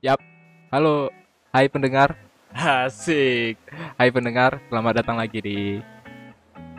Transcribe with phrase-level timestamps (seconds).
[0.00, 0.16] Yap.
[0.72, 1.12] Halo,
[1.52, 2.16] hai pendengar.
[2.56, 3.60] Asik.
[4.00, 5.76] Hai pendengar, selamat datang lagi di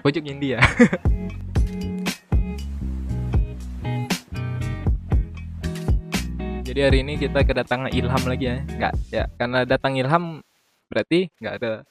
[0.01, 0.57] Pojok India.
[6.65, 8.57] Jadi hari ini kita kedatangan Ilham lagi ya.
[8.65, 10.41] Enggak, ya karena datang Ilham
[10.89, 11.85] berarti nggak ada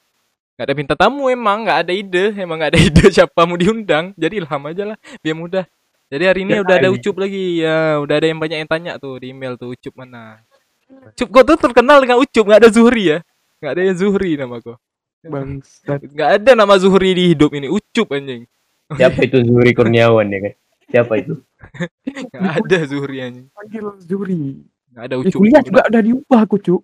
[0.58, 4.18] nggak ada minta tamu emang nggak ada ide emang nggak ada ide siapa mau diundang
[4.18, 5.62] jadi Ilham aja lah biar mudah
[6.10, 6.98] jadi hari ini Ya, udah ada ini.
[6.98, 10.42] Ucup lagi ya udah ada yang banyak yang tanya tuh di email tuh Ucup mana
[10.90, 13.18] Ucup kok tuh terkenal dengan Ucup nggak ada Zuhri ya
[13.60, 14.78] nggak ada yang Zuhri nama kok
[15.20, 16.00] Bangsat.
[16.00, 18.48] nggak ada nama Zuhri di hidup ini Ucup anjing
[18.90, 20.54] Siapa itu Zuri Kurniawan ya kan?
[20.90, 21.38] Siapa itu?
[22.34, 24.66] nggak ada Zuhri anjing Panggil Zuri.
[24.90, 26.82] nggak ada Di Ucup kuliah juga udah diubah aku, Cuk.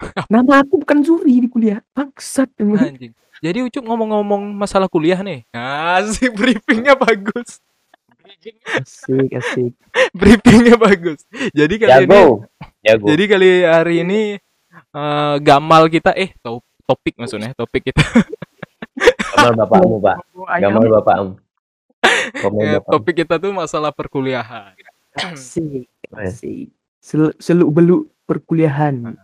[0.32, 1.84] Nama aku bukan Zuri di kuliah.
[1.92, 2.80] Bangsat emang.
[2.80, 7.58] anjing jadi Ucup ngomong-ngomong masalah kuliah nih asik briefingnya bagus
[8.72, 9.72] Asik, asik.
[10.18, 12.24] briefingnya bagus jadi kali ini Jago.
[12.82, 13.06] Jago.
[13.06, 14.20] Jadi kali hari ini
[14.72, 18.02] eh, gamal kita eh to- topik maksudnya topik kita
[19.32, 20.16] Gamal bapakmu, Pak.
[20.60, 21.30] Gamal bapakmu.
[22.04, 22.86] Eh, bapakmu.
[22.86, 24.76] topik kita tuh masalah perkuliahan.
[25.12, 26.70] Asik, asik.
[26.96, 29.18] Sel seluk beluk perkuliahan.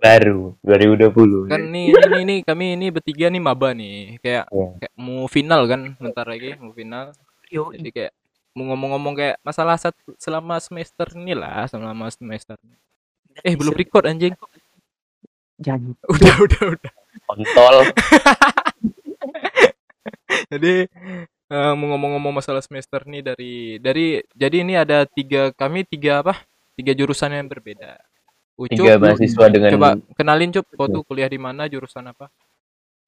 [0.00, 1.52] Baru 2020.
[1.52, 4.66] Kan nih ini, ini kami ini bertiga nih maba nih kayak Iya.
[4.80, 7.12] kayak mau final kan bentar lagi mau final.
[7.52, 8.12] Yo, Jadi kayak
[8.54, 12.58] ngomong-ngomong kayak masalah satu selama semester ini lah selama semester.
[13.46, 14.34] Eh belum record anjing.
[15.60, 15.92] jangan.
[16.12, 16.92] Udah udah udah.
[17.28, 17.76] Kontol.
[20.50, 20.88] Jadi
[21.50, 26.42] eh, mau ngomong-ngomong masalah semester nih dari dari jadi ini ada tiga kami tiga apa?
[26.74, 27.98] Tiga jurusan yang berbeda.
[28.60, 32.28] Ucup, Tiga mahasiswa dengan Coba kenalin Cup, kau tuh kuliah di mana, jurusan apa?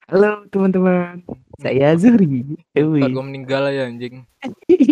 [0.09, 1.20] Halo teman-teman.
[1.61, 2.59] Saya Zuri.
[2.75, 4.25] Ntar gue meninggal aja anjing.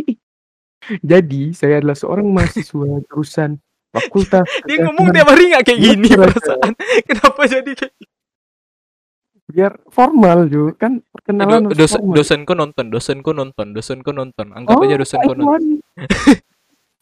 [1.01, 6.73] Jadi, saya adalah seorang mahasiswa jurusan Fakultas Dia ngomong tiap hari nggak kayak gini perasaan.
[7.09, 7.95] Kenapa jadi kayak
[9.47, 12.15] biar formal juga kan Eh, perkenalan do- dosen formal.
[12.15, 14.47] dosenku nonton, dosenku nonton, dosenku nonton.
[14.53, 15.43] Anggap Oh, aja dosenku nonton.
[15.43, 15.63] Taiwan.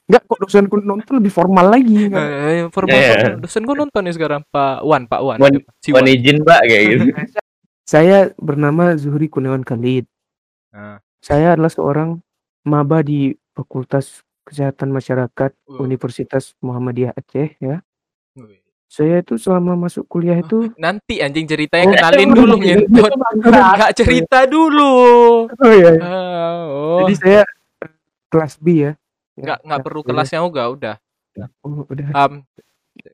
[0.09, 2.25] Enggak kok dosenku nonton lebih formal lagi kan.
[2.25, 3.13] Eh, formal, Iya.
[3.13, 3.37] formal.
[3.39, 5.39] dosenku nonton nih sekarang Pak Wan, Pak Wan.
[5.39, 6.09] Wan- Si Wan.
[6.09, 7.05] izin, Pak, kayak gitu.
[7.85, 10.09] Saya bernama Zuhri Kurniawan Khalid.
[10.71, 12.23] Nah, Saya adalah seorang
[12.63, 15.83] maba di Fakultas Kesehatan Masyarakat Uh.
[15.83, 17.83] Universitas Muhammadiyah Aceh ya.
[18.39, 18.63] wih.
[18.89, 23.13] Saya itu selama masuk kuliah itu Nanti anjing ceritanya Oh, kenalin dulu ngentot.
[23.45, 24.95] Enggak cerita dulu.
[25.51, 25.93] Oh iya.
[25.93, 26.07] iya.
[26.07, 26.99] Ah, oh.
[27.05, 27.41] Jadi saya
[27.85, 27.91] eh,
[28.31, 28.81] kelas B ya.
[28.81, 28.95] Ya,
[29.37, 30.07] Enggak enggak kelas perlu B.
[30.09, 30.95] kelasnya juga udah.
[31.61, 32.07] Oh, udah.
[32.17, 32.35] Um,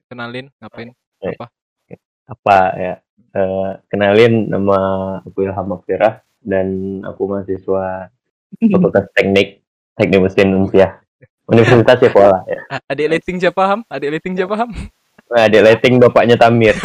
[0.06, 0.94] kenalin ngapain?
[2.25, 2.94] Apa ya?
[3.34, 4.78] Eh, kenalin nama
[5.27, 6.69] aku Ilham Makfirah dan
[7.03, 8.15] aku mahasiswa
[8.71, 9.64] Fakultas Teknik
[9.94, 11.00] Teknik Mesin Unsiah
[11.44, 12.60] Universitas Sekolah ya.
[12.88, 13.81] Adik lighting siapa Ham?
[13.87, 14.71] Adik lighting siapa Ham?
[15.28, 16.75] Nah, adik lighting bapaknya Tamir.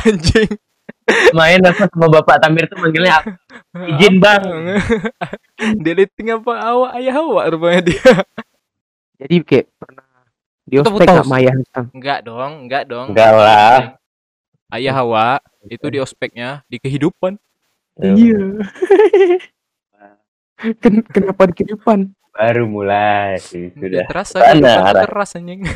[0.00, 0.50] Anjing.
[1.34, 3.30] Main apa sama bapak Tamir tuh manggilnya aku.
[3.94, 4.42] Izin, Bang.
[5.84, 8.12] Deleting apa awak ayah awak rupanya dia.
[9.20, 10.06] Jadi kayak pernah
[10.64, 11.86] di ospek Maya Hastang.
[11.94, 13.06] Enggak dong, enggak dong.
[13.12, 13.78] Enggak lah.
[14.70, 17.38] Ayah awak itu di ospeknya di kehidupan.
[17.98, 18.64] Iya.
[20.82, 21.98] Ken kenapa di kehidupan?
[22.30, 24.04] Baru mulai Udah sudah.
[24.06, 24.72] terasa Sana,
[25.02, 25.60] keras anjing.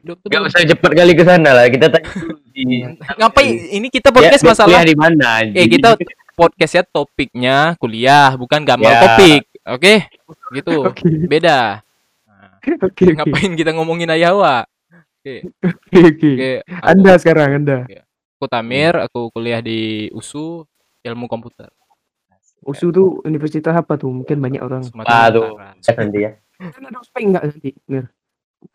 [0.00, 1.66] Enggak usah cepat kali ke sana lah.
[1.66, 2.08] Kita tanya
[2.50, 2.80] di
[3.20, 5.28] ngapain ini kita podcast dia masalah kuliah di mana?
[5.44, 5.90] eh kita
[6.32, 9.00] podcastnya topiknya kuliah bukan gamal Ya.
[9.02, 9.42] topik.
[9.68, 9.94] Oke?
[10.54, 10.74] Gitu.
[10.82, 11.08] Oke.
[11.26, 11.84] Beda.
[12.24, 12.72] Nah, Oke.
[12.80, 13.04] Oke.
[13.12, 14.64] ngapain kita ngomongin ayah awak?
[15.20, 15.50] Oke.
[15.60, 15.98] Oke.
[16.00, 16.30] oke.
[16.32, 17.78] Oke, aku- Anda sekarang Anda.
[18.40, 20.64] Aku Tamir, aku kuliah di USU
[21.04, 21.68] Ilmu Komputer.
[22.70, 24.10] USU tuh universitas apa tuh?
[24.10, 24.82] Mungkin banyak orang.
[24.86, 25.58] Sumatera Aduh.
[25.58, 26.30] Ya, nanti ya.
[26.60, 27.70] Kan ada ospek enggak nanti?
[27.90, 28.06] Mir?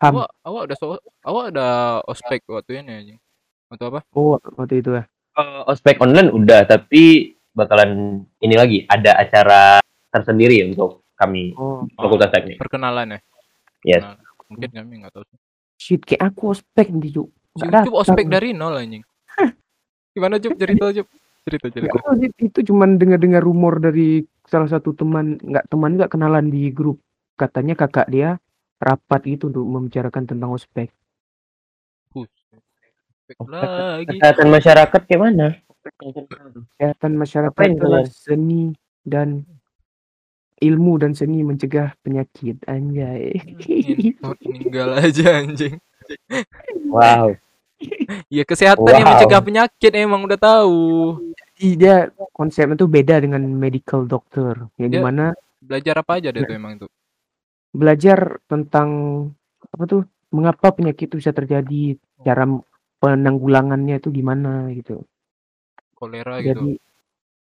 [0.02, 0.12] Ham.
[0.18, 0.86] Awak, awak ada so,
[1.22, 1.68] awak ada
[2.10, 3.18] ospek waktu ini anjing.
[3.70, 4.00] Waktu apa?
[4.14, 5.04] Oh, waktu itu ya.
[5.36, 9.80] Eh, ospek online udah, tapi bakalan ini lagi ada acara
[10.12, 12.60] tersendiri untuk kami Oh, Fakultas Teknik.
[12.60, 13.20] Perkenalan ya.
[13.86, 14.02] Yes.
[14.04, 14.18] Nah,
[14.50, 15.24] mungkin kami nggak tahu.
[15.76, 17.28] shit kayak aku ospek nanti, Cuk.
[17.56, 17.92] Datang.
[17.92, 19.04] ospek dari nol anjing.
[20.16, 21.06] Gimana Cup cerita Cup?
[21.46, 21.94] Cerita cerita.
[22.02, 26.74] Tahu sih, itu cuman dengar-dengar rumor dari salah satu teman, nggak teman nggak kenalan di
[26.74, 26.98] grup.
[27.38, 28.42] Katanya kakak dia
[28.82, 30.90] rapat gitu untuk membicarakan tentang ospek.
[33.46, 34.10] Lagi.
[34.10, 35.48] Kesehatan masyarakat kayak mana?
[35.86, 38.74] Kesehatan masyarakat adalah seni
[39.06, 39.46] dan
[40.58, 43.38] ilmu dan seni mencegah penyakit anjay.
[44.18, 45.78] Meninggal aja anjing.
[46.90, 47.38] Wow.
[48.26, 49.10] Ya kesehatan yang Wow.
[49.14, 50.80] mencegah penyakit emang udah tahu.
[51.56, 51.96] Jadi dia
[52.32, 55.24] konsepnya tuh beda dengan medical doctor yang Dia- di mana
[55.56, 56.90] Belajar apa aja deh tuh emang tuh.
[57.70, 58.88] belajar tentang
[59.66, 60.00] apa tuh
[60.30, 62.48] mengapa penyakit itu bisa terjadi, cara
[62.98, 65.04] penanggulangannya itu gimana gitu.
[65.92, 66.70] kolera gitu Jadi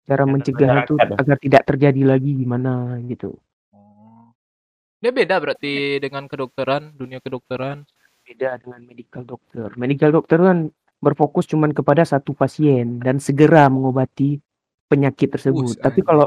[0.07, 1.15] cara Kesehatan mencegah itu ya?
[1.19, 2.73] agar tidak terjadi lagi gimana
[3.05, 3.35] gitu.
[3.71, 4.31] Oh.
[4.97, 7.83] dia beda berarti dengan kedokteran dunia kedokteran
[8.27, 9.69] Beda dengan medical doctor.
[9.79, 10.59] Medical doctor kan
[10.99, 14.43] berfokus cuman kepada satu pasien dan segera mengobati
[14.91, 15.77] penyakit tersebut.
[15.77, 16.07] Us, Tapi anjing.
[16.11, 16.27] kalau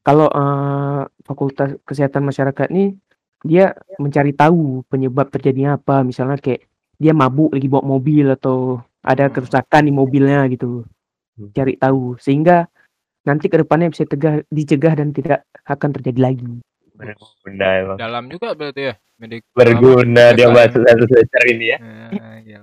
[0.00, 2.96] kalau eh, Fakultas Kesehatan Masyarakat nih
[3.44, 6.00] dia mencari tahu penyebab terjadinya apa.
[6.00, 6.64] Misalnya kayak
[6.96, 9.34] dia mabuk lagi bawa mobil atau ada Hmm.
[9.36, 10.88] kerusakan di mobilnya gitu.
[11.36, 11.52] Hmm.
[11.52, 12.64] Cari tahu sehingga
[13.28, 16.52] nanti ke depannya bisa tegah, dicegah dan tidak akan terjadi lagi.
[16.94, 17.96] Berguna emang.
[17.98, 20.54] dalam juga berarti ya medik Berguna dia SKM.
[20.54, 21.78] bahas satu semester ini ya.
[22.44, 22.60] Gila.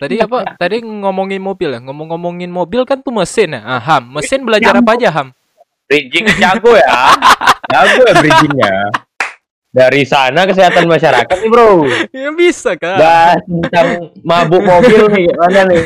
[0.00, 0.38] Tadi apa?
[0.56, 1.80] Tadi ngomongin mobil ya.
[1.84, 3.60] Ngomong-ngomongin mobil kan tuh mesin ya.
[3.60, 4.16] Ah, Ham.
[4.16, 5.28] Mesin belajar apa aja, Ham?
[5.84, 7.12] Bridging jago ya.
[7.68, 8.74] Jago ya bridgingnya.
[9.70, 11.84] Dari sana kesehatan masyarakat nih bro.
[12.16, 12.96] Ya bisa kan.
[12.96, 15.82] Bahas tentang mabuk mobil nih gimana nih.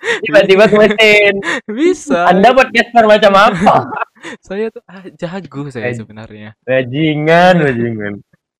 [0.00, 1.34] Tiba-tiba mesin.
[1.66, 2.24] Bisa.
[2.26, 3.74] Anda podcaster macam apa?
[4.44, 6.52] Saya tuh ah, jago saya sebenarnya.
[6.60, 8.14] Bajingan, bajingan.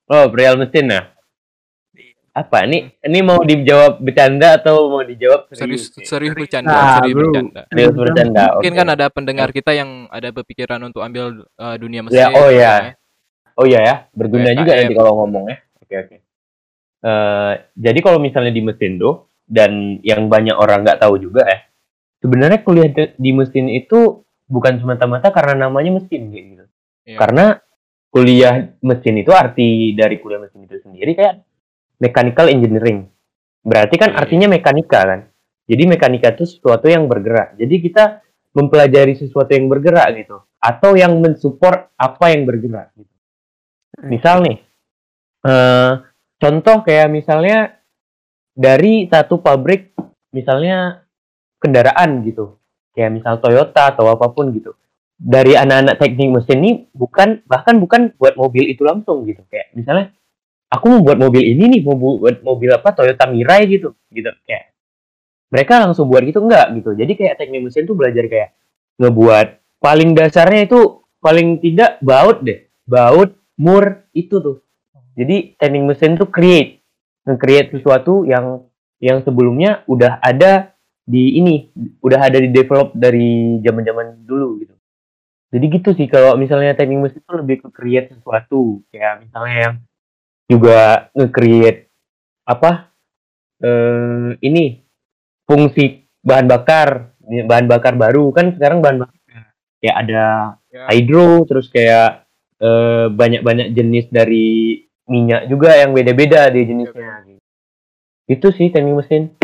[0.06, 1.12] Oh, perihal mesin ya?
[2.31, 2.64] Apa?
[2.64, 6.08] Ini ini mau dijawab bercanda atau mau dijawab Serius serius?
[6.08, 7.25] serius bercanda, Ah, serius bro.
[7.28, 7.60] bercanda.
[7.69, 8.42] Serius bercanda.
[8.56, 12.16] Mungkin kan ada pendengar kita yang ada berpikiran untuk ambil eh, dunia mesin.
[12.16, 12.75] Ya, oh ya.
[12.81, 12.92] ya.
[13.52, 14.56] Oh iya ya, berguna BKM.
[14.56, 15.56] juga nanti kalau ngomong ya.
[15.84, 16.16] Oke oke.
[17.00, 21.58] Eh, jadi kalau misalnya di mesin tuh dan yang banyak orang nggak tahu juga ya,
[22.23, 26.64] sebenarnya kuliah di- mesin itu bukan semata-mata karena namanya mesin kayak gitu.
[27.11, 27.19] Iya.
[27.19, 27.44] Karena
[28.14, 31.43] kuliah mesin itu arti dari kuliah mesin itu sendiri kayak
[31.99, 33.11] mechanical engineering.
[33.67, 34.19] Berarti kan Oke.
[34.23, 35.20] artinya mekanika kan.
[35.67, 37.58] Jadi mekanika itu sesuatu yang bergerak.
[37.58, 38.23] Jadi kita
[38.55, 43.14] mempelajari sesuatu yang bergerak gitu atau yang mensupport apa yang bergerak gitu.
[44.06, 44.58] Misal nih,
[45.47, 45.93] eh,
[46.41, 47.79] contoh kayak misalnya
[48.60, 49.96] dari satu pabrik,
[50.36, 51.00] misalnya
[51.56, 52.60] kendaraan gitu,
[52.92, 54.76] kayak misal Toyota atau apa pun gitu.
[55.16, 60.12] Dari anak-anak teknik mesin ini bukan bahkan bukan buat mobil itu langsung gitu, kayak misalnya
[60.68, 64.28] aku mau buat mobil ini nih, mau bu- buat mobil apa Toyota Mirai gitu, gitu
[64.44, 64.76] kayak
[65.50, 66.94] mereka langsung buat gitu enggak gitu.
[66.94, 68.54] Jadi kayak teknik mesin tuh belajar kayak
[69.00, 69.46] ngebuat
[69.80, 74.64] paling dasarnya itu paling tidak baut deh, baut mur itu tuh.
[75.18, 76.79] Jadi teknik mesin tuh create,
[77.30, 78.66] nge-create sesuatu yang
[79.00, 80.74] yang sebelumnya udah ada
[81.06, 81.72] di ini,
[82.04, 84.74] udah ada di develop dari zaman-zaman dulu gitu.
[85.50, 89.74] Jadi gitu sih kalau misalnya teknik mesin itu lebih ke create sesuatu, kayak misalnya yang
[90.46, 91.90] juga nge-create
[92.46, 92.90] apa?
[93.60, 94.80] eh ini
[95.44, 99.20] fungsi bahan bakar, bahan bakar baru kan sekarang bahan bakar
[99.80, 100.24] kayak ada
[100.70, 100.86] Ya.
[100.86, 102.30] hydro terus kayak
[102.62, 104.78] eh, banyak-banyak jenis dari
[105.10, 107.26] minyak juga yang beda-beda di jenisnya
[108.24, 109.34] itu sih teknik mesin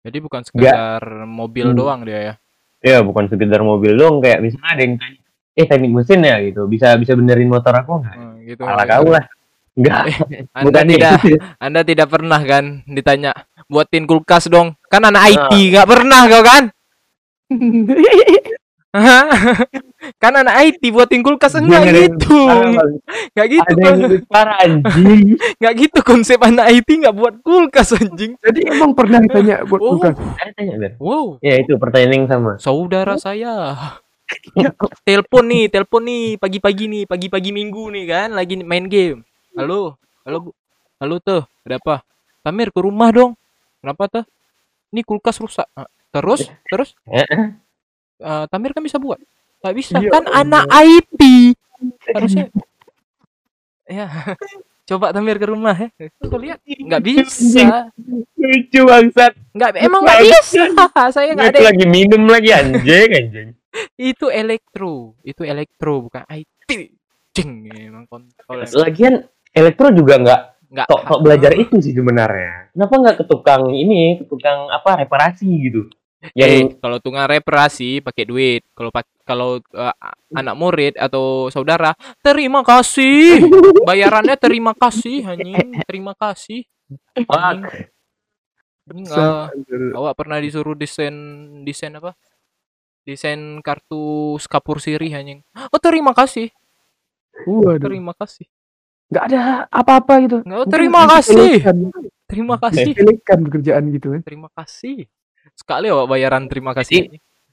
[0.00, 1.76] Jadi bukan sekedar mobil Hmm.
[1.76, 2.34] doang dia ya.
[2.80, 5.20] ya bukan sekedar mobil dong kayak misalnya ada yang tanya
[5.52, 8.62] eh teknik mesin ya gitu bisa bisa benerin motor aku nggak Hmm, gitu.
[8.62, 9.24] ala kau lah
[9.74, 10.02] enggak
[10.56, 11.36] Anda bukan tidak itu.
[11.58, 13.30] Anda tidak pernah kan ditanya
[13.66, 14.78] buatin kulkas dong.
[14.86, 15.30] Kan anak Ah.
[15.50, 16.62] IT nggak pernah kau kan?
[20.22, 22.40] kan anak IT buatin kulkas enggak gitu.
[22.48, 23.68] Enggak gitu.
[23.68, 28.40] ada yang lebih parah anjing Enggak gitu konsep anak IT nggak buat kulkas anjing.
[28.40, 30.16] Jadi emang pernah ditanya buat Oh, kulkas.
[30.40, 30.92] Saya tanya Ben.
[30.96, 31.36] wow.
[31.44, 33.76] ya itu pertanyaan yang sama Saudara saya.
[35.08, 39.20] telepon nih, telepon nih pagi-pagi nih, pagi-pagi minggu nih kan lagi main game.
[39.52, 40.50] Halo, halo Bu.
[40.96, 42.00] Halo tuh, ada apa?
[42.40, 43.36] Tamir ke rumah dong.
[43.84, 44.24] Kenapa tuh?
[44.96, 45.68] Ini kulkas rusak.
[46.08, 46.96] Terus, terus
[48.18, 49.18] Eh, eh, Tamir kan bisa buat.
[49.58, 50.42] Gak bisa Iya, kan Allah.
[50.42, 51.20] anak IT.
[52.14, 52.44] Harusnya
[53.86, 54.06] ya.
[54.88, 55.88] Coba Tamir ke rumah ya.
[56.22, 57.92] Kau lihat nggak bisa.
[58.38, 60.62] lucu bangsat Nggak emang nggak bisa.
[61.14, 63.48] Saya nggak ada itu lagi minum lagi anjing anjing
[63.98, 66.70] itu elektro itu elektro bukan IT
[67.36, 68.74] cing emang kontol emang.
[68.80, 69.14] lagian
[69.52, 74.20] elektro juga nggak nggak tok tok belajar itu sih sebenarnya kenapa nggak ke tukang ini
[74.20, 78.62] ke tukang apa reparasi gitu eh, yang kalau tukang reparasi pakai duit.
[78.74, 78.90] Kalau
[79.22, 79.94] kalau eh,
[80.34, 83.42] anak murid atau saudara terima kasih.
[83.86, 85.78] Bayarannya terima kasih anjing.
[85.86, 86.66] Terima kasih.
[87.28, 87.64] Anjing.
[88.88, 91.12] Ini nggak- awak pernah disuruh desain
[91.62, 92.16] desain apa?
[93.04, 95.40] Desain kartu skapur sirih anjing.
[95.72, 96.48] Oh terima kasih.
[97.46, 98.48] Waduh, terima kasih.
[99.08, 99.40] Nggak ada
[99.72, 100.36] apa-apa gitu.
[100.44, 101.36] nggak oh, terima kasih.
[101.64, 101.76] disepelekan,
[102.28, 102.92] terima kasih.
[102.92, 104.20] Disepelekan pekerjaan gitu kan.
[104.24, 104.98] Terima kasih.
[105.58, 107.00] Sekali awak bayaran terima Jadi- kasih.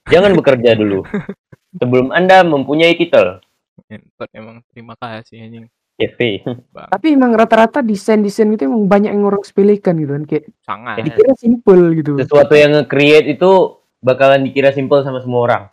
[0.05, 1.01] jangan bekerja dulu
[1.75, 3.41] sebelum anda mempunyai titel
[3.85, 5.65] Entot emang terima kasih anjing.
[5.95, 6.43] CV.
[6.71, 11.31] Tapi emang rata-rata desain-desain itu emang banyak yang orang sepelekan gitu kan kayak sangat dikira
[11.33, 12.11] simple gitu.
[12.17, 13.51] Sesuatu yang nge-create itu
[13.99, 15.63] bakalan dikira simple sama semua orang.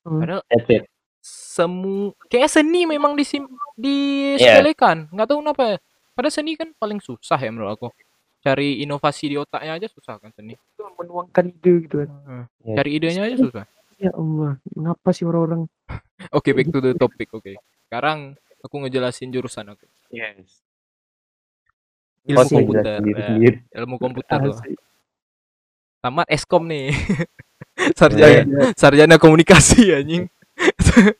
[0.00, 0.82] padahal That's it.
[1.20, 3.44] semu kayak seni memang disim
[3.74, 5.76] disepelekan nggak tahu kenapa ya
[6.10, 7.88] pada seni kan paling susah ya menurut aku
[8.40, 10.56] cari inovasi di otaknya aja susah kan seni
[11.00, 12.10] menuangkan ide gitu kan.
[12.10, 12.44] Heeh.
[12.62, 12.74] Ya.
[12.76, 13.64] cari idenya aja susah
[13.96, 15.68] Ya Allah, mengapa sih orang-orang
[16.36, 17.52] oke back to the topic oke
[17.86, 20.60] sekarang aku ngejelasin jurusan aku Yes.
[22.22, 23.26] ilmu Kau komputer sendiri ya.
[23.26, 23.56] sendiri.
[23.72, 24.56] ilmu komputer tuh
[25.98, 26.92] tamat eskom nih
[27.98, 30.24] sarjana sarjana komunikasi anjing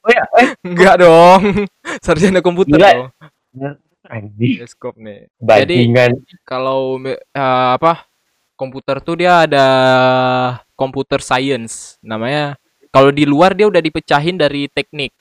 [0.03, 1.43] Oh ya, eh, enggak dong
[1.99, 2.91] sarjana komputer Gila.
[2.91, 3.09] dong
[4.05, 4.57] anjing.
[4.61, 6.13] eskom nih Bajingan.
[6.43, 7.41] kalau me- eh,
[7.73, 8.05] apa
[8.61, 9.67] komputer tuh dia ada
[10.77, 11.97] computer science.
[12.05, 12.61] Namanya
[12.93, 15.17] kalau di luar dia udah dipecahin dari teknik.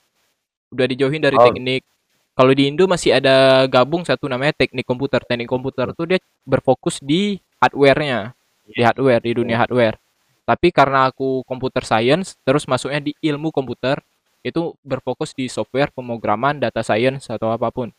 [0.76, 1.48] Udah dijauhin dari Oh.
[1.48, 1.88] teknik.
[2.36, 5.24] Kalau di Indo masih ada gabung satu namanya teknik komputer.
[5.24, 8.36] Teknik komputer tuh dia berfokus di hardware-nya.
[8.68, 9.96] Di hardware di dunia hardware.
[10.44, 14.04] Tapi karena aku computer science terus masuknya di ilmu komputer
[14.40, 17.92] itu berfokus di software pemrograman data science atau apa pun.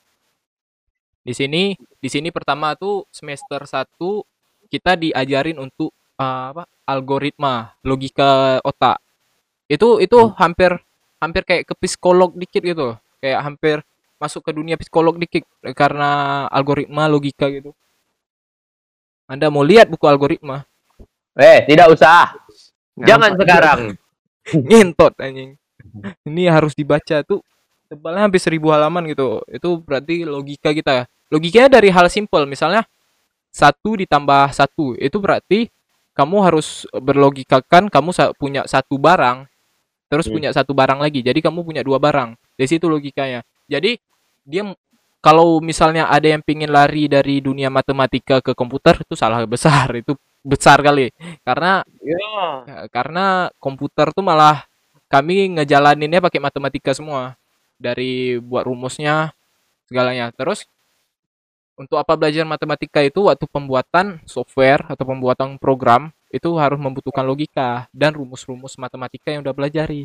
[1.20, 4.24] Di sini di sini pertama tuh semester 1
[4.70, 9.02] kita diajarin untuk uh, apa algoritma logika otak.
[9.66, 10.78] Itu itu hampir
[11.20, 13.76] hampir kayak ke psikolog dikit gitu kayak hampir
[14.16, 15.44] masuk ke dunia psikolog dikit
[15.76, 17.76] karena algoritma logika gitu.
[19.30, 20.66] Anda mau lihat buku algoritma?
[21.38, 22.34] Eh, tidak usah.
[22.98, 23.80] Jangan Nampak sekarang.
[24.68, 25.54] ngentot anjing.
[26.26, 27.40] Ini harus dibaca tuh
[27.86, 29.40] tebalnya hampir seribu halaman gitu.
[29.46, 32.82] Itu berarti logika kita logikanya dari hal simpel misalnya
[33.50, 34.94] satu ditambah satu.
[34.98, 35.68] Itu berarti
[36.14, 39.46] kamu harus berlogikakan kamu punya satu barang
[40.10, 40.34] terus Hmm.
[40.38, 41.22] punya satu barang lagi.
[41.22, 42.34] Jadi kamu punya dua barang.
[42.58, 43.46] Dari situ logikanya.
[43.70, 43.94] Jadi
[44.42, 44.66] dia
[45.22, 49.86] kalau misalnya ada yang pingin lari dari dunia matematika ke komputer itu salah besar.
[50.02, 51.12] Itu besar kali.
[51.46, 52.18] Karena Ya.
[52.66, 54.66] Ya, karena komputer tuh malah
[55.12, 57.36] kami ngejalaninnya pakai matematika semua.
[57.78, 59.30] Dari buat rumusnya
[59.86, 60.32] segalanya.
[60.34, 60.66] Terus
[61.80, 67.88] untuk apa belajar matematika itu waktu pembuatan software atau pembuatan program itu harus membutuhkan logika
[67.88, 70.04] dan rumus-rumus matematika yang udah belajari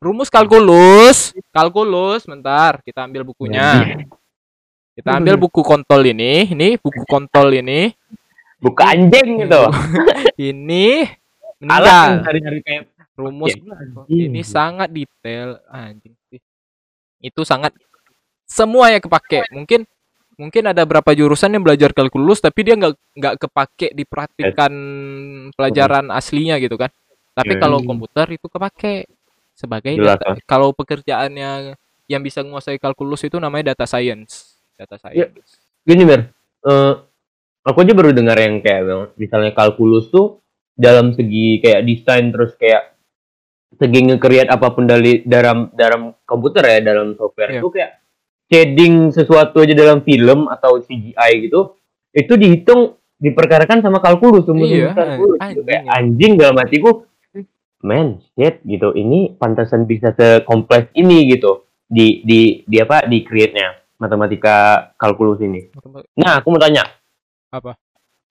[0.00, 1.36] rumus kalkulus.
[1.52, 4.00] Kalkulus bentar kita ambil bukunya.
[4.96, 6.48] Kita ambil buku kontol ini.
[6.50, 7.92] Ini buku kontol ini.
[8.60, 9.64] Buka anjing gitu.
[10.50, 11.04] ini
[11.60, 12.88] Alat meninggal.
[13.12, 13.52] rumus
[14.08, 15.60] ini sangat detail.
[15.68, 16.40] Anjing sih.
[17.20, 17.76] Itu sangat
[18.48, 19.52] semua yang kepake.
[19.52, 19.84] Mungkin
[20.40, 24.72] mungkin ada berapa jurusan yang belajar kalkulus tapi dia nggak nggak kepake diperhatikan
[25.52, 26.88] pelajaran aslinya gitu kan.
[27.30, 27.60] Tapi Hmm.
[27.60, 29.04] kalau komputer itu kepake
[29.52, 31.76] sebagai Jelas, data- kalau pekerjaannya
[32.08, 34.56] yang bisa menguasai kalkulus itu namanya data science.
[34.74, 35.28] Data Ya.
[35.28, 35.60] science.
[35.84, 36.32] Gini Mer,
[36.64, 36.92] eh,
[37.62, 40.40] aku aja baru dengar yang kayak misalnya kalkulus tuh
[40.72, 42.96] dalam segi kayak desain terus kayak
[43.70, 48.00] segi nge-create apa pun dari dalam dalam komputer ya dalam software itu kayak
[48.50, 51.78] shading sesuatu aja dalam film atau CGI gitu
[52.10, 55.44] itu dihitung diperkarakan sama kalkulus semua Iya, kalkulus gitu.
[55.46, 55.92] anjing kayak ya.
[55.94, 56.90] anjing dalam hatiku
[57.80, 63.54] man shit gitu ini pantasan bisa sekompleks ini gitu di di di apa di create
[63.54, 65.70] nya matematika kalkulus ini
[66.18, 66.84] nah aku mau tanya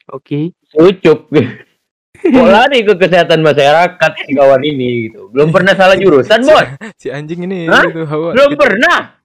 [0.10, 0.58] Oke.
[0.74, 1.30] Ucup.
[2.20, 5.32] Kok lari ke kesehatan masyarakat si kawan ini gitu.
[5.32, 6.68] Belum pernah salah jurusan, Bos.
[7.02, 7.86] si anjing ini Hah?
[7.88, 8.36] gitu, hawa.
[8.36, 9.19] Belum pernah.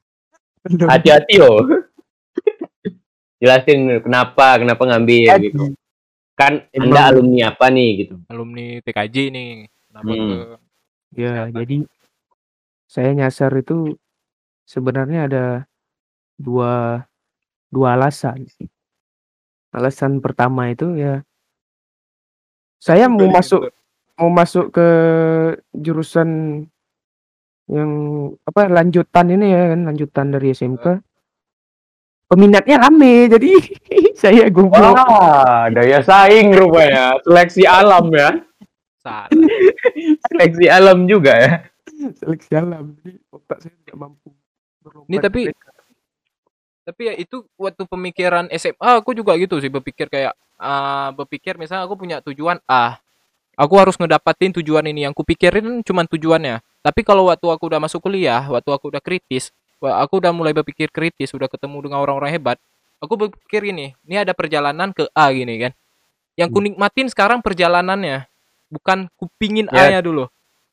[0.64, 1.50] Hati-hati yo.
[3.40, 5.76] Jelasin kenapa, kenapa ngambil gitu.
[6.34, 8.14] Kan Anda Emang- alumni apa nih gitu.
[8.26, 9.48] alumni TKJ nih
[9.86, 10.18] kenapa Hmm.
[10.18, 10.38] ke
[11.14, 11.54] Ya, Kesehatan.
[11.54, 11.76] jadi
[12.88, 13.94] saya nyasar itu
[14.66, 15.44] sebenarnya ada
[16.34, 17.04] dua
[17.70, 18.48] dua alasan.
[18.48, 18.66] sih.
[19.70, 21.22] Alasan pertama itu ya
[22.78, 23.70] saya mau masuk
[24.14, 24.88] mau masuk ke
[25.72, 26.62] jurusan
[27.64, 27.90] yang
[28.44, 30.84] apa lanjutan ini ya kan lanjutan dari SMK.
[32.24, 33.50] Peminatnya rame jadi
[34.22, 34.96] saya goblok.
[34.96, 37.20] Wah, daya saing rupanya.
[37.22, 38.30] Seleksi alam ya.
[40.28, 41.52] Seleksi alam juga ya.
[42.16, 42.96] Seleksi alam.
[43.00, 44.32] Jadi otak saya tidak mampu.
[44.80, 45.48] berlomba Ini tapi-
[46.84, 51.88] tapi ya itu waktu pemikiran SMA aku juga gitu sih berpikir kayak ah berpikir misalnya
[51.88, 53.00] aku punya tujuan A
[53.56, 58.04] aku harus ngedapatin tujuan ini yang kupikirin cuma tujuannya tapi kalau waktu aku udah masuk
[58.04, 59.48] kuliah waktu aku udah kritis
[59.80, 62.60] aku udah mulai berpikir kritis udah ketemu dengan orang-orang hebat
[63.00, 65.72] aku berpikir ini ini ada perjalanan ke A gini kan
[66.36, 68.28] yang ku nikmatin sekarang perjalanannya
[68.68, 69.80] bukan kupingin Yes.
[69.80, 70.24] A-nya dulu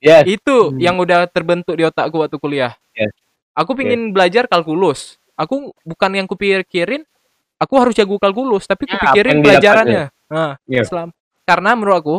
[0.01, 0.23] Yes.
[0.27, 0.79] itu Hmm.
[0.81, 3.13] yang udah terbentuk di otakku waktu kuliah Yes.
[3.53, 7.07] aku pingin belajar kalkulus aku bukan yang kupikirin
[7.55, 10.83] aku harus jago kalkulus tapi Ya, kupikirin pelajarannya nah Iya.
[10.87, 12.15] selam- karena menurut aku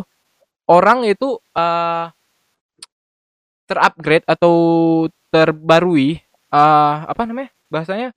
[0.69, 2.07] orang itu eh
[3.73, 4.55] terupgrade atau
[5.29, 6.21] terbarui
[6.53, 8.13] eh apa namanya bahasanya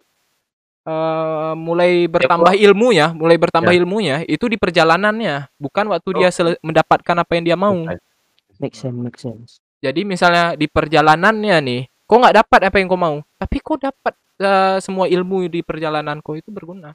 [0.86, 3.80] eh mulai bertambah ilmunya mulai bertambah Ya.
[3.82, 7.74] ilmunya itu di perjalanannya bukan waktu dia sele- mendapatkan apa yang dia mau
[8.60, 12.98] make sense make sense jadi misalnya di perjalanannya nih, kau nggak dapat apa yang kau
[12.98, 16.90] mau, tapi kau dapat eh, semua ilmu di perjalanan kau itu berguna.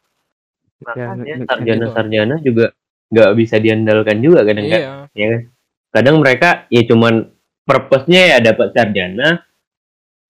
[0.99, 1.47] Ya, Makanya sense.
[1.47, 2.75] sarjana-sarjana juga
[3.15, 4.95] nggak bisa diandalkan juga kadang kan Iya.
[5.15, 5.41] ya kan
[5.95, 7.31] kadang mereka ya cuman
[7.63, 9.45] purpose-nya ya dapat sarjana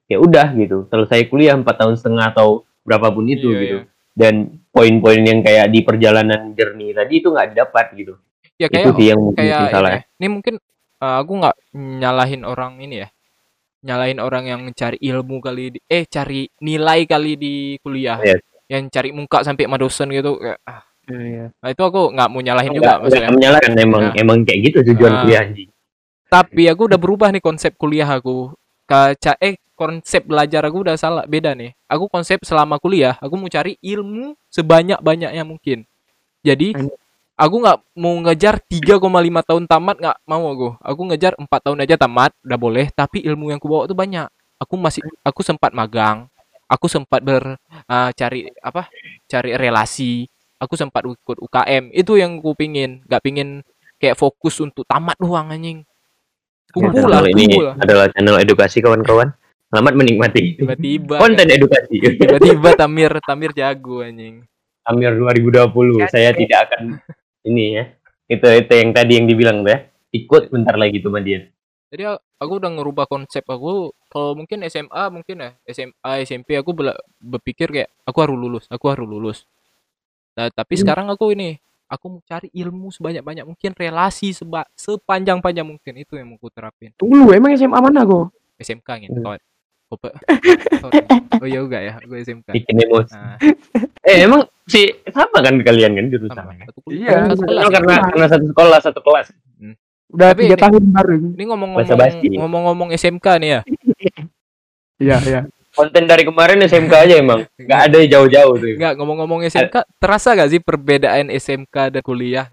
[0.06, 3.88] ya udah gitu selesai kuliah empat tahun setengah atau berapapun itu Iya, gitu iya.
[4.12, 4.34] dan
[4.68, 8.14] poin-poin yang kayak di perjalanan journey tadi itu nggak dapat gitu
[8.56, 10.00] Ya itu kayak sih yang mungkin kayak salah ini, ya.
[10.16, 10.54] ini mungkin
[11.00, 13.08] eh, aku nggak nyalahin orang ini ya.
[13.80, 18.20] Nyalahin orang yang cari ilmu kali di, eh cari nilai kali di kuliah.
[18.20, 18.36] Iya.
[18.68, 20.84] Yang cari muka sampai sama dosen gitu kayak, ah.
[21.08, 21.44] Iya, iya.
[21.56, 23.30] Nah, itu aku nggak mau nyalahin Nggak- juga nggak maksudnya.
[23.32, 24.14] menyalahkan emang Nah.
[24.20, 25.20] emang kayak gitu tujuan Ah.
[25.24, 25.70] kuliah anjing
[26.30, 28.54] Tapi aku udah berubah nih konsep kuliah aku.
[28.86, 31.74] Kaca eh konsep belajar aku udah salah beda nih.
[31.90, 35.82] Aku konsep selama kuliah aku mau cari ilmu sebanyak-banyaknya mungkin.
[36.46, 36.78] Jadi
[37.34, 39.02] aku nggak mau ngejar 3,5
[39.42, 40.68] tahun tamat nggak mau aku.
[40.78, 44.30] Aku ngejar 4 tahun aja tamat udah boleh, tapi ilmu yang ku bawa tuh banyak.
[44.62, 46.30] Aku masih aku sempat magang.
[46.70, 47.58] Aku sempat ber
[47.90, 48.86] ah, cari apa?
[49.26, 50.30] Cari relasi.
[50.62, 51.90] Aku sempat ikut UKM.
[51.90, 53.02] Itu yang ku pingin.
[53.10, 53.66] Nggak pingin
[53.98, 55.82] kayak fokus untuk tamat doang anjing.
[56.70, 57.74] Kumpul lah, ini kumpul lah.
[57.82, 59.28] adalah channel edukasi kawan-kawan
[59.70, 64.42] selamat menikmati Tiba-tiba konten edukasi tiba-tiba Tamir Tamir jago anjing.
[64.86, 66.98] Amir 2020 saya tidak akan
[67.44, 67.84] ini ya
[68.26, 69.78] itu itu yang tadi yang dibilang tuh ya
[70.10, 71.46] ikut bentar lagi tuh dia
[71.90, 72.06] Jadi
[72.38, 73.90] aku udah ngerubah konsep aku.
[74.06, 76.70] Kalau mungkin SMA mungkin ya SMA SMP aku
[77.18, 79.38] berpikir kayak aku harus lulus, aku harus lulus.
[80.38, 80.82] Nah, tapi Hmm.
[80.86, 81.58] sekarang aku ini
[81.90, 86.94] aku mau cari ilmu sebanyak-banyak mungkin, relasi seba sepanjang-panjang mungkin itu yang mau aku terapin.
[86.94, 89.36] tunggu lu emang SMA mana kok SMK gitu Hmm.
[89.90, 89.98] Oh,
[91.42, 92.54] oh iya enggak ya, gue SMK.
[92.54, 93.34] bikin emosi Nah,
[94.00, 96.54] eh emang si sama kan kalian kan jurusan sama.
[96.62, 97.58] Satu kuliah, Iya, satu kelas.
[97.60, 99.26] Oh, karena karena satu sekolah satu kelas
[100.10, 103.60] udah Tapi tiga ini- tahun baru Ini ngomong-ngomong ngomong-ngomong SMK nih ya.
[104.98, 105.40] iya iya
[105.80, 110.50] konten dari kemarin SMK aja emang nggak ada jauh-jauh tuh Enggak, ngomong-ngomong SMK, terasa gak
[110.50, 112.46] sih perbedaan SMK dan kuliah?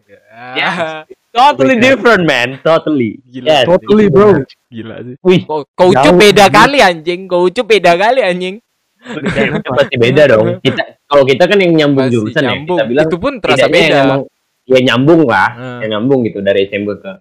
[0.54, 1.04] Ya.
[1.30, 3.46] totally different man totally Gila.
[3.46, 3.66] Yes.
[3.66, 5.16] totally bro Gila sih.
[5.20, 7.26] wih Kau kau ucup beda kali anjing.
[7.26, 8.56] Kau ucup beda kali anjing.
[8.98, 12.76] itu pasti beda dong kita kalau kita kan yang nyambung Masih jurusan nyambung.
[12.76, 13.98] ya kita bilang Itu pun terasa beda.
[14.04, 14.22] emang
[14.66, 17.12] ya nyambung lah Nah, ya nyambung gitu dari SMP ke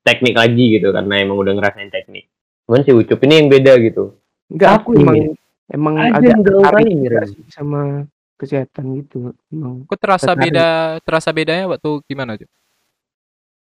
[0.00, 2.30] teknik lagi gitu karena emang udah ngerasain teknik
[2.64, 4.16] cuman si Ucup ini yang beda gitu
[4.48, 5.36] enggak aku emang.
[5.68, 7.80] Emang Ada agak yang tertarik juga sih sama
[8.36, 10.42] kesehatan gitu emang Kok terasa Tertarik.
[10.48, 10.68] beda
[11.00, 12.48] terasa bedanya waktu gimana tuh?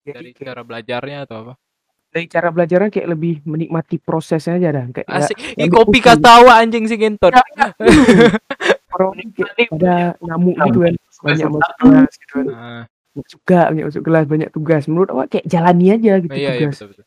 [0.02, 1.54] Jadi Dari kayak- cara belajarnya atau apa?
[2.12, 5.38] dari cara belajarnya kayak lebih menikmati prosesnya aja dah kayak Asik.
[5.56, 7.32] nggak Ih, kopi ketawa anjing si Gentot.
[8.92, 12.84] orang kayak ada nyamuk gitu kan banyak masuk kelas gitu kan Nah,
[13.24, 16.76] suka banyak masuk kelas banyak tugas menurut awak kayak jalani aja gitu iya iya tugas
[16.76, 17.06] betul betul.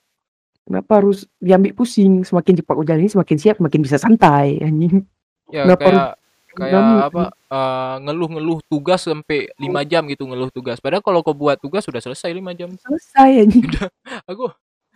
[0.65, 5.05] Kenapa harus diambil pusing semakin cepat kau jalani semakin siap semakin bisa santai anjing
[5.47, 6.09] Ya Kenapa kayak
[6.51, 10.79] kayak Kamu- apa eh, ngeluh-ngeluh tugas sampai 5 jam gitu ngeluh tugas.
[10.79, 12.73] Padahal kalau kau buat tugas sudah selesai 5 jam.
[12.75, 13.67] selesai anjing
[14.31, 14.49] Aku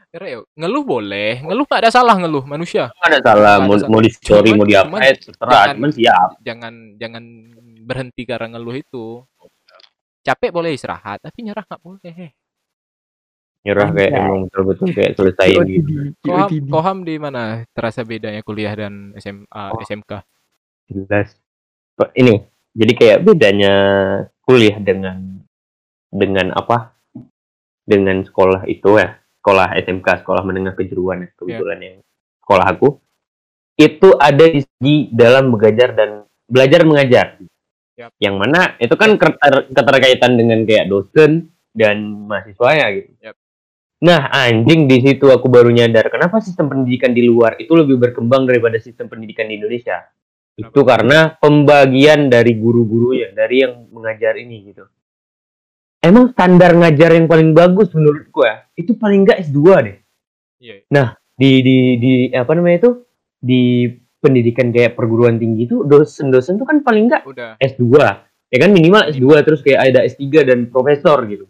[0.08, 2.88] kira ya, ngeluh boleh, ngeluh gak ada salah ngeluh manusia.
[2.96, 3.90] Nggak ada salah ada mau, salah.
[3.90, 7.24] mau di story Cuman- mau di apa cuman eh, terserah jangan- cuman siap Jangan jangan
[7.84, 9.04] berhenti karena ngeluh itu.
[10.20, 12.32] Capek boleh istirahat, tapi nyerah nggak boleh.
[13.58, 15.90] Nyerah kayak emang betul-betul kayak selesaiin gitu
[16.22, 16.48] Koham.
[16.66, 19.78] Koham di mana terasa bedanya kuliah dan SMA, Oh.
[19.78, 20.12] SMK?
[20.88, 21.36] jelas
[22.14, 22.40] ini
[22.72, 23.74] jadi kayak bedanya
[24.40, 25.44] kuliah dengan
[26.08, 26.96] dengan apa
[27.84, 31.96] dengan sekolah itu ya sekolah SMK sekolah menengah kejuruan ya kebetulan yang
[32.40, 32.88] sekolah aku
[33.76, 36.10] itu ada di segi dalam belajar dan
[36.48, 37.26] belajar mengajar
[37.98, 38.10] Yap.
[38.16, 43.36] yang mana itu kan keter- keterkaitan dengan kayak dosen dan mahasiswanya gitu Yap.
[43.98, 46.10] Nah anjing di situ aku baru nyadar.
[46.12, 50.06] Kenapa sistem pendidikan di luar itu lebih berkembang daripada sistem pendidikan di Indonesia?
[50.58, 54.84] Itu karena pembagian dari guru-gurunya dari yang mengajar ini gitu.
[55.98, 59.98] Emang standar ngajar yang paling bagus menurutku ya itu paling enggak S2 deh.
[60.58, 61.06] Iya.
[61.38, 62.90] di di di apa namanya itu?
[63.38, 63.86] Di
[64.18, 67.54] pendidikan kayak perguruan tinggi itu dosen-dosen tuh kan paling enggak Udah.
[67.62, 67.86] S2
[68.50, 71.46] ya kan minimal S2 terus kayak ada S3 dan profesor gitu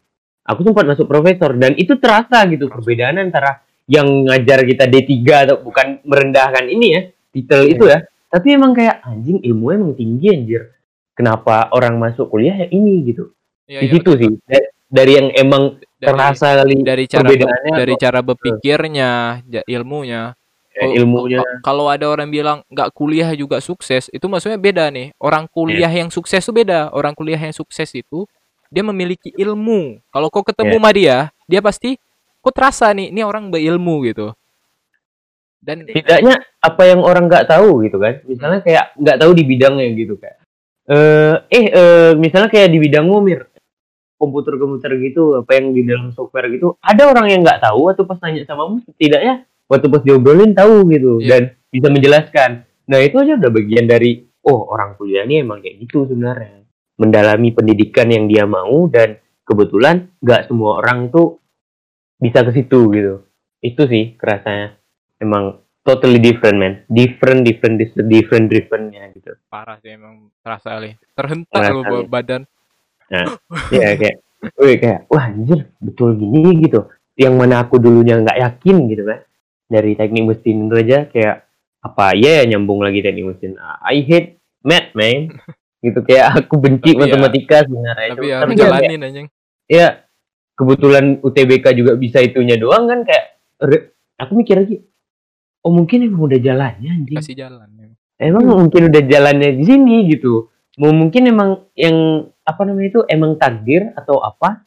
[0.48, 5.12] aku sempat masuk profesor dan itu terasa gitu perbedaan antara yang ngajar kita D3
[5.44, 8.00] atau bukan merendahkan ini ya titel itu ya.
[8.28, 10.72] Tapi emang kayak anjing ilmu emang tinggi anjir.
[11.16, 13.00] Kenapa orang masuk kuliah ya ini?
[13.04, 13.32] gitu.
[13.68, 15.62] Iya, di iya, situ sih Da- dari yang emang
[16.00, 19.11] dari, terasa kali dari cara perbedaannya dari kok, cara berpikirnya
[19.68, 20.22] ilmunya.
[20.78, 21.42] Oh, ilmunya.
[21.42, 25.11] Ka- kalau ada orang bilang nggak kuliah juga sukses itu maksudnya beda nih.
[25.18, 26.06] Orang kuliah Iya.
[26.06, 26.94] yang sukses itu beda.
[26.94, 28.24] Orang kuliah yang sukses itu
[28.68, 30.00] dia memiliki ilmu.
[30.12, 30.81] Kalau kau ketemu Iya.
[30.81, 31.16] sama dia
[31.48, 31.90] dia pasti
[32.38, 34.33] kok terasa nih ini orang berilmu gitu.
[35.59, 38.22] Dan tidaknya apa yang orang nggak tahu gitu kan.
[38.28, 40.38] Misalnya kayak nggak tahu di bidangnya gitu kayak
[40.88, 43.44] eh eh eh, misalnya kayak di bidang Mir
[44.16, 48.18] komputer-komputer gitu apa yang di dalam software gitu ada orang yang nggak tahu atau pas
[48.24, 49.35] nanya sama kamu setidaknya
[49.68, 51.20] waktu pas diobrolin tahu gitu.
[51.20, 51.28] Iya.
[51.28, 52.50] dan bisa menjelaskan.
[52.88, 56.64] Nah itu aja udah bagian dari oh orang kuliah ini emang kayak gitu sebenarnya
[56.98, 61.38] mendalami pendidikan yang dia mau dan kebetulan nggak semua orang tuh
[62.18, 63.14] bisa ke situ gitu.
[63.62, 64.76] Itu sih kerasanya.
[65.22, 66.74] Emang totally different man.
[66.90, 69.32] Different different different different differentnya gitu.
[69.48, 70.98] Parah sih emang terasa kali.
[71.14, 72.04] Terhentak kali.
[72.11, 72.42] badan.
[73.72, 74.20] Ya kayak
[74.61, 76.84] wih kayak wah anjir betul gini gitu.
[77.16, 79.24] Yang mana aku dulunya nggak yakin gitu kan.
[79.64, 81.48] Dari teknik mesin itu aja kayak
[81.80, 83.56] apa ya ya nyambung lagi teknik mesin.
[83.80, 85.32] I hate math man
[85.80, 88.14] gitu kayak aku benci Tapi ya- matematika sebenarnya itu.
[88.14, 89.26] tapi ya tapi kan jalanin anjing.
[89.66, 89.86] ya
[90.52, 93.24] kebetulan UTBK juga bisa itunya doang kan kayak
[93.60, 93.86] re-
[94.16, 94.76] aku mikir lagi
[95.62, 97.18] oh mungkin emang udah jalannya anjing.
[97.18, 97.86] Kasih jalan ya.
[98.18, 100.50] emang mungkin udah jalannya di sini gitu.
[100.78, 101.94] Mau mungkin emang yang
[102.42, 104.62] apa namanya itu emang takdir atau apa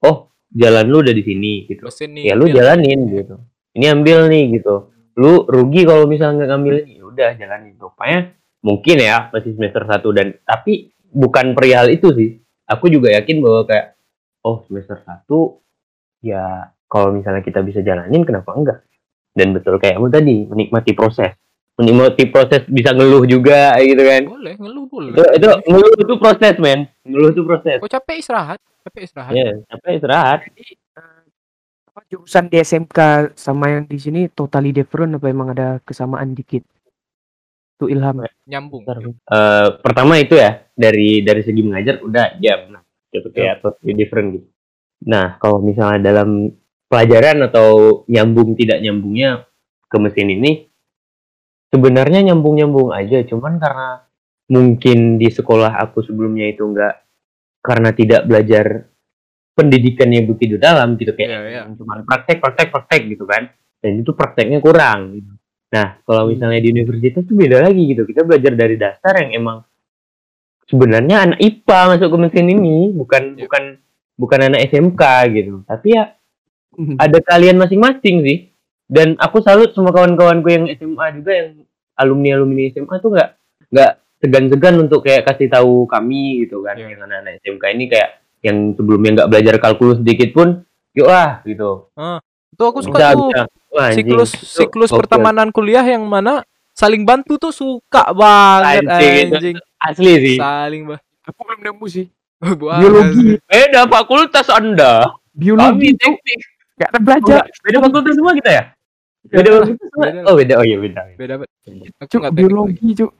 [0.00, 1.88] oh jalan lu udah di sini gitu.
[1.88, 2.56] Mesin nih ya lu Bil.
[2.56, 3.34] jalanin gitu.
[3.74, 4.92] Ini ambil nih gitu.
[5.16, 6.92] Lu rugi kalau misalnya nggak ngambil ini.
[6.94, 7.74] Ya udah jalanin.
[7.76, 8.18] Rupanya
[8.64, 12.30] mungkin ya masih semester satu dan tapi bukan perihal itu sih.
[12.64, 14.00] Aku juga yakin bahwa kayak
[14.40, 15.60] oh semester satu
[16.24, 18.80] ya kalau misalnya kita bisa jalanin kenapa enggak?
[19.36, 21.36] Dan betul kayak kamu tadi menikmati proses.
[21.76, 24.22] Menikmati proses bisa ngeluh juga gitu kan?
[24.24, 26.88] Boleh ngeluh boleh itu, itu ngeluh itu proses men.
[27.04, 27.78] Ngeluh itu proses.
[27.84, 29.32] Kok capek istirahat capek istirahat.
[29.32, 30.38] Ya capek istirahat.
[30.52, 31.22] Jadi eh,
[31.88, 32.98] apa jurusan di SMK
[33.34, 36.62] sama yang di sini totally different apa emang ada kesamaan dikit?
[37.74, 38.22] Tuh Ilham.
[38.46, 43.94] nyambung Eh, pertama itu ya dari dari segi mengajar udah ya benar gitu kayak totally
[43.94, 44.48] different gitu.
[45.06, 46.50] Nah kalau misalnya dalam
[46.86, 49.46] pelajaran atau nyambung tidak nyambungnya
[49.90, 50.70] ke mesin ini
[51.74, 53.26] sebenarnya nyambung nyambung aja.
[53.26, 54.06] Cuman karena
[54.46, 57.02] mungkin di sekolah aku sebelumnya itu enggak
[57.64, 58.86] karena tidak belajar
[59.54, 61.62] pendidikan yang begitu dalam gitu kayak Iya, iya.
[61.74, 63.50] cuma praktek praktek praktek gitu kan.
[63.82, 65.33] Dan itu prakteknya kurang gitu.
[65.74, 68.06] Nah kalau misalnya di universitas tuh beda lagi gitu.
[68.06, 69.58] Kita belajar dari dasar yang emang
[70.70, 73.42] sebenarnya anak IPA masuk ke mesin ini bukan Iya.
[73.50, 73.62] bukan
[74.14, 75.02] bukan anak SMK
[75.34, 75.54] gitu.
[75.66, 76.14] Tapi ya
[77.02, 78.38] ada kalian masing-masing sih.
[78.86, 81.48] Dan aku salut sama kawan-kawanku yang SMA juga yang
[81.98, 83.30] alumni alumni SMA tuh nggak
[83.74, 86.78] nggak segan-segan untuk kayak kasih tahu kami gitu kan.
[86.78, 86.94] Iya.
[86.94, 88.10] yang anak-anak SMK ini kayak
[88.44, 90.62] yang sebelumnya nggak belajar kalkulus sedikit pun
[90.94, 91.88] yuk ah gitu
[92.54, 93.42] tuh aku suka bisa tuh bisa.
[93.74, 94.06] Wah, anjing.
[94.06, 99.56] siklus Itu siklus pertemanan kuliah yang mana saling bantu tuh suka banget Anjing, itu anjing.
[99.78, 100.38] asli sih.
[100.38, 102.06] Saling bah Aku belum nemu sih.
[102.82, 105.08] Biologi, beda fakultas anda.
[105.32, 106.40] Biologi kami teknik.
[106.76, 107.42] gak ada belajar.
[107.64, 108.62] beda fakultas semua kita ya?
[109.24, 110.06] Beda fakultas semua.
[110.28, 110.54] oh beda.
[110.60, 111.00] Oh iya beda.
[111.16, 111.34] Beda
[112.04, 113.10] Cuk, biologi, Cuk.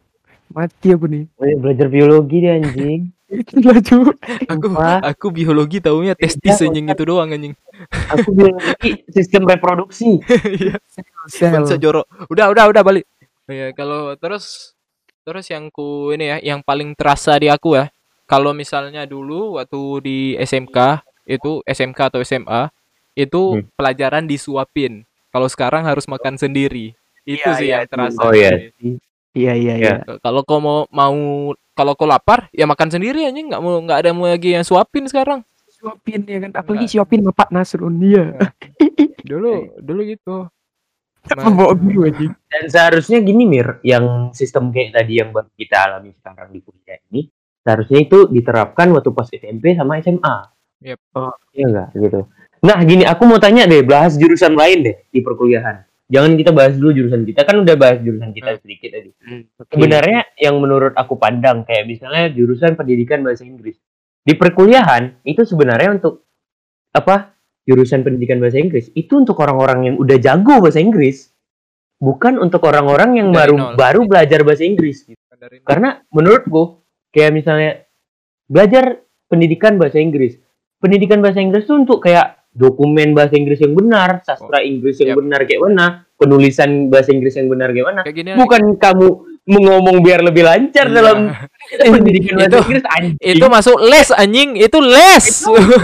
[0.53, 1.25] Mati aku nih.
[1.41, 3.01] oh, iya, belajar biologi dia anjing.
[3.49, 4.15] Gila, Cuk.
[4.53, 4.67] aku
[5.01, 7.57] aku biologi taunya testis Beda, anjing itu doang anjing
[8.11, 10.19] aku biologi sistem reproduksi.
[10.61, 11.77] Iya.
[11.81, 13.05] Jorok udah udah udah balik.
[13.49, 14.77] Ya kalau terus
[15.25, 17.89] terus yang ku ini ya yang paling terasa di aku ya
[18.25, 22.69] kalau misalnya dulu waktu di SMK itu SMK atau SMA
[23.17, 23.65] itu Hmm.
[23.79, 25.05] pelajaran disuapin.
[25.31, 26.95] Kalau sekarang harus makan sendiri.
[27.25, 28.21] Itu Iya, sih iya, yang terasa.
[28.21, 28.71] Oh iya.
[29.35, 29.95] Iya, iya, iya.
[30.07, 30.15] Ya.
[30.23, 31.15] kalau kau mau mau
[31.75, 35.11] kalau kau lapar ya makan sendiri anjing nggak mau nggak ada mau lagi yang suapin
[35.11, 35.43] sekarang
[35.85, 36.51] Suapin ya kan.
[36.57, 38.25] Apalagi suapin sama Pak Nasrun dia.
[39.25, 40.49] dulu dulu gitu
[41.25, 42.29] aja.
[42.53, 47.01] dan seharusnya gini mir yang sistem kayak tadi yang baru kita alami sekarang di kuliah
[47.09, 47.33] ini
[47.65, 50.37] seharusnya itu diterapkan waktu pas SMP sama SMA
[50.85, 51.01] Yep.
[51.17, 52.21] oh iya enggak gitu
[52.61, 56.77] nah gini aku mau tanya deh bahas jurusan lain deh di perkuliahan jangan kita bahas
[56.77, 58.61] dulu jurusan kita kan udah bahas jurusan kita Hmm.
[58.61, 59.11] sedikit tadi
[59.57, 59.73] Oke.
[59.73, 63.81] sebenarnya yang menurut aku pandang kayak misalnya jurusan pendidikan bahasa Inggris
[64.25, 66.25] di perkuliahan itu sebenarnya untuk
[66.97, 67.37] apa
[67.69, 71.33] jurusan pendidikan bahasa Inggris itu untuk orang-orang yang udah jago bahasa Inggris
[72.01, 73.73] bukan untuk orang-orang yang Dari baru nol.
[73.77, 75.21] baru belajar bahasa Inggris gitu.
[75.65, 76.81] karena menurutku
[77.13, 77.73] kayak misalnya
[78.49, 80.41] belajar pendidikan bahasa Inggris
[80.81, 85.21] pendidikan bahasa Inggris itu untuk kayak dokumen bahasa Inggris yang benar sastra Inggris yang Yap.
[85.25, 88.03] benar kayak mana penulisan bahasa Inggris yang benar kayak mana
[88.37, 89.09] bukan kamu
[89.45, 90.95] ngomong biar lebih lancar Iya.
[90.95, 91.19] dalam
[91.77, 93.15] pendidikan bahasa Itu- Inggris anjing.
[93.21, 95.25] itu masuk les anjing itu les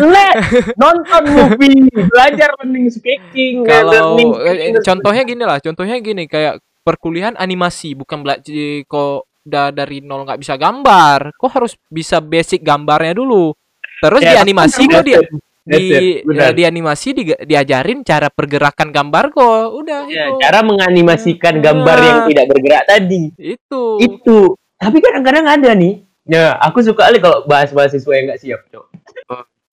[0.00, 0.28] Le,
[0.74, 4.74] nonton movie, belajar learning speaking, kalau learning eh, speaking.
[4.80, 8.48] contohnya gini lah contohnya gini kayak perkuliahan animasi bukan belajar
[8.84, 13.52] kok udah dari nol nggak bisa gambar kok harus bisa basic gambarnya dulu
[13.98, 15.20] terus di Ya, animasi kok dia
[15.60, 20.64] di it, ya, di animasi di- diajarin cara pergerakan gambar kok udah Ya, itu cara
[20.64, 22.26] menganimasikan gambar yang Ah.
[22.26, 23.22] tidak bergerak tadi.
[23.36, 24.38] itu Itu.
[24.74, 26.00] Tapi kadang-kadang ada nih.
[26.24, 28.86] Ya, aku suka kali kalau bahas mahasiswa yang nggak siap, Cok.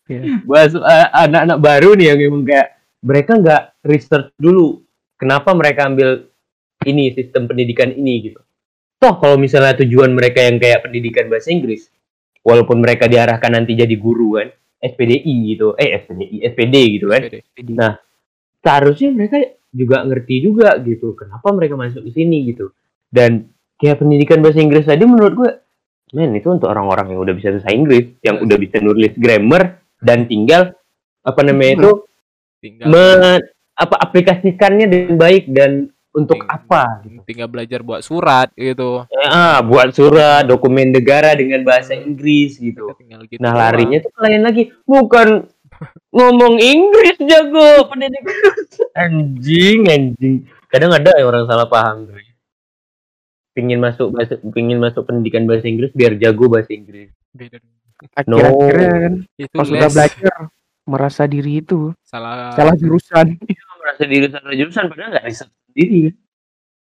[0.07, 0.21] Iya.
[0.49, 2.67] Bahas eh, anak-anak baru nih yang emang kayak
[3.03, 4.83] mereka nggak research dulu
[5.15, 6.27] kenapa mereka ambil
[6.83, 8.39] ini sistem pendidikan ini gitu.
[8.97, 11.87] Toh kalau misalnya tujuan mereka yang kayak pendidikan bahasa Inggris,
[12.41, 17.41] walaupun mereka diarahkan nanti jadi guru kan, SPDI gitu, eh SPDI, SPD gitu kan, Oke
[17.41, 17.93] deh.
[18.61, 19.37] seharusnya mereka
[19.69, 22.71] juga ngerti juga gitu kenapa mereka masuk ke sini gitu
[23.07, 25.51] dan kayak pendidikan bahasa Inggris tadi menurut gue
[26.15, 28.45] men itu untuk orang-orang yang udah bisa bahasa Inggris yang Yes.
[28.47, 29.63] udah bisa nulis grammar
[29.99, 30.71] dan tinggal
[31.21, 31.91] apa namanya itu
[32.63, 33.43] tinggal me-
[33.75, 39.59] apa aplikasikannya dengan baik dan untuk Ting- apa gitu tinggal belajar buat surat gitu ah
[39.61, 44.73] buat surat dokumen negara dengan bahasa Inggris gitu tinggal gitu Nah larinya tuh lain lagi,
[44.83, 45.45] bukan
[46.09, 48.33] ngomong Inggris jago pendidikan.
[49.05, 50.35] anjing, anjing.
[50.67, 52.17] Kadang ada yang orang salah paham tuh.
[53.53, 57.09] Pingin masuk bahasa, pingin masuk pendidikan bahasa Inggris biar jago bahasa Inggris.
[57.33, 57.57] Beda.
[58.13, 60.37] Akhir-akhirnya kan itu pas les udah belajar
[60.85, 63.41] merasa diri itu salah salah jurusan.
[63.97, 66.01] Merasa diri salah jurusan padahal nggak riset sendiri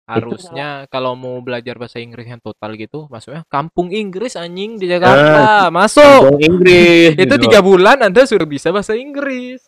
[0.05, 0.13] kan.
[0.21, 5.73] harusnya kalau mau belajar bahasa Inggris yang total gitu maksudnya kampung Inggris anjing di Jakarta
[5.73, 7.17] masuk Ngomong Inggris.
[7.17, 7.35] itu gitu.
[7.41, 9.65] tiga bulan anda sudah bisa bahasa Inggris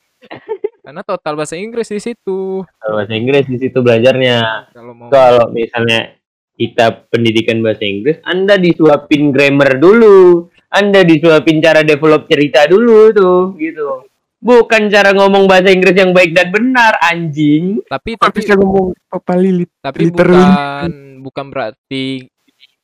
[0.86, 4.70] karena total bahasa Inggris di situ bahasa Inggris di situ belajarnya.
[4.70, 6.14] kalau mau Kalau misalnya
[6.60, 10.52] kita pendidikan bahasa Inggris, Anda disuapin grammar dulu.
[10.68, 14.09] Anda disuapin cara develop cerita dulu tuh, gitu.
[14.40, 17.84] Bukan cara ngomong bahasa Inggris yang baik dan benar, anjing.
[17.86, 19.68] tapi tapi bisa ngomong apa lilit?
[19.78, 20.40] tapi literally.
[20.40, 22.06] bukan bukan berarti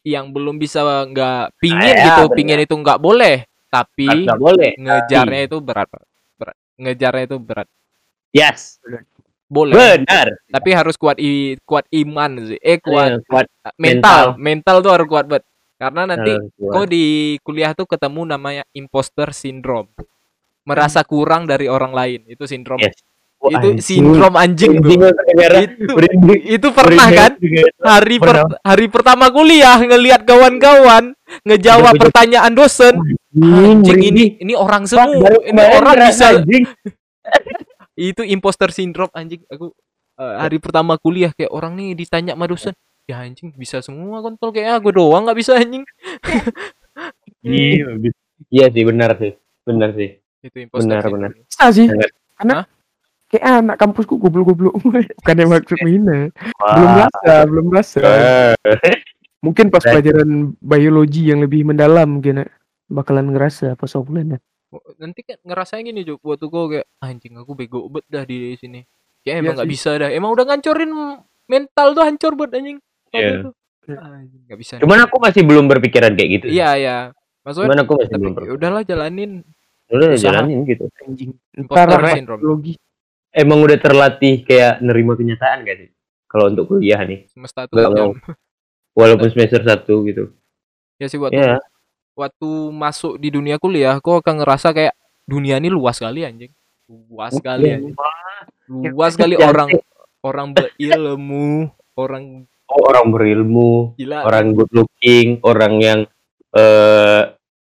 [0.04, 2.36] yang belum bisa nggak pingin Ah, ya, gitu benar.
[2.36, 3.36] pingin itu nggak boleh
[3.68, 4.72] tapi Nggak boleh.
[4.76, 5.90] ngejarnya itu berat
[6.36, 7.68] berat ngejarnya itu berat
[8.30, 8.84] Yes,
[9.48, 10.28] boleh benar.
[10.46, 13.48] tapi harus kuat i, kuat iman sih eh kuat Eh, kuat.
[13.80, 16.72] mental mental tuh harus kuat banget karena nanti Eh, kuat.
[16.76, 17.06] kok di
[17.40, 19.88] kuliah tuh ketemu namanya imposter syndrome
[20.66, 22.98] merasa kurang dari orang lain itu sindrom Yes.
[23.38, 23.80] Wah, itu anjing.
[23.80, 24.90] sindrom anjing tuh.
[24.90, 26.40] itu Merinding.
[26.50, 27.32] itu pernah kan
[27.84, 28.58] hari per- Pernah.
[28.60, 35.62] hari pertama kuliah ngelihat kawan-kawan ngejawab pertanyaan dosen Anjing, anjing ini ini orang semua ini
[35.62, 36.64] orang bisa anjing.
[38.10, 39.70] itu imposter syndrome anjing aku
[40.16, 42.74] eh, hari pertama kuliah kayak orang nih ditanya sama dosen
[43.06, 45.86] ya anjing bisa semua kontol kayak aku doang nggak bisa anjing
[47.42, 47.94] Iya,
[48.48, 49.32] Iya sih, benar sih.
[49.64, 50.18] Benar sih.
[50.46, 51.30] Itu imposter Benar, benar.
[51.36, 51.88] Bisa sih.
[52.38, 52.66] Hah?
[53.26, 54.78] kayak anak kampusku goblok-goblok.
[55.20, 56.30] Bukan yang maksud menghina.
[56.56, 58.00] Belum rasa, belum rasa.
[58.00, 58.54] Eh.
[59.42, 62.48] Mungkin pas pelajaran biologi yang lebih mendalam mungkin ya,
[62.88, 64.40] bakalan ngerasa pas offline ya.
[64.70, 68.58] Oh, nanti kan ngerasanya gini Juk waktu gue kayak anjing aku bego bet dah di
[68.58, 68.82] sini
[69.22, 70.92] kayak Iya emang nggak bisa dah emang udah ngancurin
[71.46, 73.56] mental tuh hancur buat anjing Waktu
[73.86, 73.96] Iya.
[74.44, 76.46] nggak bisa Cuman aku masih belum berpikiran kayak gitu.
[76.50, 76.98] iya iya
[77.42, 78.58] maksudnya Cuman aku masih tapi belum ya berpikiran.
[78.60, 79.32] udahlah jalanin
[79.88, 80.42] Udah usaha.
[80.42, 80.90] jalanin gitu.
[81.02, 81.32] Anjing.
[81.56, 82.74] Biologi.
[83.30, 85.90] Emang udah terlatih kayak nerima kenyataan gak sih?
[86.26, 87.28] Kalau untuk kuliah nih.
[87.30, 88.16] semesta tuh.
[88.96, 90.24] Walaupun semester 1 gitu.
[90.96, 91.60] ya sih waktu Iya.
[92.16, 94.96] waktu masuk di dunia kuliah kok akan ngerasa kayak
[95.28, 96.48] dunia ini luas sekali anjing
[97.12, 97.76] luas sekali Iya.
[97.84, 97.96] anjing.
[98.96, 99.76] luas sekali orang
[100.24, 101.68] orang berilmu
[102.00, 106.00] orang Oh, orang berilmu, gila orang good looking, orang yang
[106.50, 107.35] eh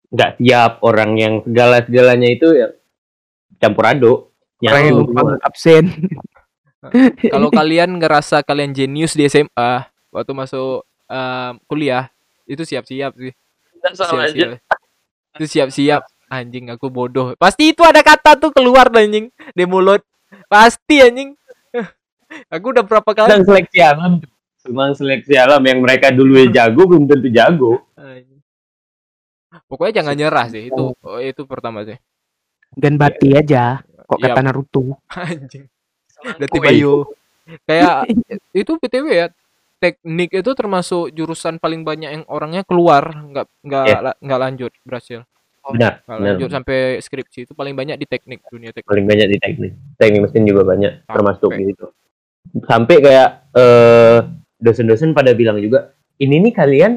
[0.09, 2.69] nggak siap, orang yang segala segalanya itu ya
[3.61, 4.19] campur aduk.
[4.65, 5.85] Orang yang numpang absen.
[7.35, 12.11] kalau kalian ngerasa kalian jenius di SMA waktu masuk em, kuliah
[12.49, 13.33] itu siap-siap sih.
[13.95, 14.59] Siap-siap.
[15.39, 16.03] itu siap-siap.
[16.29, 17.33] Anjing aku bodoh.
[17.41, 20.05] Pasti itu ada kata tuh keluar anjing di mulut.
[20.49, 21.33] Pasti anjing.
[22.53, 24.13] Aku udah berapa kali Sedang seleksi alam.
[24.69, 25.65] Memang seleksi alam.
[25.65, 27.73] Yang mereka dulu jago belum tentu jago.
[29.69, 31.97] Pokoknya jangan nyerah sih itu oh, itu pertama sih
[32.71, 33.81] Dan bati aja.
[34.03, 34.25] Kok Iya.
[34.27, 34.83] kata Naruto.
[35.15, 35.69] anjing
[36.35, 37.13] Dati Bayo
[37.65, 38.09] kayak
[38.61, 39.27] itu btw ya
[39.79, 43.99] teknik itu termasuk jurusan paling banyak yang orangnya keluar nggak nggak Iya.
[44.03, 45.23] la- nggak lanjut berhasil
[45.65, 46.29] Benar, nggak benar.
[46.33, 49.73] lanjut sampai skripsi itu paling banyak di teknik dunia teknik Paling banyak di teknik.
[49.95, 51.69] Teknik mesin juga banyak termasuk Sampai.
[51.69, 51.87] gitu.
[52.65, 54.19] Sampai kayak eh
[54.57, 56.93] dosen-dosen pada bilang juga ini nih kalian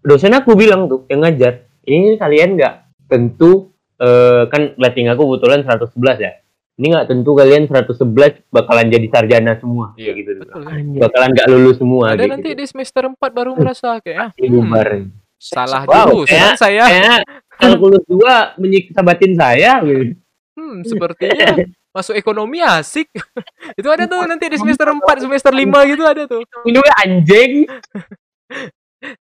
[0.00, 2.74] dosen aku bilang tuh yang ngajar ini kalian nggak
[3.06, 6.32] tentu eh, kan rating aku kebetulan 111 ya
[6.72, 10.82] ini nggak tentu kalian 111 bakalan jadi sarjana semua Iya, kayak gitu betul kan?
[10.98, 12.58] Bakalan nggak lulus semua ada kayak nanti gitu.
[12.58, 14.88] di semester 4 baru merasa kayak ah, hmm, bubar.
[15.36, 17.20] salah Wow, jurusan kayak- saya kayak
[17.52, 20.14] kalkulus dua menyiksa batin saya gitu.
[20.52, 21.50] hmm sepertinya
[21.90, 23.10] masuk ekonomi asik
[23.78, 27.52] itu ada tuh nanti di semester 4 semester 5 gitu ada tuh ini gue anjing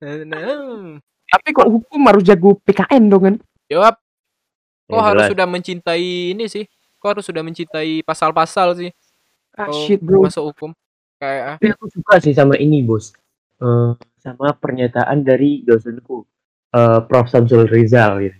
[0.01, 0.97] Nah, nah.
[1.27, 3.35] Tapi kok hukum harus jago PKN dong kan?
[3.67, 3.95] jawab.
[4.85, 5.31] Kok Ya, harus jelas.
[5.35, 6.63] sudah mencintai ini sih?
[6.97, 8.91] Kok harus sudah mencintai pasal-pasal sih?
[9.53, 10.23] Ah shit bro.
[10.23, 10.71] masuk hukum?
[11.17, 13.11] Kayak ah, Tapi aku suka sih sama ini bos.
[13.57, 16.23] Eh, sama pernyataan dari dosenku
[16.71, 17.27] eh, Prof.
[17.27, 18.39] Samsul Rizal gitu.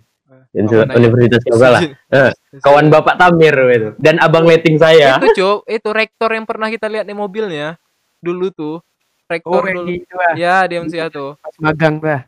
[0.55, 0.95] Yang kawan aja.
[0.95, 1.81] Universitas Yoga lah.
[2.15, 2.31] Eh,
[2.63, 3.89] kawan bapak Tamir gitu.
[3.99, 5.19] Dan abang letting saya.
[5.19, 7.75] Itu cuk itu rektor yang pernah kita lihat di mobilnya.
[8.17, 8.77] Dulu tuh.
[9.27, 9.91] Rektor Oh, yang dulu.
[10.15, 10.33] lah.
[10.39, 11.35] ya dia masih tuh.
[11.59, 12.23] Magang dah.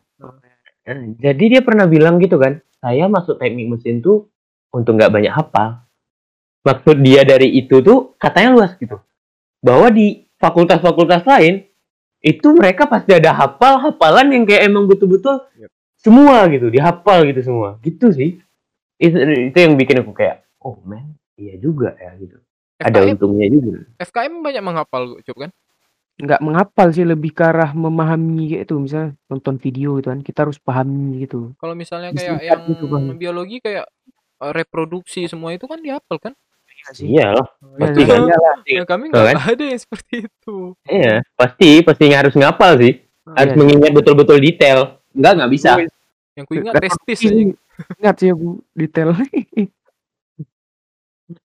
[0.90, 4.26] Eh, jadi dia pernah bilang gitu kan saya masuk teknik mesin tuh
[4.74, 5.86] untuk nggak banyak hafal.
[6.66, 8.98] Maksud dia dari itu tuh katanya luas gitu.
[9.62, 11.70] Bahwa di fakultas-fakultas lain
[12.26, 15.70] itu mereka pasti ada hafal hafalan yang kayak emang betul-betul Yep.
[16.02, 17.78] semua gitu dihafal gitu semua.
[17.86, 18.30] Gitu sih.
[18.98, 22.42] Itu, itu yang bikin aku kayak oh man iya juga ya gitu.
[22.82, 23.72] Ada FKM untungnya juga.
[24.02, 25.52] FKM banyak menghafal cuk kan
[26.20, 28.76] Nggak menghafal sih lebih ke arah memahami gitu.
[28.78, 30.20] Misalnya nonton video gitu kan.
[30.20, 31.56] Kita harus pahami gitu.
[31.56, 33.04] kalau misalnya Bisa kayak lihat yang gitu, Bang.
[33.16, 33.88] biologi kayak
[34.40, 36.34] eh, reproduksi semua itu kan dihafal kan
[36.70, 37.06] Iya sih.
[37.12, 38.20] iya loh Pasti Ya, kan?
[38.24, 38.56] iyalah.
[38.56, 40.56] Nah, kami Betul nggak ada yang seperti itu
[40.88, 42.94] iya pasti pasti harus ngapal sih
[43.36, 43.60] harus Iya.
[43.60, 44.80] mengingat betul-betul detail
[45.12, 45.72] enggak nggak bisa
[46.40, 47.52] yang ku ingat testis aja.
[48.00, 49.12] Ingat sih aku detail.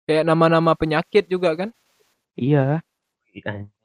[0.02, 1.70] kayak nama-nama penyakit juga kan
[2.34, 2.82] iya.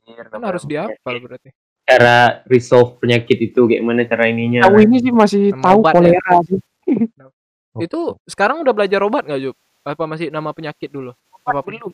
[0.05, 1.49] Kan harus dihafal berarti
[1.85, 5.93] cara resolve penyakit itu kayak mana cara ininya Tahu ini sih masih Nama tahu obat
[5.93, 5.97] ya.
[6.01, 6.59] kolera sih.
[7.85, 9.55] itu sekarang udah belajar obat nggak Jup?
[9.85, 11.13] apa masih nama penyakit dulu
[11.45, 11.93] apa belum.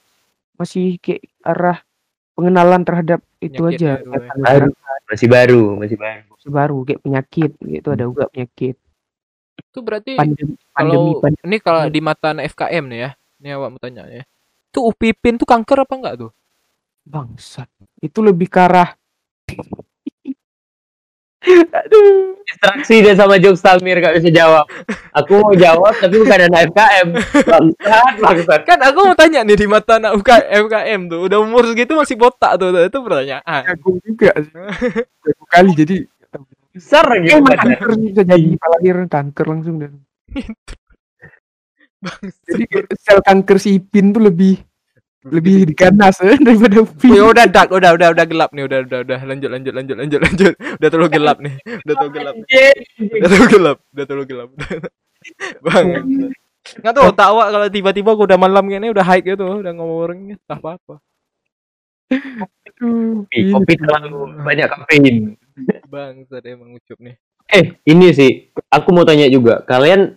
[0.56, 1.84] Masih kayak arah
[2.40, 4.16] pengenalan terhadap itu Penyakitnya aja.
[4.16, 4.34] ya.
[4.40, 4.70] Baru.
[5.12, 8.76] masih baru masih baru baru kayak penyakit gitu ada juga penyakit
[9.62, 11.46] itu berarti pandemi pandemi, kalau pandemi.
[11.52, 13.10] ini kalau di mata FKM nih ya
[13.44, 14.24] ini awak mau tanya ya
[14.72, 16.32] itu upipin tuh kanker apa enggak tuh
[17.06, 17.70] bangsat
[18.02, 18.90] itu lebih ke arah
[21.82, 22.38] aduh.
[22.46, 24.70] Distraksi dia sama jokes Talmir gak bisa jawab.
[25.18, 27.08] Aku mau jawab tapi bukan anak FKM
[27.50, 28.62] bangsat bangsat.
[28.70, 30.30] Kan aku mau tanya nih di mata anak UK
[30.70, 33.62] FKM tuh udah umur segitu masih botak tuh itu pertanyaan.
[33.66, 34.54] Jago juga sih.
[35.26, 35.96] jago kali jadi
[36.72, 39.94] besar gitu emang kanker bisa jadi lahir kanker langsung dan
[42.48, 42.64] jadi
[42.96, 44.56] sel kanker si Ipin tuh lebih
[45.30, 49.00] lebih diganas eh, daripada Upin Ya udah dak, udah udah udah gelap nih, udah udah
[49.06, 50.54] udah lanjut lanjut lanjut lanjut lanjut.
[50.82, 51.54] Udah terlalu gelap nih.
[51.86, 52.36] Udah terlalu gelap.
[53.14, 53.78] Udah terlalu gelap.
[53.94, 54.50] Udah terlalu gelap.
[55.62, 55.88] Bang.
[56.62, 60.38] Nggak tahu tak awak kalau tiba-tiba aku udah malam gini udah high gitu, udah ngomongnya
[60.46, 61.02] tak apa-apa.
[62.12, 65.40] Aduh, kopi kopi terlalu banyak kafein
[65.88, 67.16] Bang, saya emang ucup nih.
[67.52, 68.32] eh ini sih
[68.72, 70.16] aku mau tanya juga kalian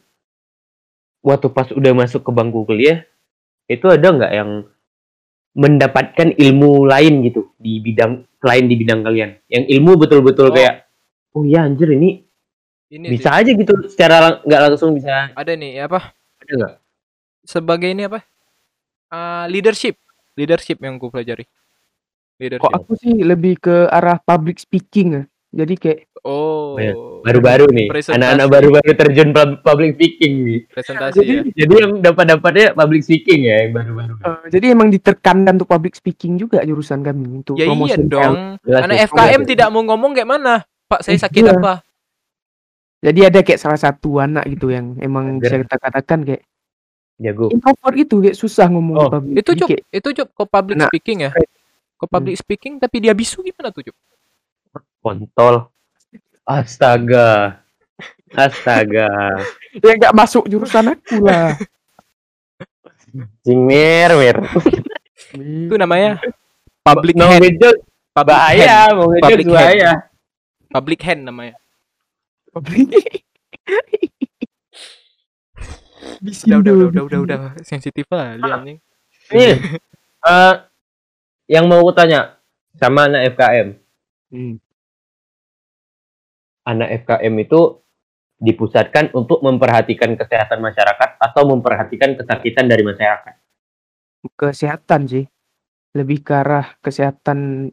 [1.22, 3.02] waktu pas udah masuk ke bangku kuliah
[3.66, 4.50] itu ada nggak yang
[5.54, 10.52] mendapatkan ilmu lain gitu di bidang selain di bidang kalian yang ilmu betul-betul Oh.
[10.52, 10.90] kayak
[11.32, 12.22] oh ya anjir ini
[12.86, 16.14] Ini bisa sih, aja gitu secara lang- nggak langsung bisa ada nih apa?
[16.38, 16.72] ada nggak
[17.42, 18.24] Sebagai ini apa?
[19.06, 20.00] Ah, leadership.
[20.32, 21.44] Leadership yang ku pelajari.
[22.34, 22.64] Leadership.
[22.64, 25.22] kok aku sih lebih ke arah public speaking ya
[25.54, 26.80] jadi kayak Oh.
[26.80, 28.16] Iya, baru-baru nih Presentasi.
[28.16, 31.42] anak-anak baru-baru terjun pub- public speaking nih presentasi Jadi- ya.
[31.54, 36.34] jadi yang dapat-dapatnya public speaking ya yang baru-baru eh, jadi emang ditekankan untuk public speaking
[36.34, 38.56] juga jurusan kami untuk Ya iya promosi dong.
[38.58, 38.96] Jelas Anak.
[39.06, 40.64] FKM tidak mau ngomong kayak mana?
[40.86, 41.52] Pak, saya sakit Iya.
[41.54, 41.84] apa?
[42.98, 46.40] jadi ada kayak salah satu anak gitu yang emang bisa kita katakan kayak
[47.14, 50.88] jago introvert gitu kayak susah ngomong Oh, public Itu cuk, itu cuk kok public Nah,
[50.88, 51.30] speaking ya?
[51.94, 53.96] Kok public speaking tapi dia bisu gimana tuh cuk?
[55.04, 55.68] Kontol
[56.48, 57.60] astaga
[58.32, 59.36] astaga
[59.84, 61.52] ya nggak masuk jurusan aku lah
[63.46, 64.36] Jingmir, mir.
[65.38, 66.18] Itu namanya
[66.82, 67.46] public no hand.
[67.46, 67.76] ngejok
[68.10, 68.94] Public bahaya, hand.
[68.98, 69.54] mau ngejok Public hand.
[69.54, 69.92] bahaya.
[70.74, 71.54] Public hand namanya.
[76.24, 78.78] Udah udah udah udah udah udah sensitif lah anjing.
[79.30, 79.56] Nih,
[80.26, 80.54] eh,
[81.48, 82.38] yang mau tanya
[82.74, 83.68] sama anak FKM.
[84.34, 84.54] Hmm.
[86.64, 87.84] Anak FKM itu
[88.40, 93.34] dipusatkan untuk memperhatikan kesehatan masyarakat atau memperhatikan kesakitan dari masyarakat.
[94.24, 95.24] kesehatan sih
[95.92, 97.68] lebih ke arah kesehatan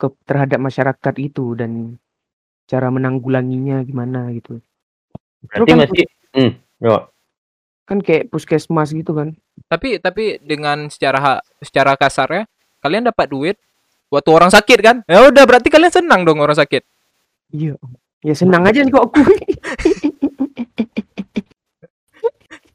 [0.00, 2.00] ke terhadap masyarakat itu dan
[2.64, 4.64] cara menanggulanginya gimana gitu.
[5.44, 6.96] Berarti kan- masih hmm, yo.
[7.84, 9.36] Kan kayak puskesmas gitu kan.
[9.68, 12.48] Tapi tapi dengan secara secara kasarnya
[12.80, 13.56] kalian dapat duit
[14.08, 14.96] waktu orang sakit kan?
[15.04, 16.80] Ya udah berarti kalian senang dong orang sakit.
[17.52, 17.76] Iya.
[18.20, 19.20] Ya senang aja sih kok aku.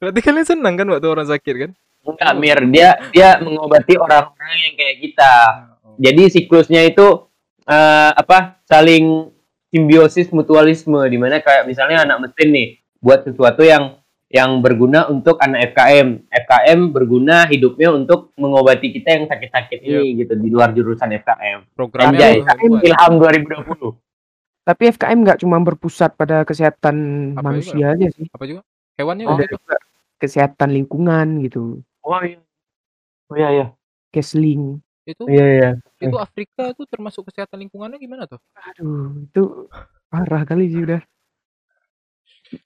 [0.01, 1.71] Berarti kalian senang kan waktu orang sakit kan?
[2.05, 2.59] Enggak, Mir.
[2.69, 5.33] Dia dia mengobati orang-orang yang kayak kita.
[5.97, 7.29] Jadi siklusnya itu
[7.65, 8.61] eh, apa?
[8.65, 9.29] Saling
[9.69, 12.67] simbiosis mutualisme di mana kayak misalnya anak mesin nih
[13.01, 13.97] buat sesuatu yang
[14.29, 16.25] yang berguna untuk anak FKM.
[16.27, 21.71] FKM berguna hidupnya untuk mengobati kita yang sakit-sakit ini gitu di luar jurusan FKM.
[21.77, 22.41] Programnya Anjay.
[22.41, 24.04] buat- Ilham 2020.
[24.65, 26.95] Tapi FKM nggak cuma berpusat pada kesehatan
[27.37, 28.25] Apa manusia aja sih.
[28.33, 28.61] apa juga?
[28.97, 29.75] Hewannya Ada juga juga
[30.17, 31.85] kesehatan lingkungan gitu.
[32.01, 32.41] Oh iya.
[33.29, 33.65] Oh iya iya.
[34.09, 34.81] Kesling.
[35.05, 35.69] Itu Iya iya.
[36.01, 38.41] itu Afrika tuh termasuk kesehatan lingkungannya gimana tuh?
[38.57, 39.69] Aduh, itu
[40.09, 41.01] parah kali sih udah.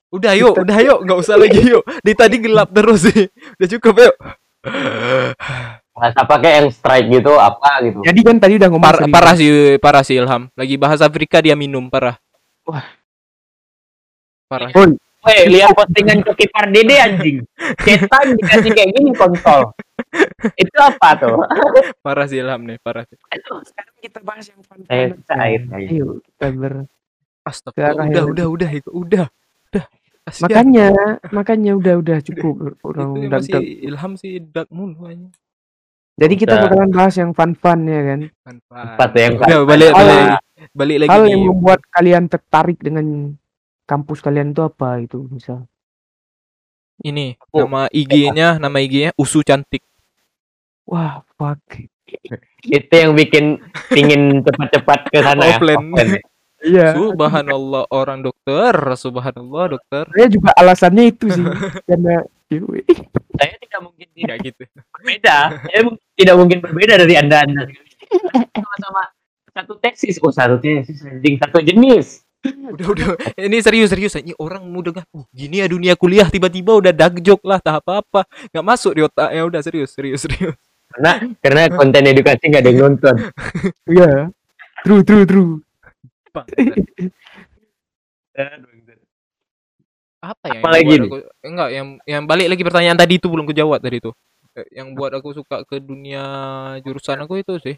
[0.09, 1.83] Udah yuk, udah yuk, nggak usah lagi yuk.
[1.99, 3.27] Di tadi gelap terus sih.
[3.59, 4.15] Udah cukup yuk.
[5.99, 7.99] Bahasa apa kayak yang strike gitu apa gitu.
[8.07, 10.47] Jadi kan tadi udah ngomong Par- parah sih, parah sih Ilham.
[10.55, 12.15] Lagi bahas Afrika dia minum parah.
[12.63, 12.87] Wah.
[14.47, 14.71] Parah.
[14.71, 14.87] Oh,
[15.19, 17.43] Weh, lihat postingan Coki Pardede anjing.
[17.83, 19.75] Cetan dikasih kayak gini konsol.
[20.55, 21.43] Itu apa tuh?
[21.99, 23.19] Parah sih Ilham nih, parah sih.
[23.35, 25.91] Aduh, sekarang kita bahas yang fun Eh, cair, cair.
[25.91, 26.87] Ayo, kita ber...
[27.43, 28.07] Astagfirullah.
[28.07, 29.25] Sekarang Udah, udah, udah, itu udah.
[29.75, 29.85] Udah.
[30.23, 30.45] Kasihan.
[30.45, 30.87] Makanya,
[31.33, 33.65] makanya udah udah cukup orang masih dark.
[33.65, 35.27] Ilham sih dark mulu aja.
[36.19, 36.63] Jadi kita Udah.
[36.67, 38.19] bakalan bahas yang fun-fun ya kan.
[38.67, 40.27] Sepatu yang Udah balik Hal- balik
[40.75, 41.31] balik lagi Hal nih.
[41.31, 43.05] yang membuat kalian tertarik dengan
[43.85, 45.63] kampus kalian itu apa itu misal?
[46.99, 47.63] Ini Oh.
[47.63, 49.81] nama IG-nya, nama IG-nya Usu Cantik.
[50.83, 51.61] Wah, fuck.
[52.59, 55.55] itu yang bikin pingin cepat-cepat ke sana ya.
[55.55, 55.77] Offline.
[55.87, 56.21] Offline ya.
[56.59, 56.87] Iya.
[56.91, 60.03] Subhanallah orang dokter, subhanallah dokter.
[60.11, 61.39] Saya juga alasannya itu sih
[61.87, 62.85] karena cewek.
[63.37, 64.63] Saya tidak mungkin tidak gitu.
[64.91, 65.37] berbeda.
[65.63, 65.79] Saya
[66.17, 67.63] tidak mungkin berbeda dari anda anda.
[68.51, 69.01] Sama-sama
[69.53, 72.25] satu tesis, oh satu tesis, anjing satu jenis.
[72.45, 73.07] Udah udah.
[73.35, 75.05] Ini serius serius ini orang muda kan.
[75.11, 78.23] Uh, gini ya dunia kuliah tiba-tiba udah dark joke lah, tak apa-apa.
[78.55, 79.29] Nggak masuk di otak.
[79.35, 80.55] Ya udah serius serius serius.
[80.89, 81.11] Karena
[81.43, 83.15] karena konten edukasi nggak ada yang nonton.
[83.85, 84.11] Iya.
[84.87, 85.53] True, true, true.
[90.19, 93.47] Apa ya Apa lagi yang aku, enggak yang yang balik lagi pertanyaan tadi itu belum
[93.47, 94.11] kejawab tadi itu
[94.57, 96.23] Eh, yang buat aku suka ke dunia
[96.81, 97.77] jurusan aku itu sih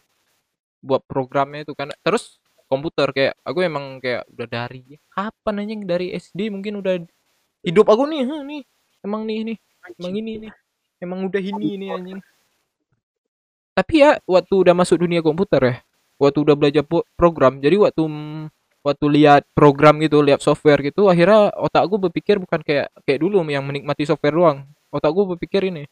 [0.79, 1.91] buat programnya itu kan.
[1.99, 2.39] Terus
[2.71, 5.81] komputer kayak aku emang kayak udah dari kapan anjing?
[5.83, 6.95] Dari SD mungkin udah
[7.61, 8.61] hidup aku nih huh, nih.
[9.03, 9.57] Emang nih nih.
[9.99, 10.51] Emang ini nih.
[11.01, 12.19] Emang udah ini nih anjing.
[13.75, 15.75] Tapi ya waktu udah masuk dunia komputer ya
[16.21, 16.83] waktu udah belajar
[17.17, 18.05] program jadi waktu
[18.81, 23.45] waktu lihat program gitu lihat software gitu akhirnya otak gue berpikir bukan kayak kayak dulu
[23.49, 24.65] yang menikmati software doang.
[24.91, 25.85] Otak gue berpikir ini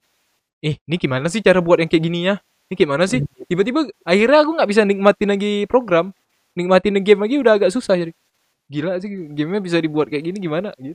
[0.60, 2.36] eh ini gimana sih cara buat yang kayak gini ya
[2.70, 3.26] ini gimana sih?
[3.50, 6.14] Tiba-tiba akhirnya aku nggak bisa nikmatin lagi program.
[6.54, 8.14] Nikmatin game lagi udah agak susah jadi.
[8.70, 10.70] Gila sih gamenya bisa dibuat kayak gini gimana?
[10.78, 10.94] Gitu.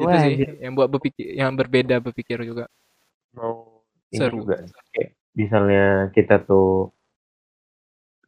[0.00, 0.56] Itu Wah, sih gitu.
[0.56, 2.64] yang buat berpikir yang berbeda berpikir juga.
[3.36, 4.40] Mau ini Seru.
[4.40, 4.64] juga
[4.96, 6.88] kayak misalnya kita tuh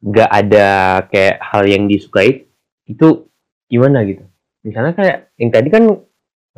[0.05, 0.67] nggak ada
[1.09, 2.45] kayak hal yang disukai
[2.89, 3.29] itu
[3.69, 4.25] gimana gitu?
[4.65, 5.83] Misalnya kayak yang tadi kan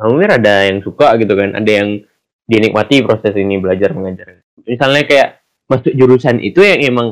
[0.02, 2.02] Amir ada yang suka gitu kan ada yang
[2.48, 4.42] dinikmati proses ini belajar mengajar.
[4.66, 5.28] Misalnya kayak
[5.70, 7.08] masuk jurusan itu yang emang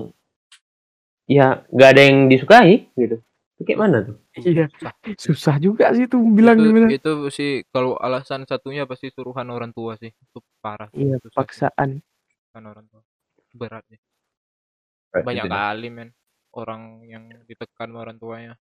[1.31, 3.23] ya nggak ada yang disukai gitu.
[3.55, 4.16] Itu kayak mana tuh?
[4.41, 4.66] Iya.
[5.14, 6.89] Susah juga sih tuh bilang itu, gimana.
[6.91, 10.11] itu sih kalau alasan satunya pasti suruhan orang tua sih.
[10.11, 11.31] Itu parah sih, Iya, susah.
[11.31, 11.39] sih.
[11.39, 11.91] paksaan.
[12.51, 13.03] Suruhan orang tua.
[13.53, 13.99] Berat ya
[15.12, 15.55] Kayak banyak gitu.
[15.55, 16.09] kali men.
[16.51, 18.59] Orang yang ditekan orang tuanya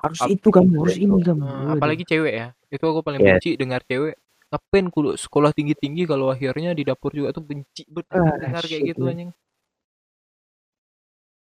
[0.00, 1.40] Harus Ap- itu kamu, harus ini kamu.
[1.40, 3.36] Nah, apalagi cewek ya itu aku paling Yes.
[3.36, 4.16] benci dengar cewek
[4.48, 8.62] ngapain kudu sekolah tinggi tinggi kalau akhirnya di dapur juga tuh benci banget Ah, dengar
[8.62, 9.12] kayak gitu man.
[9.12, 9.30] anjing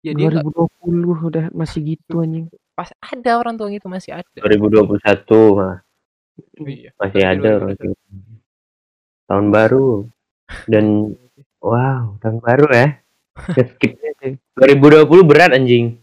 [0.01, 2.47] ya dia nggak 2020 udah masih gitu anjing.
[2.73, 4.97] pas ada orang tua gitu masih ada 2021
[5.57, 5.77] mah
[6.63, 7.59] iya masih Tapi ada 2021.
[7.59, 7.87] orang gitu.
[9.27, 9.89] tahun baru
[10.65, 10.85] dan
[11.67, 12.87] wow tahun baru ya
[13.75, 13.93] skip
[14.55, 15.99] 2020 berat anjing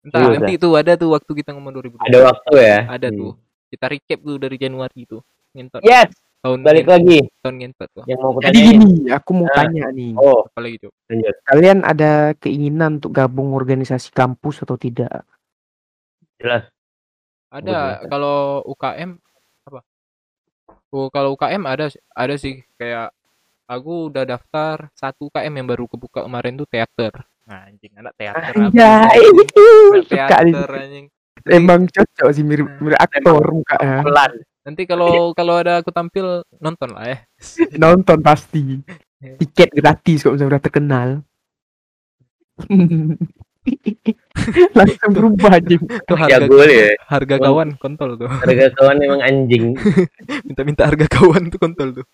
[0.00, 2.78] Entah, Iya, nanti itu ada tuh waktu kita ngomong 2020 ada waktu ya?
[2.88, 3.18] Ada Hmm.
[3.20, 3.32] tuh.
[3.68, 5.20] Kita recap tuh dari Januari tuh
[5.52, 5.80] ngentot.
[5.82, 6.08] Yes!
[6.40, 7.18] Tahun balik ngen- lagi.
[7.38, 8.04] Tahun ngentot tuh.
[8.08, 9.54] Yang mau Jadi gini, aku mau Ah.
[9.54, 10.12] tanya nih.
[10.16, 10.40] oh.
[10.42, 11.34] Apa lagi tuh lanjut.
[11.44, 15.24] Kalian ada keinginan untuk gabung organisasi kampus atau tidak?
[16.40, 16.64] jelas.
[17.52, 18.08] Ada.
[18.08, 19.20] Kalau UKM
[19.62, 19.84] apa?
[20.88, 22.64] Oh kalau UKM ada sih- ada sih.
[22.74, 23.12] Kayak
[23.68, 27.12] aku udah daftar satu UKM yang baru kebuka kemarin tuh teater.
[27.12, 29.20] nah, anjing anak teater apa Anjay?
[29.26, 30.52] Anak nih.
[30.54, 31.06] teater anjing
[31.48, 34.04] Emang cocok sih mirip mirip aktor mukanya.
[34.04, 37.18] pelan Nanti kalau kalau ada aku tampil nonton lah ya.
[37.82, 38.84] Nonton pasti.
[39.20, 41.08] Tiket gratis kok misalnya udah terkenal.
[44.78, 45.76] Langsung berubah aja.
[45.76, 48.28] Itu ya harga boleh ya harga kawan kontol tuh.
[48.28, 49.76] harga kawan emang anjing
[50.44, 52.06] Minta-minta harga kawan tuh kontol tuh.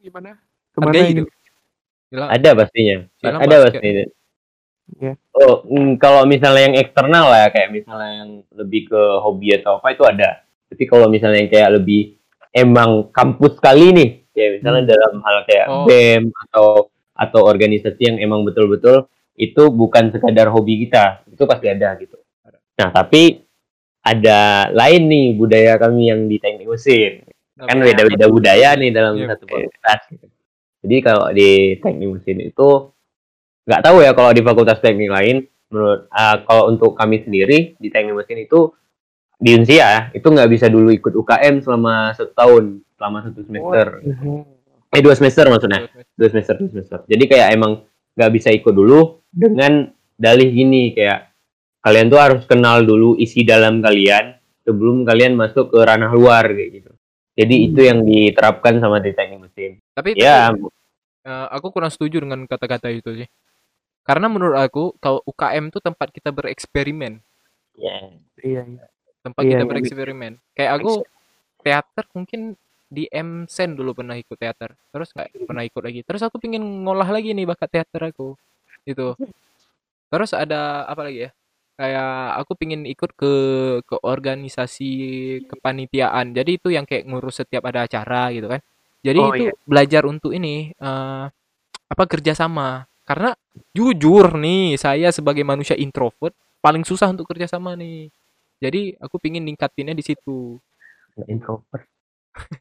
[0.00, 0.36] Gimana?
[0.36, 1.28] Harga Ke mana hidup.
[2.12, 3.72] Ada pastinya Silang ada basket.
[3.74, 4.04] pastinya
[4.86, 5.18] Ya.
[5.34, 9.90] oh mm, kalau misalnya yang eksternal lah kayak misalnya yang lebih ke hobi atau apa
[9.90, 12.14] itu ada tapi kalau misalnya yang kayak lebih
[12.52, 14.92] emang kampus kali nih kayak misalnya Hmm.
[14.94, 15.84] dalam hal kayak Oh.
[15.84, 16.68] bem atau
[17.12, 22.22] atau organisasi yang emang betul-betul itu bukan sekadar hobi kita itu pasti ada gitu
[22.78, 23.42] nah tapi
[24.00, 24.38] ada
[24.70, 27.26] lain nih budaya kami yang di teknik mesin
[27.58, 27.90] kan Apa?
[27.90, 30.00] beda-beda budaya nih dalam Iya, satu fakultas.
[30.08, 30.26] gitu.
[30.86, 32.94] Jadi kalau di teknik mesin itu
[33.66, 35.42] nggak tahu ya kalau di fakultas teknik lain.
[35.66, 38.70] Menurut ah, kalau untuk kami sendiri di teknik mesin itu
[39.36, 42.64] di Unsia itu nggak bisa dulu ikut UKM selama satu tahun,
[42.94, 43.86] selama satu semester.
[44.94, 46.98] Eh dua semester maksudnya, dua semester, dua semester.
[47.10, 47.82] Jadi kayak emang
[48.14, 51.34] nggak bisa ikut dulu dengan dalih gini kayak
[51.82, 56.70] kalian tuh harus kenal dulu isi dalam kalian sebelum kalian masuk ke ranah luar kayak
[56.80, 56.90] gitu.
[57.36, 57.66] Jadi Hmm.
[57.68, 59.76] itu yang diterapkan sama di teknik mesin.
[59.92, 60.64] Tapi Ya, tapi,
[61.28, 63.28] eh, aku kurang setuju dengan kata-kata itu sih.
[64.06, 67.20] Karena menurut aku kalau UKM tuh tempat kita bereksperimen,
[67.76, 68.08] ya.
[68.40, 68.86] Iya, iya.
[69.20, 69.68] tempat Iya, kita iya.
[69.68, 70.32] bereksperimen.
[70.56, 70.92] Kayak aku
[71.60, 72.40] teater mungkin
[72.86, 76.00] di MSen dulu pernah ikut teater, terus nggak pernah ikut lagi.
[76.06, 78.38] Terus aku pingin ngolah lagi nih bakat teater aku,
[78.86, 79.12] itu.
[80.06, 81.30] Terus ada apa lagi ya?
[81.76, 83.32] Kayak aku pingin ikut ke
[83.84, 84.92] ke organisasi
[85.44, 86.32] kepanitiaan.
[86.32, 88.60] Jadi itu yang kayak ngurus setiap ada acara gitu kan.
[89.04, 91.24] Jadi Oh, itu belajar untuk ini eh,
[91.86, 92.88] apa kerjasama.
[93.06, 93.36] Karena
[93.76, 98.10] jujur nih saya sebagai manusia introvert paling susah untuk kerjasama nih.
[98.58, 100.56] Jadi aku pingin ningkatinnya di situ.
[101.28, 101.86] Introvert.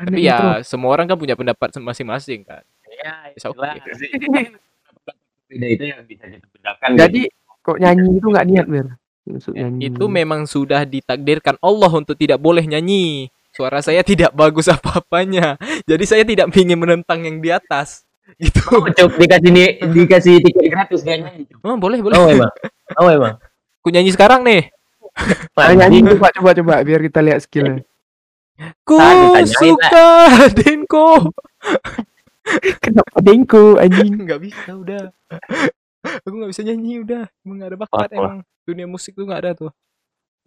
[0.00, 2.64] Tapi ya semua orang kan punya pendapat masing-masing kan.
[2.88, 3.76] Ya, It's okay.
[5.50, 6.96] itu yang bisa dibedakan.
[6.96, 7.28] Jadi
[7.60, 8.86] kok nyanyi itu nggak niat ber?
[9.28, 9.92] Masuk nyanyi.
[9.92, 13.28] Itu memang sudah ditakdirkan Allah untuk tidak boleh nyanyi.
[13.50, 15.58] Suara saya tidak bagus apa-apanya.
[15.84, 18.06] Jadi saya tidak ingin menentang yang di atas.
[18.38, 18.62] Gitu.
[18.70, 21.50] Oh, dikasih nih, dikasih tiket gratis gak nyanyi.
[21.66, 22.14] Oh, boleh, boleh.
[22.14, 22.52] Oh emang.
[22.94, 23.34] Oh emang.
[23.82, 24.70] Aku nyanyi sekarang nih.
[25.58, 27.82] Ayo nyanyi coba coba coba biar kita lihat skillnya.
[28.86, 30.08] Ku ditanyain, suka
[30.52, 31.34] Denko.
[32.82, 34.26] Kenapa dengku anjing?
[34.26, 35.02] Nggak bisa udah.
[36.00, 37.24] Aku nggak bisa nyanyi udah.
[37.44, 38.16] Emang nggak ada bakat Apa?
[38.16, 38.38] emang.
[38.64, 39.72] Dunia musik tuh nggak ada tuh.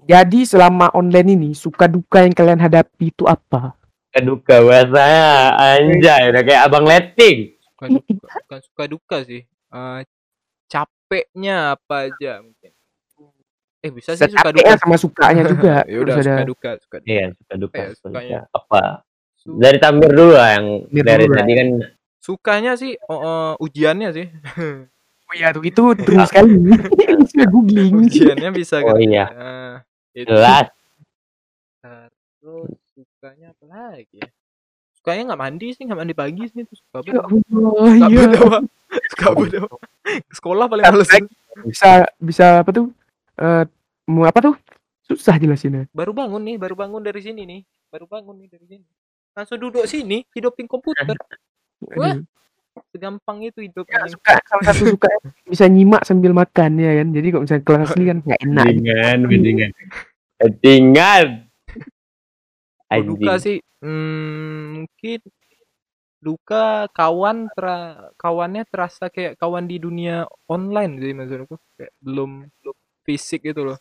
[0.04, 3.78] Jadi selama online ini suka duka yang kalian hadapi itu apa?
[4.14, 7.56] Keduka bahasanya anjay udah kayak abang letting.
[7.62, 8.14] Suka duka,
[8.46, 9.42] bukan suka duka sih.
[9.48, 10.00] Eh,
[10.70, 12.72] capeknya apa aja mungkin.
[13.84, 14.76] Eh bisa sih suka duka.
[14.82, 15.76] Sama sukanya juga.
[15.92, 16.24] ya udah ada.
[16.24, 17.10] suka duka, suka duka.
[17.10, 17.78] Iya, suka duka.
[17.80, 18.40] Eh, suka sukanya.
[18.44, 18.58] duka.
[18.60, 18.82] Apa?
[19.44, 21.68] Dari tampil dulu lah yang Tampil dari dulu tadi kan
[22.24, 24.28] Sukanya sih oh, eh, ujiannya sih.
[25.34, 26.54] Oh iya tuh itu terus sekali.
[27.34, 28.06] Saya googling.
[28.06, 29.02] Ujiannya bisa Oh kan.
[29.02, 29.26] iya.
[29.34, 29.74] Nah,
[30.14, 30.30] itu.
[30.30, 30.70] jelas.
[32.38, 34.30] Terus sukanya apa lagi ya?
[34.94, 37.42] Sukanya nggak mandi sih, nggak mandi pagi sih itu suka Ya banget.
[37.50, 38.30] Allah, Suka iya.
[39.10, 39.62] Suka banget.
[40.30, 41.10] Sekolah paling males.
[41.66, 41.90] Bisa
[42.22, 42.94] bisa apa tuh?
[43.42, 43.66] Eh
[44.06, 44.56] mau apa tuh?
[45.10, 45.90] Susah jelasinnya.
[45.98, 47.62] Baru bangun nih, baru bangun dari sini nih.
[47.90, 48.86] Baru bangun nih dari sini.
[49.34, 51.18] Langsung duduk sini, hidupin komputer.
[51.98, 52.22] Wah.
[52.90, 53.86] Segampang itu hidup.
[53.86, 55.10] Ya, suka salah satu suka
[55.46, 57.08] bisa nyimak sambil makan ya kan.
[57.14, 58.66] Jadi kalau misalnya kelas ini kan nggak enak.
[59.30, 59.72] Bendingan.
[60.42, 61.28] Bendingan.
[62.94, 65.20] Kalau duka sih hmm, mungkin
[66.24, 72.78] duka kawan tera, kawannya terasa kayak kawan di dunia online sih maksudku kayak belum belum
[73.04, 73.78] fisik gitu loh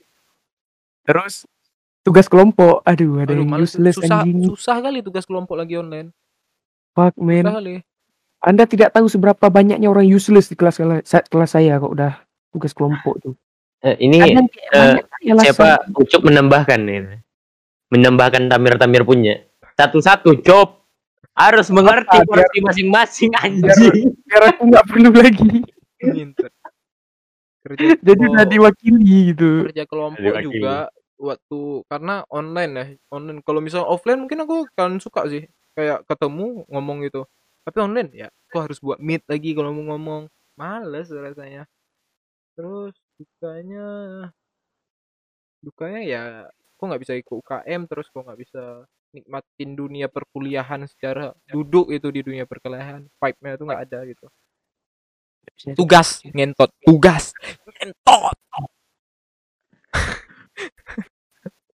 [1.07, 1.47] Terus
[2.03, 3.75] tugas kelompok, aduh ada Aduh, yang males.
[3.77, 4.49] useless susah anjing.
[4.49, 6.11] susah kali tugas kelompok lagi online
[6.97, 7.45] Fuck susah man.
[7.47, 7.75] kali
[8.43, 12.13] Anda tidak tahu seberapa banyaknya orang useless di kelas kelas saya kok udah
[12.51, 13.35] tugas kelompok tuh.
[13.83, 17.19] Eh, ini Kadang kayak eh, siapa Ucup menambahkan ini.
[17.95, 19.43] Menambahkan tamir-tamir punya.
[19.79, 20.83] Satu-satu job
[21.33, 24.13] harus mengerti Apa, porsi masing-masing anjing.
[24.27, 25.51] biar aku nggak perlu lagi.
[27.63, 29.71] Kerja Jadi udah diwakili gitu.
[29.71, 30.59] kerja kelompok Diwakili.
[30.59, 30.91] juga
[31.23, 35.47] waktu karena online ya online kalau misalnya offline mungkin aku kan suka sih
[35.79, 37.23] kayak ketemu ngomong gitu
[37.63, 40.29] tapi online ya aku harus buat meet lagi kalau mau ngomong.
[40.59, 41.65] Males rasanya.
[42.53, 43.87] Terus dukanya
[45.63, 46.23] dukanya ya
[46.77, 48.83] aku nggak bisa ikut UKM terus kok nggak bisa
[49.15, 53.09] nikmatin dunia perkuliahan secara duduk itu di dunia perkuliahan.
[53.17, 54.27] Vibe-nya tuh nggak ada gitu.
[55.79, 56.71] Tugas ngentot.
[56.85, 57.33] Tugas
[57.65, 58.37] ngentot.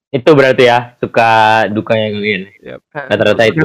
[0.08, 2.42] Itu berarti ya suka dukanya kalian.
[2.92, 3.60] Rata-rata itu.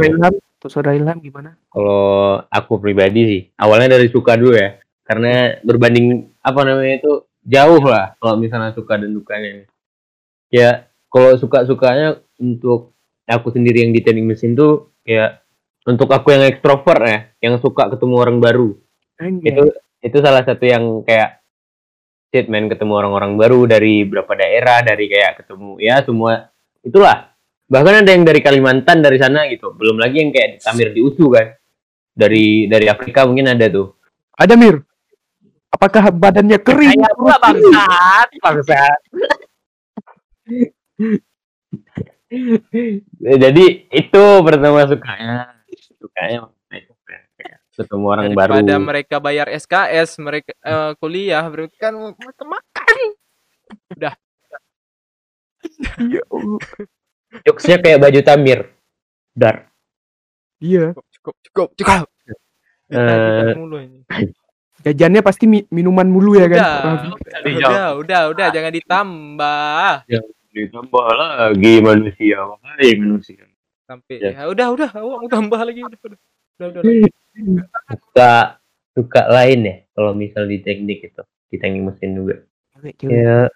[0.64, 1.60] Untuk saudara Ilham gimana?
[1.76, 4.80] Kalau aku pribadi sih, awalnya dari suka dulu ya.
[5.04, 9.68] Karena berbanding apa namanya itu jauh lah kalau misalnya suka dan dukanya.
[10.48, 12.96] Ya, kalau suka-sukanya untuk
[13.28, 15.44] aku sendiri yang di teknik mesin tuh ya
[15.84, 18.72] untuk aku yang ekstrovert ya, yang suka ketemu orang baru.
[19.20, 19.52] Anjay.
[19.52, 19.68] Itu
[20.00, 21.44] itu salah satu yang kayak
[22.32, 26.56] shit man ketemu orang-orang baru dari berapa daerah, dari kayak ketemu ya semua
[26.88, 27.33] itulah.
[27.74, 29.74] Bahkan ada yang dari Kalimantan dari sana gitu.
[29.74, 31.58] Belum lagi yang kayak Tamir di USU kan.
[32.14, 33.98] Dari dari Afrika mungkin ada tuh.
[34.38, 34.86] Ada Mir.
[35.74, 37.02] Apakah badannya kering?
[37.02, 39.00] Kayak bangsat, bangsat.
[43.42, 45.50] Jadi itu pertama sukanya,
[45.98, 46.54] sukanya
[47.74, 48.62] ketemu orang baru.
[48.62, 52.98] Daripada mereka bayar SKS, mereka eh, kuliah, berarti kan makan.
[55.98, 56.22] Iya.
[56.30, 56.62] Allah.
[57.42, 58.60] Jokesnya kayak baju Tamir.
[59.34, 59.74] Dar.
[60.62, 60.94] Iya.
[60.94, 62.06] Cukup, cukup, cukup.
[62.92, 64.06] Ya, Eh, kan mulu ini.
[64.84, 66.58] Jajannya pasti mi- minuman mulu ya kan?
[66.60, 67.10] Udah, Raffi?
[67.58, 69.90] udah, udah, udah, jangan ditambah
[70.54, 73.44] Ditambah lagi manusia, wahai manusia.
[73.84, 74.16] sampai.
[74.22, 74.32] Ya.
[74.38, 76.20] Ya, udah, udah, awak mau tambah lagi, udah, udah,
[76.60, 76.82] udah, udah.
[76.86, 77.66] udah.
[77.98, 78.32] Suka
[78.94, 82.36] suka lain ya kalau misal di teknik itu, di teknik mesin juga.
[82.78, 83.50] Kayak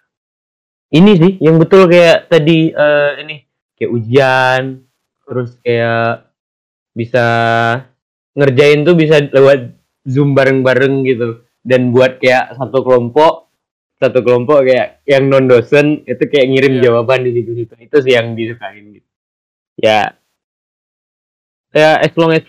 [0.89, 3.35] ini sih yang betul kayak tadi eh, ini
[3.77, 4.61] kayak ujian
[5.27, 6.27] terus kayak
[6.97, 7.25] bisa
[8.33, 11.45] ngerjain tuh bisa lewat zoom bareng-bareng gitu.
[11.61, 13.47] Dan buat kayak satu kelompok
[13.97, 16.81] satu kelompok kayak yang non dosen itu kayak ngirim Iya.
[16.89, 17.73] jawaban di situ-situ.
[17.81, 19.07] Itu sih yang disukain gitu.
[19.81, 20.13] Ya.
[21.73, 22.45] Ya as long as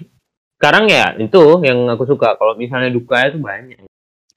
[0.60, 2.36] sekarang ya itu yang aku suka.
[2.36, 3.80] Kalau misalnya duka itu banyak.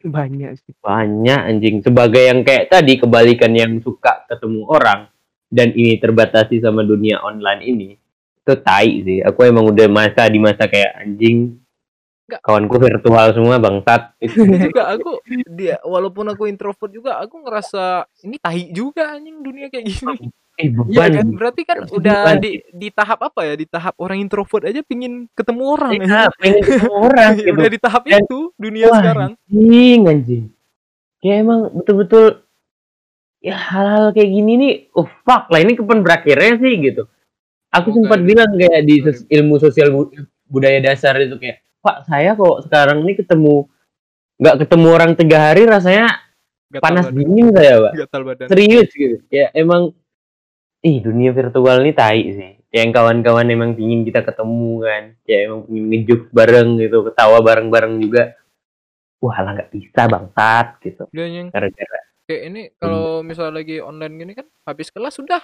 [0.02, 0.74] Banyak sih.
[0.82, 1.86] banyak anjing.
[1.86, 5.06] Sebagai yang kayak tadi kebalikan yang suka ketemu orang
[5.52, 7.90] dan ini terbatasi sama dunia online ini
[8.42, 11.60] itu tai sih aku emang udah masa di masa kayak anjing
[12.26, 12.42] Nggak.
[12.42, 14.16] kawanku virtual semua bangsat
[14.64, 15.20] juga aku
[15.52, 20.32] dia walaupun aku introvert juga aku ngerasa ini tahi juga anjing dunia kayak gini.
[20.56, 21.96] eh Iya beban kan berarti kan Beban.
[21.96, 23.54] udah di di tahap apa ya?
[23.56, 26.22] Di tahap orang introvert aja pingin ketemu orang Iya, ya.
[26.36, 29.32] pengen ketemu orang gitu udah di tahap Dan- itu dunia Wah, sekarang.
[29.48, 30.44] anjing anjing
[31.20, 32.26] kayak emang betul-betul
[33.42, 37.04] ya hal-hal kayak gini nih oh fuck lah ini kapan berakhirnya sih gitu.
[37.72, 40.12] Aku Semoga sempat bilang kayak di sos- ilmu sosial bu-
[40.46, 43.66] budaya dasar itu kayak pak saya kok sekarang ini ketemu
[44.38, 46.22] nggak ketemu orang tiga hari rasanya
[46.70, 47.18] Gatal panas badan.
[47.18, 47.94] dingin saya pak?
[48.06, 48.48] Gatal badan.
[48.48, 49.18] serius gitu.
[49.28, 49.92] Ya emang
[50.82, 52.52] ih dunia virtual ini tai sih.
[52.72, 55.04] Yang kawan-kawan emang pingin kita ketemu kan.
[55.26, 58.36] Ya emang pingin ngejuk bareng gitu ketawa bareng-bareng juga.
[59.20, 61.04] Wah lah nggak bisa bangsat gitu.
[61.52, 65.42] Gara-gara kayak ini kalau misalnya lagi online gini kan habis kelas sudah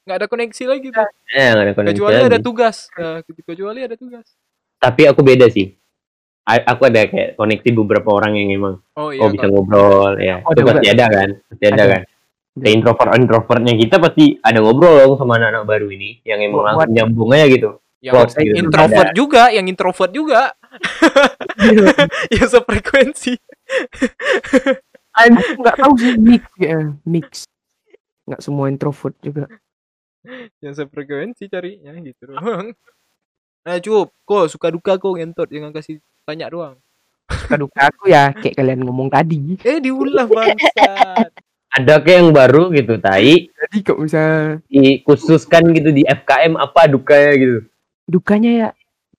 [0.00, 1.04] nggak ada koneksi lagi tuh.
[1.28, 2.26] eh nggak ada koneksi Kecuali lagi.
[2.26, 2.76] ada tugas.
[2.92, 4.26] Nah, kecuali ada tugas.
[4.76, 5.76] tapi aku beda sih
[6.42, 9.20] A- aku ada kayak koneksi beberapa orang yang emang Oh iya.
[9.20, 11.84] oh bisa kalau- ngobrol ya Oh, itu ada pasti ada kan pasti ada, Ada.
[11.86, 12.02] kan
[12.50, 16.90] Kayak introvert introvertnya kita pasti ada ngobrol dong sama anak-anak baru ini yang emang langsung
[16.90, 17.70] nyambung aja gitu
[18.00, 18.56] yang Klop gitu.
[18.56, 20.40] introvert juga, yang introvert juga,
[22.34, 23.36] yang sefrekuensi.
[25.28, 27.28] Aku nggak tahu sih mix ya, mix.
[28.24, 29.46] Nggak semua introvert juga.
[30.60, 32.76] yang sefrekuensi carinya gitu doang.
[33.64, 36.76] Nah cukup, kok suka duka kok ngentot jangan kasih tanya doang.
[37.28, 39.56] Suka duka aku ya kayak kalian ngomong tadi.
[39.64, 41.32] Eh diulah bangsat.
[41.70, 44.22] ada kayak yang baru gitu tai Jadi kok bisa
[44.66, 47.58] dikhususkan gitu di FKM apa dukanya gitu
[48.10, 48.68] dukanya ya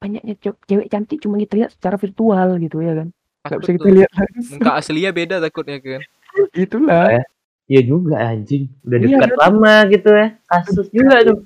[0.04, 3.08] banyaknya ce- cewek cantik cuma kita lihat secara virtual gitu ya kan.
[3.42, 4.58] Takut bisa kita lihat langsung.
[4.62, 6.02] Muka aslinya beda takutnya kan.
[6.54, 7.22] Itulah.
[7.66, 9.40] Iya juga anjing udah Iya, dekat kan?
[9.40, 11.38] lama gitu ya kasus juga tuh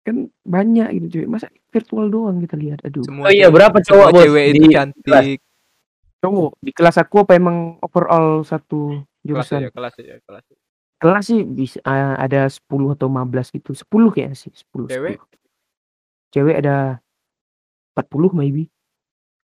[0.00, 1.24] Kan banyak gitu cuy.
[1.28, 2.80] Masa virtual doang kita lihat.
[2.86, 3.04] Aduh.
[3.04, 5.38] Semua oh iya berapa semua cowok bos cewek itu di cantik.
[6.20, 9.60] Cowok di kelas aku apa emang overall satu Kelas aja, jurusan?
[9.76, 10.44] kelas aja, kelas.
[10.48, 10.56] aja.
[11.00, 12.60] Kelas sih bisa eh, ada 10
[12.96, 13.70] atau 15 gitu.
[13.72, 14.88] 10 kayaknya sih, 10.
[14.88, 15.16] Cewek?
[15.20, 16.32] 10.
[16.32, 16.76] Cewek ada
[17.92, 18.68] 40 maybe.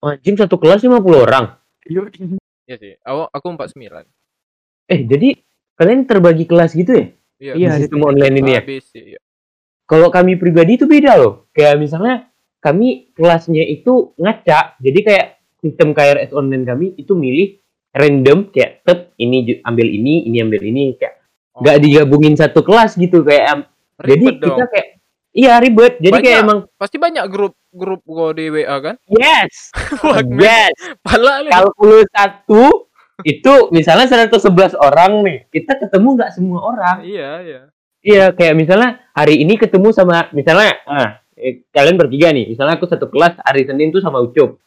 [0.02, 1.46] Anjing satu kelas 50 orang
[2.68, 2.94] Iya sih.
[3.02, 4.06] Aku aku 49.
[4.88, 5.30] eh jadi
[5.74, 7.06] kalian terbagi kelas gitu ya
[7.42, 7.54] Iya.
[7.54, 8.62] Iya, di sistem online ini ya
[8.94, 9.20] iya.
[9.84, 12.30] kalau kami pribadi itu beda loh kayak misalnya
[12.60, 15.26] kami kelasnya itu ngaca jadi kayak
[15.58, 17.58] sistem KRS online kami itu milih
[17.92, 21.18] random kayak tep ini ambil ini ini ambil ini kayak
[21.52, 23.68] Oh, nggak digabungin satu kelas gitu kayak am-
[24.00, 24.56] jadi ribet dong.
[24.56, 24.88] kita kayak
[25.32, 26.46] iya ribet jadi kayak Banyak.
[26.46, 28.96] emang Pasti banyak grup grup gua di WA kan?
[29.08, 29.72] yes
[30.44, 37.32] yes Pala kalkulus satu itu misalnya 111 orang nih kita ketemu nggak semua orang Iya,
[37.42, 37.62] iya.
[38.02, 42.90] Iya, kayak misalnya hari ini ketemu sama misalnya ah, eh, kalian bertiga nih, misalnya aku
[42.90, 44.58] satu kelas hari Senin tuh sama Ucup.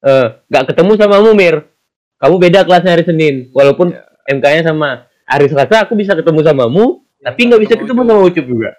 [0.00, 1.68] Eh, nggak ketemu sama Mumir.
[2.16, 4.08] Kamu beda kelasnya hari Senin, walaupun Ya.
[4.32, 5.04] MK-nya sama.
[5.28, 8.72] Hari Selasa aku bisa ketemu sama mu, tapi nggak bisa ketemu sama Ucup juga.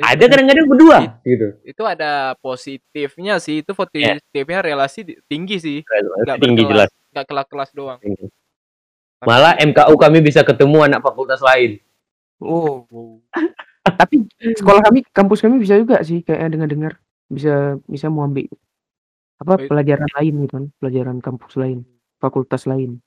[0.00, 1.52] Ada kadang-kadang berdua gitu.
[1.60, 6.88] itu ada positifnya sih itu positifnya relasi di- tinggi sih Nggak Tinggi berkelas.
[6.88, 6.90] jelas.
[7.12, 8.26] nggak kelas-kelas doang Tinggi.
[9.20, 11.82] Malah MKU kami bisa ketemu anak fakultas lain.
[12.38, 12.86] Oh.
[13.98, 14.22] Tapi
[14.54, 18.46] sekolah kami, kampus kami bisa juga sih kayak dengar-dengar bisa bisa mau ambil
[19.36, 19.66] apa Baik.
[19.66, 21.82] pelajaran lain gitu kan, pelajaran kampus lain,
[22.16, 23.02] fakultas lain.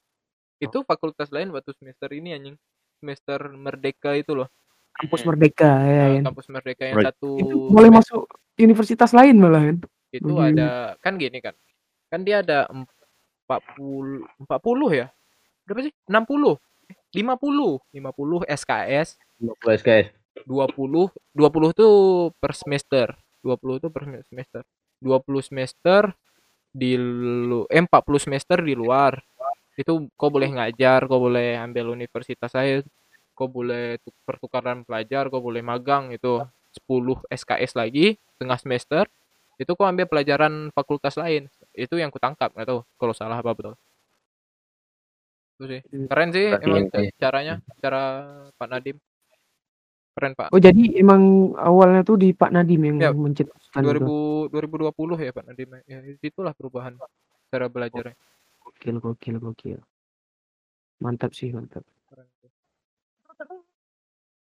[0.60, 2.54] itu fakultas lain waktu semester ini anjing
[3.00, 4.46] semester merdeka itu loh
[4.94, 5.30] Kampus Hmm.
[5.30, 6.24] Merdeka ya, kan.
[6.28, 7.08] kampus merdeka yang Right.
[7.10, 8.22] satu Itu boleh masuk
[8.56, 9.78] universitas lain malah kan.
[10.12, 10.70] itu Bagi- ada
[11.00, 11.56] kan gini kan.
[12.08, 12.68] Kan dia ada
[13.48, 15.08] 40 40 ya?
[15.64, 15.94] Berapa sih?
[16.06, 20.12] 60 Eh, 50 50 SKS 50 SKS.
[20.44, 21.96] 20 20 tuh
[22.36, 23.08] per semester.
[23.42, 24.62] 20 tuh per semester.
[25.00, 26.12] 20 semester
[26.70, 29.16] di lu eh 40 semester di luar.
[29.74, 32.84] Itu kau boleh ngajar kau boleh ambil universitas saya
[33.42, 36.38] kau boleh tu- pertukaran pelajar kau boleh magang itu
[36.70, 39.10] 10 SKS lagi tengah semester
[39.58, 41.50] itu kau ambil pelajaran fakultas lain.
[41.74, 43.74] Itu yang kutangkap nggak tahu kalau salah apa betul.
[45.58, 45.82] Itu sih.
[46.06, 48.02] Keren sih Berarti emang kayak- caranya cara
[48.54, 48.98] Pak Nadim.
[50.12, 50.48] Keren Pak.
[50.50, 51.22] Oh jadi emang
[51.56, 53.90] awalnya tuh di Pak Nadim yang Ya, mencetuskan itu.
[54.02, 55.70] 2000 2020 ya Pak Nadim.
[55.86, 56.94] Ya itulah perubahan
[57.48, 58.14] cara belajarnya.
[58.62, 59.80] Gokil, gokil, gokil.
[60.98, 61.82] Mantap sih, mantap.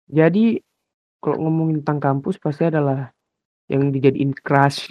[0.09, 0.59] Jadi
[1.21, 3.13] kalau ngomongin tentang kampus pasti adalah
[3.69, 4.89] yang dijadiin crush.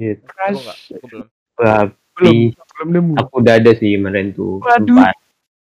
[0.00, 0.22] Gitu.
[0.24, 0.64] aku crush.
[0.64, 1.26] nggak aku belum
[2.20, 3.14] Belum, belum nemu.
[3.20, 4.58] aku udah ada sih kemarin tuh.
[4.64, 4.96] Waduh.
[4.96, 5.14] Sempat.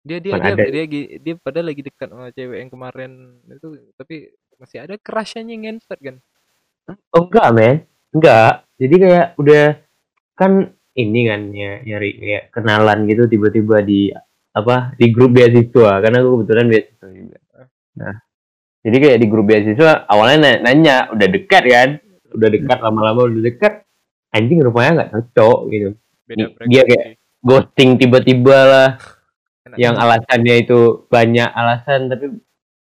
[0.06, 0.64] dia dia dia, ada.
[0.70, 3.68] dia gi- dia pada lagi dekat sama cewek yang kemarin itu
[3.98, 4.30] tapi
[4.62, 6.18] masih ada crushnya yang ngentot kan
[7.10, 7.76] Oh enggak, men.
[8.14, 8.70] Enggak.
[8.78, 9.66] Jadi kayak udah
[10.38, 10.52] kan
[10.94, 14.14] ini kan ya nyari kayak kenalan gitu tiba-tiba di
[14.56, 17.38] apa di grup beasiswa karena aku kebetulan beasiswa juga.
[17.96, 18.16] Nah,
[18.82, 21.90] jadi kayak di grup beasiswa awalnya na- nanya udah dekat kan,
[22.32, 23.84] udah dekat lama-lama udah dekat,
[24.32, 25.90] anjing rupanya nggak cocok gitu.
[26.26, 27.06] beda Dia- kayak
[27.40, 28.90] Ghosting tiba-tiba lah,
[29.64, 29.78] Enak.
[29.78, 32.26] yang alasannya itu banyak alasan tapi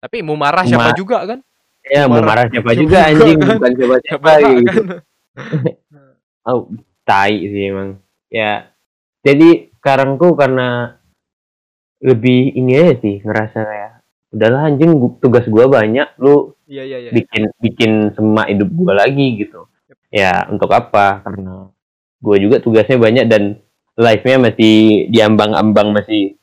[0.00, 1.38] tapi mau marah siapa Ma- juga kan
[1.82, 2.24] ya mau Marah.
[2.24, 3.48] marah siapa Siapa juga anjing kan.
[3.52, 4.64] bukan siapa-siapa Siapa gitu.
[4.64, 4.86] kan
[6.44, 6.68] Oh,
[7.02, 7.96] tai sih emang.
[8.28, 8.68] Ya.
[9.20, 11.00] Jadi sekarang tuh karena
[12.04, 13.92] lebih ini aja sih ngerasa kayak
[14.28, 19.40] udahlah anjing tugas gua banyak lu iya iya iya bikin bikin semak hidup gua lagi
[19.40, 19.64] gitu.
[20.10, 21.24] Ya, untuk apa?
[21.24, 21.72] Karena
[22.18, 23.42] gua juga tugasnya banyak dan
[23.94, 26.36] life-nya masih diambang-ambang masih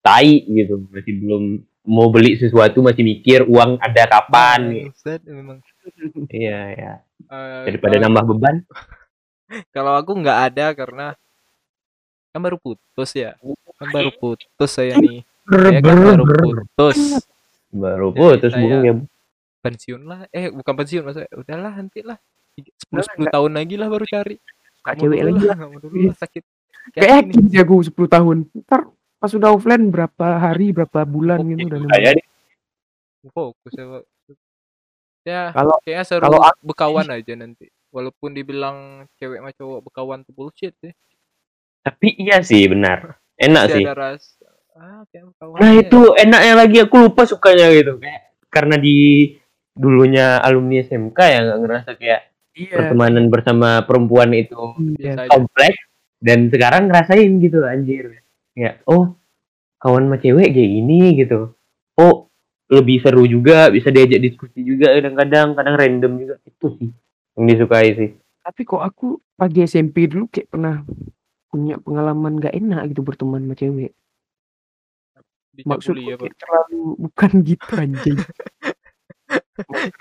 [0.00, 0.82] tai gitu.
[0.88, 1.42] Masih belum
[1.84, 4.88] mau beli sesuatu masih mikir uang ada kapan gitu.
[4.90, 5.58] Bangsat, memang
[6.32, 6.92] Iya, ya.
[7.28, 8.56] Eh, Daripada kalau- nambah beban.
[9.74, 11.06] kalau aku nggak ada karena
[12.28, 13.34] kan baru putus ya
[13.78, 15.22] kan baru putus saya nih.
[15.46, 16.98] saya kan baru putus.
[17.68, 18.94] Baru Jadi putus saya- bung ya.
[19.58, 20.20] pensiun lah.
[20.30, 22.18] Eh bukan pensiun maksudnya udahlah nanti lah.
[22.58, 24.36] Sepuluh sepuluh tahun lagi lah baru cari.
[24.88, 26.42] Cewek lagi lah, dulu sakit.
[26.96, 28.36] Kayak yakin sih aku 10 tahun.
[28.64, 28.88] Ntar
[29.20, 31.84] pas udah offline berapa hari, berapa bulan gitu udah.
[31.92, 32.16] Saya
[33.28, 34.02] fokus ya Pak.
[35.22, 37.68] ya Kalau- kayaknya seru kalau aku- bekawan aja nanti.
[37.92, 40.96] Walaupun dibilang cewek sama cowok bekawan tuh bullshit sih.
[41.84, 43.17] Tapi iya sih benar.
[43.38, 43.84] Enak Masih sih.
[43.86, 44.24] ada ras
[44.78, 45.02] ah
[45.58, 45.82] Nah ya.
[45.82, 47.98] itu enaknya lagi aku lupa sukanya gitu.
[47.98, 48.96] Kayak karena di
[49.74, 52.20] dulunya alumni SMK ya nggak ngerasa kayak
[52.58, 52.74] Iya.
[52.74, 54.58] pertemanan bersama perempuan itu
[54.98, 55.14] iya.
[55.14, 55.30] Aja.
[55.30, 55.78] kompleks
[56.18, 58.22] dan sekarang ngerasain gitu anjir.
[58.54, 59.14] Ya oh
[59.78, 61.54] kawan sama cewek kayak gini gitu.
[61.94, 62.26] Oh
[62.68, 66.90] lebih seru juga bisa diajak diskusi juga kadang-kadang kadang random juga itu sih
[67.34, 68.10] yang disukai sih.
[68.42, 70.82] Tapi kok aku pagi SMP dulu kayak pernah
[71.48, 73.92] punya pengalaman gak enak gitu berteman sama cewek.
[75.58, 78.18] Maksudku ya terlalu bukan gitu anjing.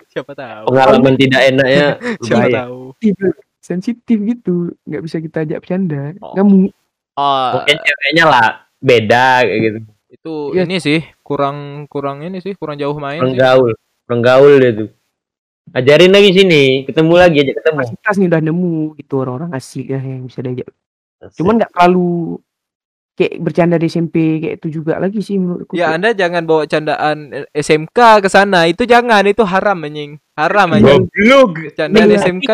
[0.07, 1.87] siapa tahu Pengalaman tidak enaknya
[2.25, 2.57] siapa berbahaya.
[2.61, 6.13] tahu Sensitif, sensitif gitu, nggak bisa kita ajak bercanda.
[6.21, 6.37] Oh.
[6.37, 6.69] Kamu
[7.17, 9.79] oh Mungkin ceweknya lah beda kayak gitu.
[10.07, 10.63] itu Iya.
[10.69, 13.71] ini sih kurang kurang ini sih kurang jauh main Orang sih gaul,
[14.07, 14.89] orang gaul dia tuh.
[15.75, 17.75] Ajarin lagi sini, ketemu lagi aja ketemu.
[17.83, 20.69] kapasitas nih udah nemu gitu orang-orang asik ya yang bisa diajak.
[21.33, 22.37] Cuman nggak terlalu
[23.13, 25.73] kayak bercanda di SMP kayak itu juga lagi sih menurutku.
[25.73, 28.65] Ya Kayak- Anda jangan bawa candaan eh, SMK ke sana.
[28.65, 30.21] Itu jangan, itu haram anjing.
[30.33, 31.09] Haram anjing.
[31.09, 31.73] goblok.
[31.73, 32.13] Candaan.
[32.13, 32.49] SMK.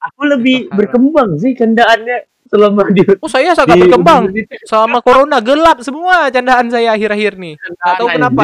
[0.00, 4.26] Aku lebih berkembang sih candaannya selama di Oh, saya sangat di berkembang.
[4.26, 4.66] universitas.
[4.66, 7.54] Sama corona gelap semua candaan saya akhir-akhir nih.
[7.54, 8.42] Nggak tahu kenapa.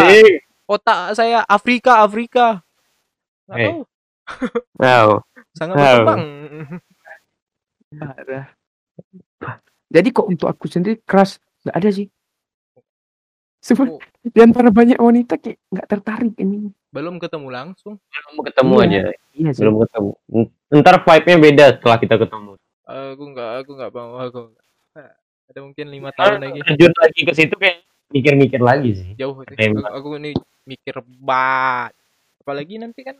[0.65, 2.63] Otak saya Afrika Afrika
[3.45, 3.67] nggak Eh.
[3.67, 3.79] tahu
[4.77, 5.09] Wow.
[5.53, 5.85] sangat Tahu.
[5.85, 6.23] berkembang
[7.95, 8.47] Parah.
[9.87, 12.09] Jadi kok untuk aku sendiri keras nggak ada sih.
[13.61, 14.01] Sebab Oh.
[14.23, 16.69] di antara banyak wanita kayak nggak tertarik ini.
[16.91, 18.85] belum ketemu langsung Belum ketemu Iya.
[18.85, 19.01] aja.
[19.33, 19.61] Iya sih.
[19.61, 20.11] Belum ketemu.
[20.71, 22.51] Ntar vibe-nya beda setelah kita ketemu.
[22.85, 24.65] aku nggak aku nggak mau aku nggak.
[25.45, 29.11] ada mungkin lima tahun lagi Terjun lagi ke situ kayak mikir-mikir lagi sih.
[29.15, 29.41] jauh.
[29.41, 30.33] Aku, aku ini
[30.65, 31.93] mikir banget
[32.39, 33.17] apalagi nanti kan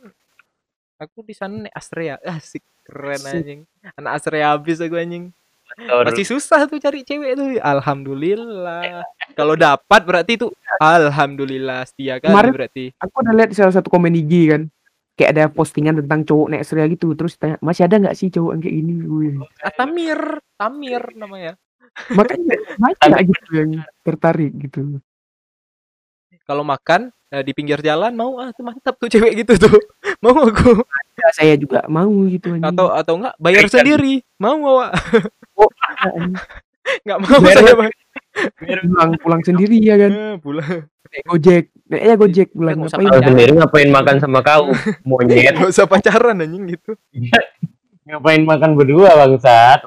[0.95, 3.33] aku di sana naik Astrea asik keren Asik.
[3.35, 3.61] anjing
[3.95, 5.33] anak Astrea habis aku anjing
[5.77, 9.03] Masih susah tuh cari cewek tuh alhamdulillah
[9.33, 10.47] kalau dapat berarti itu
[10.79, 14.61] alhamdulillah setia kali Kemarin- berarti Aku udah lihat di salah satu komen IG kan.
[15.15, 17.15] Kayak ada postingan tentang cowok naik Surya gitu.
[17.15, 18.93] Terus tanya, masih ada nggak sih cowok yang kayak ini?
[19.03, 19.35] Wih.
[19.63, 20.19] ah, Tamir
[20.55, 21.55] Tamir namanya
[22.11, 23.71] Makanya banyak gitu yang
[24.03, 24.99] tertarik gitu.
[26.43, 29.75] kalau makan eh, di pinggir jalan mau ah mantap tuh cewek gitu tuh
[30.23, 30.79] mau aku
[31.15, 32.63] Ya, saya juga mau gitu anjing.
[32.75, 34.91] atau atau enggak bayar sendiri mau awak
[36.03, 36.35] Anjing.
[37.07, 37.91] nggak mau Bayar saya Bang.
[38.85, 40.11] pulang pulang sendiri ya kan.
[40.11, 40.67] Eh, pulang
[41.07, 41.65] Naik Gojek.
[41.87, 43.23] Naiknya Gojek pulang nggak usah ngapain?
[43.31, 44.63] Sendiri ngapain makan sama kau?
[45.07, 45.55] Monyet.
[45.55, 46.99] nggak usah pacaran anjing gitu
[48.05, 49.81] ngapain makan berdua bangsat?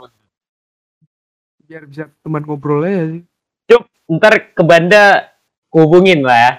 [1.69, 3.23] Biar bisa teman ngobrol aja sih.
[4.09, 5.29] Ntar ke Banda
[5.69, 6.53] hubungin lah ya.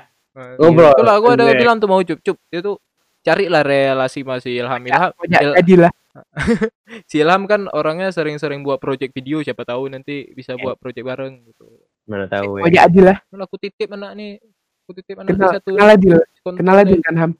[0.55, 0.91] Ngobrol.
[0.93, 1.55] Itulah aku ada Iya.
[1.55, 2.77] bilang tuh mau cup cup dia tuh
[3.19, 5.91] carilah relasi masih Ilham Ilham Banyak Il- jadi lah.
[7.09, 11.33] si Ilham kan orangnya sering-sering buat project video siapa tahu nanti bisa buat project bareng
[11.45, 11.67] gitu
[12.03, 12.63] Mana tahu ya.
[12.65, 13.17] Banyak adil lah.
[13.27, 14.39] Mana aku titip anak nih
[14.81, 16.15] aku titip anak Kenal, satu kenal adil.
[16.41, 17.31] Kenal adil kan Ham.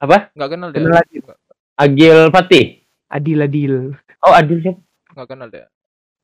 [0.00, 0.16] Apa?
[0.32, 1.22] nggak kenal dia Kenal adil.
[1.74, 2.64] Agil Fatih.
[3.06, 3.74] Adil adil.
[4.20, 4.80] Oh, Adil siapa?
[5.12, 5.66] nggak kenal dia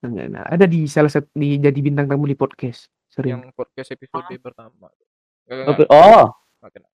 [0.00, 0.46] Enggak, enggak.
[0.48, 2.88] Ada di salah satu di jadi bintang tamu di podcast.
[3.06, 3.28] Sering.
[3.28, 4.86] yang podcast episode pertama
[5.50, 6.30] Nggak- Oh,
[6.62, 6.90] kenal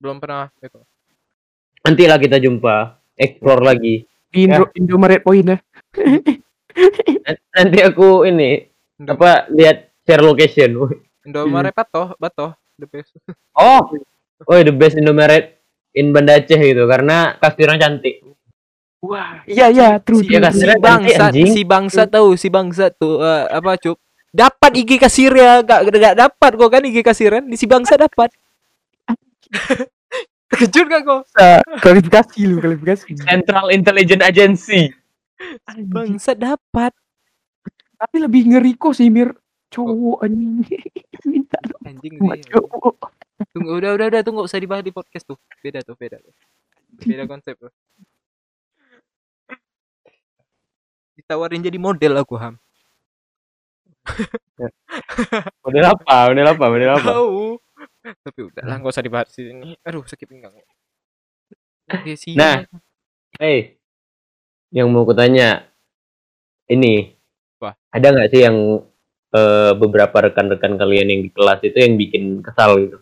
[0.00, 0.80] belum pernah itu
[1.80, 2.98] nanti lah kita jumpa.
[3.16, 4.04] Explore lagi.
[4.32, 5.58] Di Indo, Indomaret Point ya.
[7.52, 8.64] Nanti aku ini
[8.96, 10.70] Indo- apa lihat share location.
[11.20, 13.12] Indomaret Batoh Batoh the best
[13.52, 13.92] Oh,
[14.48, 15.60] oh the best Indomaret
[15.92, 18.24] in Banda Aceh gitu karena kasirnya cantik.
[19.00, 20.20] Wah, iya iya, true.
[20.20, 20.76] si, true, ya, si true.
[20.76, 21.52] bangsat ganti, anjing.
[21.56, 23.96] si bangsat tahu si bangsat tuh eh, apa cup
[24.30, 28.30] dapat IG kasirnya gak gak dapat kok kan IG kasiran di si bangsat dapat.
[30.50, 31.22] Terkejut gak kok
[31.82, 33.06] klarifikasi lu, klarifikasi.
[33.26, 34.82] Central Intelligence Agency.
[35.90, 36.94] Bangsat dapat.
[38.00, 39.34] Tapi lebih ngeri kok sih Mir.
[39.70, 40.66] Cowok anjing.
[41.30, 42.18] Minta anjing
[42.50, 42.96] cowok.
[43.54, 44.42] tunggu udah udah udah tunggu.
[44.46, 45.38] Usah dibahas di podcast tuh.
[45.62, 46.34] Beda tuh beda tuh.
[47.06, 47.70] Beda konsep tuh.
[51.18, 52.58] Ditawarin jadi model aku ham
[55.64, 56.16] Model apa?
[56.32, 56.64] Model apa?
[56.68, 57.10] Model apa?
[57.10, 57.60] tahu
[58.00, 60.56] tapi udah lah nggak usah dibahas di sini aduh sakit pinggang
[61.90, 62.62] Oke, sih Nah.
[63.38, 63.78] Hey,
[64.74, 65.70] yang mau kutanya,
[66.66, 67.14] ini
[67.58, 67.78] Apa?
[67.90, 68.82] ada nggak sih yang
[69.34, 72.98] eh, beberapa rekan-rekan kalian yang di kelas itu yang bikin kesal gitu?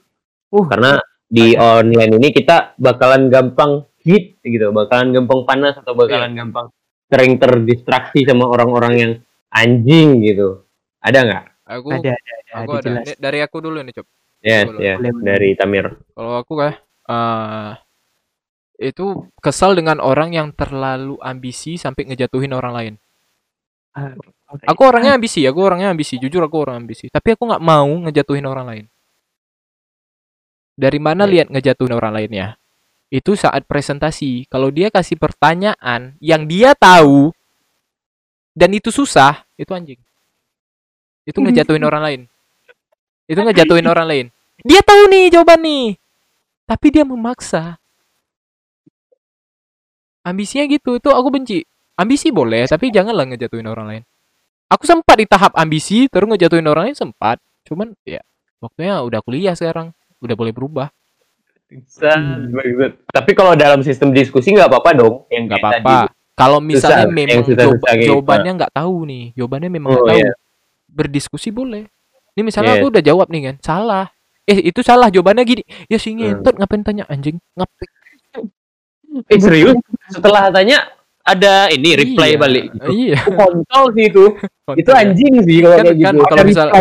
[0.53, 6.33] Uh, Karena di online ini kita bakalan gampang hit gitu, bakalan gampang panas atau bakalan
[6.37, 6.73] gampang
[7.09, 9.13] sering terdistraksi sama orang-orang yang
[9.53, 10.68] anjing gitu.
[10.99, 11.45] Ada nggak?
[11.69, 13.05] aku ada ada ada, aku ada jelas.
[13.05, 14.07] Ini dari aku dulu nih cop
[14.39, 15.21] Yes, ya, boleh.
[15.21, 15.87] dari Tamir.
[16.15, 17.73] Kalau aku kah, eh
[18.79, 22.95] itu kesal dengan orang yang terlalu ambisi sampai ngejatuhin orang lain.
[23.99, 24.15] Ah,
[24.49, 24.63] oke.
[24.63, 27.11] Aku orangnya ambisi, aku orangnya ambisi, jujur aku orang ambisi.
[27.11, 28.85] Tapi aku nggak mau ngejatuhin orang lain.
[30.79, 31.31] Dari mana Ya.
[31.35, 32.55] lihat ngejatuhin orang lainnya?
[33.11, 34.47] Itu saat presentasi.
[34.47, 37.35] Kalau dia kasih pertanyaan yang dia tahu
[38.55, 39.99] dan itu susah, itu anjing.
[41.29, 42.21] Itu ngejatuhin orang lain.
[43.29, 44.27] Itu ngejatuhin orang lain.
[44.65, 45.87] Dia tahu nih jawaban nih.
[46.65, 47.77] Tapi dia memaksa.
[50.25, 51.65] Ambisinya gitu, itu aku benci.
[51.99, 54.03] Ambisi boleh, tapi janganlah ngejatuhin orang lain.
[54.69, 57.41] Aku sempat di tahap ambisi, terus ngejatuhin orang lain sempat.
[57.65, 58.21] Cuman ya,
[58.61, 60.89] waktunya udah kuliah sekarang, udah boleh berubah.
[61.69, 62.17] Bisa,
[62.49, 62.97] bagus.
[63.09, 66.13] Tapi kalau dalam sistem diskusi nggak apa-apa dong, yang nggak apa-apa.
[66.33, 68.09] Kalau misalnya Susah, memang yang susah-susah jawa- gitu.
[68.15, 70.21] jawabannya nggak tahu nih, jawabannya memang nggak Oh, tahu.
[70.21, 70.33] iya.
[70.89, 71.85] Berdiskusi boleh.
[72.33, 72.81] Ini misalnya Yes.
[72.81, 74.07] aku udah jawab nih kan, salah.
[74.45, 75.63] Eh itu salah jawabannya gini.
[75.87, 76.41] Ya si Hmm.
[76.41, 77.37] ngentot ngapain tanya anjing?
[77.53, 77.91] Ngapain?
[79.29, 79.77] Eh serius?
[80.07, 80.85] Setelah tanya
[81.23, 82.65] ada ini reply Iya, balik.
[82.71, 82.89] Gitu.
[83.09, 83.19] Iya.
[83.27, 84.25] Kontol sih itu.
[84.71, 86.25] itu anjing sih kalau Kan- kayak kan gitu.
[86.25, 86.73] kalau misal-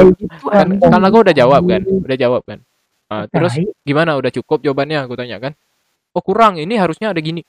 [0.44, 2.60] Kan, kan aku udah jawab kan, udah jawab kan.
[3.08, 3.64] Ah, terus Tai.
[3.82, 5.56] gimana udah cukup jawabannya aku tanya kan
[6.12, 7.40] oh kurang ini harusnya ada gini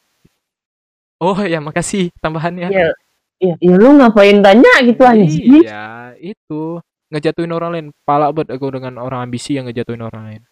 [1.19, 2.95] oh ya makasih tambahannya Iya.
[3.39, 5.63] Iya, ya, lu ngapain tanya gitu anjing?
[5.63, 6.83] iya itu.
[7.09, 7.87] Ngejatuhin orang lain.
[8.03, 10.43] Pala buat aku dengan orang ambisi yang ngejatuhin orang lain.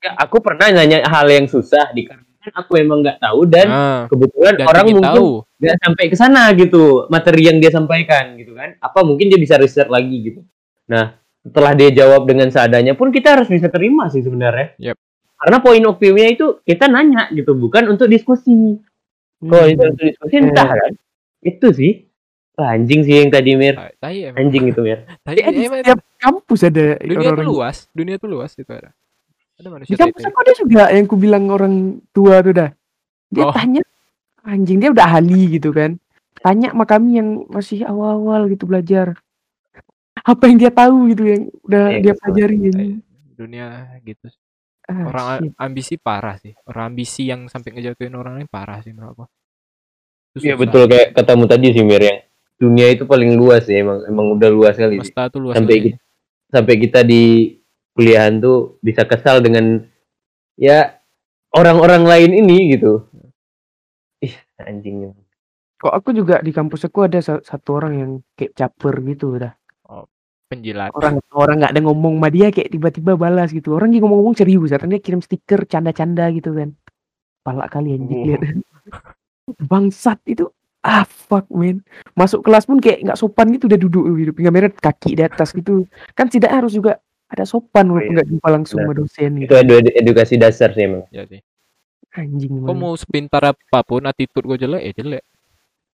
[0.00, 2.26] Ya, aku pernah nanya hal yang susah dikarenakan
[2.56, 5.28] aku emang nggak tahu dan Ah, kebetulan dan orang mungkin tahu.
[5.60, 8.80] nggak sampai ke sana gitu materi yang dia sampaikan gitu kan.
[8.80, 10.40] Apa mungkin dia bisa riset lagi gitu.
[10.88, 14.72] Nah setelah dia jawab dengan seadanya pun kita harus bisa terima sih sebenarnya.
[14.80, 14.96] Yep.
[15.36, 18.76] karena poin of view-nya itu kita nanya gitu bukan untuk diskusi.
[19.38, 20.92] Kalau itu untuk diskusi entah kan.
[21.40, 22.08] Itu sih
[22.60, 24.36] Wah, anjing sih yang tadi mir Tai- emang.
[24.38, 28.16] anjing itu mir Tai Ya, di emang setiap kampus ada dunia tuh orang-orang luas, dunia
[28.16, 28.92] tuh luas itu ada.
[29.56, 31.74] Ada manusia Di kampus aku ada juga yang ku bilang orang
[32.10, 32.70] tua tuh dah.
[33.26, 33.52] Dia Oh.
[33.52, 33.80] tanya
[34.42, 35.96] anjing dia udah ahli gitu kan.
[36.36, 39.16] Tanya sama kami yang masih awal-awal gitu belajar.
[40.16, 42.20] Apa yang dia tahu gitu yang udah Iya, dia betul.
[42.22, 42.92] pelajari anjing.
[43.34, 43.66] Dunia
[44.02, 44.26] gitu.
[44.82, 45.52] Ah, Orang shit.
[45.56, 46.52] ambisi parah sih.
[46.62, 49.24] Orang ambisi yang sampai ngejatuhin orang lain parah sih menurut aku.
[50.32, 52.18] Itu Iya betul kayak katamu tadi sih mir yang
[52.60, 55.08] dunia itu paling luas ya emang emang udah luas sekali sih.
[55.08, 55.96] Semesta tuh luas sampai kita,
[56.52, 57.22] sampai kita di
[57.96, 59.80] kuliahan tuh bisa kesal dengan
[60.54, 61.00] ya
[61.50, 63.08] orang-orang lain ini gitu
[64.20, 65.16] ih anjingnya
[65.80, 69.56] Kok aku juga di kampus aku ada sa- satu orang yang kayak caper gitu dah.
[70.44, 70.90] penjilat.
[70.92, 73.72] Orang orang nggak ada ngomong sama dia kayak tiba-tiba balas gitu.
[73.72, 76.74] Orang dia ngomong-ngomong serius, katanya dia kirim stiker canda-canda gitu kan.
[77.40, 78.26] Palak kali anjing Oh.
[78.28, 78.40] lihat.
[79.70, 80.50] Bangsat itu
[80.80, 81.84] ah fuck man.
[82.12, 85.50] Masuk kelas pun kayak nggak sopan gitu udah duduk gitu, pinggang merah kaki di atas
[85.50, 85.84] gitu.
[86.12, 88.16] Kan tidak harus juga ada sopan walaupun iya.
[88.16, 89.54] nggak jumpa langsung sama dosen itu gitu.
[89.54, 91.38] edu- edukasi dasar sih emang Ya sih.
[92.10, 92.82] Anjing Kau man.
[92.82, 95.22] mau sepintar apa pun attitude gue jelek ya jelek.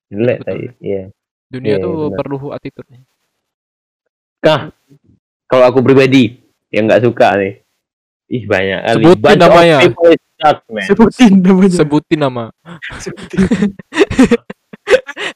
[0.07, 1.11] jelek tadi iya
[1.45, 2.17] Dunia Iya, tuh benar.
[2.17, 3.03] perlu attitude nih.
[4.39, 4.71] kah
[5.45, 7.59] kalau aku pribadi yang nggak suka nih
[8.29, 9.77] ih banyak kali Sebutin namanya.
[10.69, 10.85] man.
[10.85, 11.75] Sebutin namanya.
[11.75, 12.45] Sebutin nama.
[13.05, 13.41] Sebutin.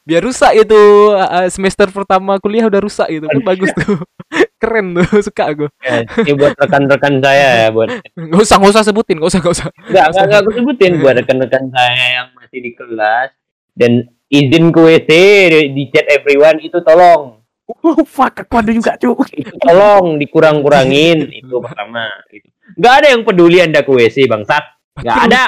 [0.09, 0.81] Biar rusak itu
[1.13, 4.01] uh, semester pertama kuliah udah rusak gitu kan bagus tuh.
[4.61, 5.67] Keren tuh suka aku.
[5.85, 9.55] Ya, ini buat rekan-rekan saya ya buat Nggak usah nggak usah sebutin nggak usah nggak
[9.61, 9.69] usah.
[9.69, 13.31] Enggak, enggak, enggak aku sebutin buat rekan-rekan saya yang masih di kelas
[13.77, 13.93] dan
[14.33, 15.11] izin ke WC
[15.53, 17.37] di, di chat everyone itu tolong
[17.85, 22.49] Oh fuck, aku ada juga itu tolong dikurang-kurangin itu pertama gitu.
[22.81, 24.65] Enggak ada yang peduli Anda ke WC bangsat.
[25.05, 25.43] Enggak ada.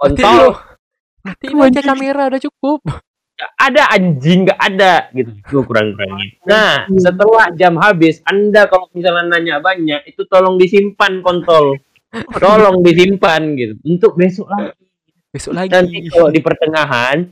[0.00, 0.56] Kontol.
[1.44, 2.80] ini aja kamera udah cukup.
[3.36, 5.30] Ada anjing enggak ada gitu.
[5.36, 6.40] Itu kurang-kurangin.
[6.48, 11.76] Nah, setelah jam habis Anda kalau misalnya nanya banyak itu tolong disimpan kontol.
[12.40, 14.72] Tolong disimpan gitu untuk besok lagi.
[15.36, 15.68] Besok lagi.
[15.68, 17.28] nanti kalau di pertengahan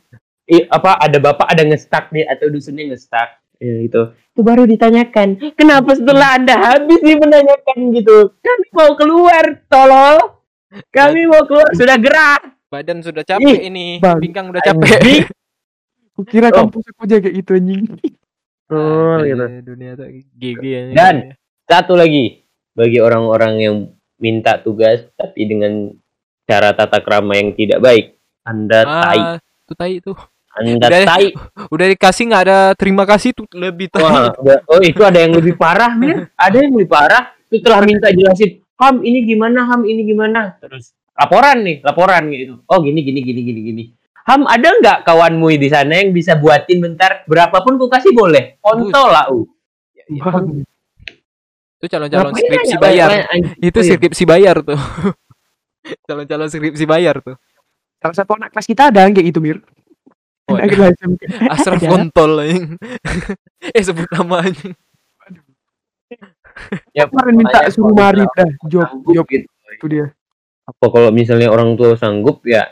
[0.48, 5.40] i, apa ada bapak ada ngestak nih atau dusunnya ngestak ya, gitu itu baru ditanyakan
[5.56, 10.42] kenapa setelah anda habis nih menanyakan gitu kami mau keluar tolol
[10.92, 12.40] kami mau keluar sudah gerah
[12.74, 14.18] Badan sudah capek ini, Bang.
[14.18, 15.30] pinggang udah capek.
[16.14, 16.54] Kukira Oh.
[16.62, 17.84] kampus aku aja kayak gitu anjing.
[18.70, 19.44] Oh, gitu.
[19.62, 20.80] Dunia tuh GG ya.
[20.94, 21.14] Dan
[21.66, 23.76] satu lagi bagi orang-orang yang
[24.16, 25.90] minta tugas tapi dengan
[26.44, 28.04] cara tata krama yang tidak baik
[28.42, 30.16] anda tai ah, tuh tai tuh.
[30.52, 31.26] anda Udah- tai
[31.74, 34.04] Udah dikasih nggak ada terima kasih tuh lebih tai.
[34.04, 36.30] Wah, udah- oh itu ada yang lebih parah, Mir.
[36.36, 37.34] Ada yang lebih parah.
[37.48, 40.58] Setelah minta jelasin, Ham ini gimana, Ham ini gimana.
[40.58, 42.58] Terus laporan nih, laporan gitu.
[42.66, 43.84] Oh gini, gini, gini, gini, gini.
[44.24, 48.56] Ham ada nggak kawanmu di sana yang bisa buatin bentar berapapun ku kasih boleh?
[48.64, 49.44] Kontol lah, u.
[50.16, 50.64] Bang.
[51.76, 53.28] Itu calon-calon skripsi bayar.
[53.60, 54.80] Itu skripsi bayar tuh.
[56.08, 57.36] calon-calon skripsi bayar tuh.
[58.00, 59.60] Salah satu anak kelas kita ada yang kayak gitu Mir.
[60.48, 61.22] Oh, kelas SMK.
[61.52, 62.80] Asraf kontol anjing.
[63.76, 64.72] eh sebut nama anjing.
[66.96, 69.48] Ya, Kemarin minta suruh kalau mari dah job job gitu.
[69.48, 70.06] itu dia.
[70.64, 72.64] Apa kalau misalnya orang tua sanggup ya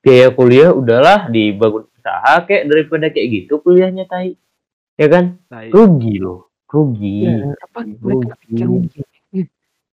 [0.00, 4.36] biaya kuliah udahlah dibangun usaha kayak daripada kayak gitu kuliahnya tai.
[4.96, 5.40] Ya kan?
[5.48, 5.68] Tai.
[5.68, 6.48] Rugi loh.
[6.68, 7.28] Rugi.
[7.28, 9.00] Ya, apa rugi.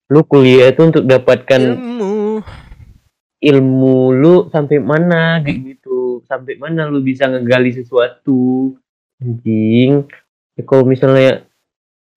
[0.06, 2.38] lu kuliah itu untuk dapatkan Ilmu.
[3.42, 8.70] ilmu lu sampai mana kayak gitu sampai mana lu bisa ngegali sesuatu
[9.18, 10.06] anjing
[10.54, 11.42] ya, kalau misalnya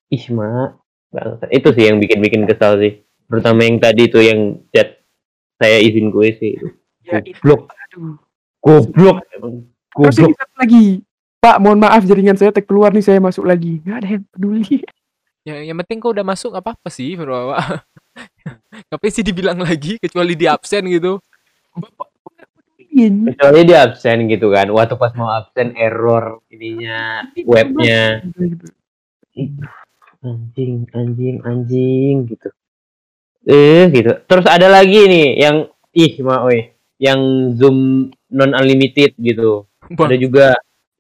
[0.06, 1.50] bangsat.
[1.50, 5.02] itu sih yang bikin bikin kesal sih terutama yang tadi tuh yang chat
[5.58, 6.54] saya izin gue sih
[7.10, 7.42] Ya, itu.
[7.90, 8.16] Aduh.
[8.60, 11.02] goblok Terus goblok satu lagi.
[11.40, 13.80] Pak, mohon maaf jaringan saya tag keluar nih saya masuk lagi.
[13.82, 14.78] Nggak ada yang peduli.
[15.48, 17.56] Ya, yang penting kau udah masuk nggak apa-apa sih, bro.
[18.92, 21.18] Ngapain sih dibilang lagi kecuali di absen gitu.
[21.74, 22.10] Bapak
[23.00, 28.24] kecuali dia absen gitu kan waktu pas mau absen error ininya webnya
[30.20, 32.50] anjing anjing anjing gitu
[33.48, 35.56] eh gitu terus ada lagi nih yang
[35.96, 39.66] ih ma oi yang zoom non unlimited gitu.
[39.96, 40.48] Bang, ada juga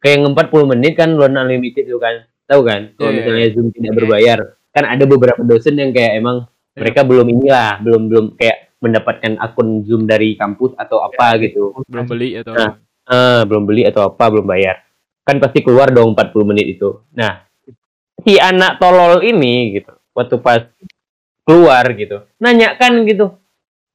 [0.01, 2.25] kayak yang 40 menit kan non unlimited itu kan.
[2.49, 2.97] Tahu kan?
[2.97, 4.39] Kalau Iya, iya, misalnya zoom tidak berbayar.
[4.73, 9.83] Kan ada beberapa dosen yang kayak emang mereka belum inilah belum belum kayak mendapatkan akun
[9.83, 11.75] zoom dari kampus atau apa gitu.
[11.85, 12.71] Belum beli atau Nah.
[13.09, 14.85] Eh, belum beli atau apa belum bayar.
[15.25, 17.05] Kan pasti keluar dong 40 menit itu.
[17.13, 17.49] Nah
[18.23, 20.67] si anak tolol ini gitu waktu pas
[21.47, 23.39] keluar gitu nanya kan gitu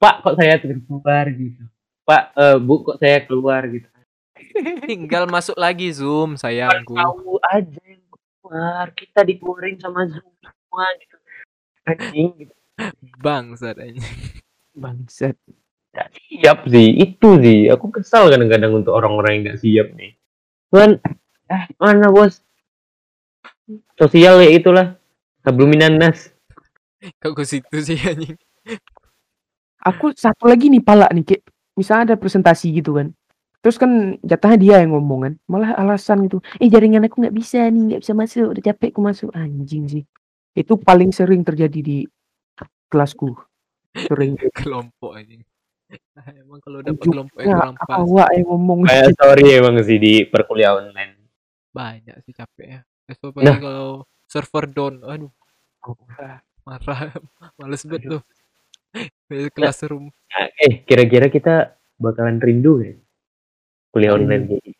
[0.01, 1.63] pak kok saya keluar gitu
[2.05, 3.89] pak eh, bu kok saya keluar gitu?
[4.91, 6.95] Tinggal masuk lagi zoom sayangku.
[6.95, 8.87] Tahu aja yang keluar.
[8.93, 11.17] Kita dikeluarin sama zoom semua gitu.
[11.85, 12.55] Anjing gitu.
[13.21, 14.05] Bangsat anjing.
[14.77, 15.37] Bangsat.
[15.95, 17.59] Nggak siap sih itu sih.
[17.71, 20.13] Aku kesal kadang-kadang untuk orang-orang yang nggak siap nih.
[20.75, 21.01] Kan
[21.49, 22.43] eh mana bos?
[23.97, 24.99] Sosial ya itulah.
[25.47, 26.35] Sabluminan nas.
[27.21, 28.37] Kok ke situ sih anjing?
[29.85, 31.45] Aku satu lagi nih pala nih kayak
[31.75, 33.11] misalnya ada presentasi gitu kan.
[33.61, 35.33] Terus kan jatahnya dia yang ngomong kan.
[35.49, 36.39] Malah alasan gitu.
[36.61, 38.47] Eh jaringan aku nggak bisa nih, nggak bisa masuk.
[38.53, 39.29] Udah capek aku masuk.
[39.33, 40.03] Anjing sih.
[40.53, 42.05] Itu paling sering terjadi di
[42.89, 43.33] kelasku.
[43.97, 44.37] Sering.
[44.59, 45.43] kelompok anjing
[46.19, 48.79] Ah, emang kalau dapat kelompok yang kurang pas awak yang ngomong.
[48.83, 51.15] kayak sorry emang sih di perkuliahan online
[51.71, 53.31] banyak sih capek ya Terus Nah.
[53.31, 53.89] apalagi kalau
[54.27, 55.31] server down aduh
[56.67, 57.15] marah
[57.63, 58.23] males banget tuh
[59.51, 61.55] classroom Nah, eh kira-kira kita
[61.95, 62.95] bakalan rindu ya
[63.89, 64.79] kuliah online kayak gini?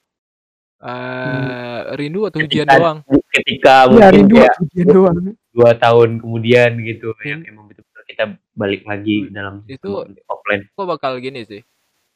[0.85, 2.99] Eh, rindu atau ujian Ketika- doang?
[3.31, 5.17] ketika Iya, mungkin rindu kayak ujian doang.
[5.49, 7.49] dua tahun kemudian gitu yang Hmm.
[7.49, 10.67] emang betul-betul kita balik lagi dalam Itu- offline.
[10.69, 11.63] kok bakal gini sih?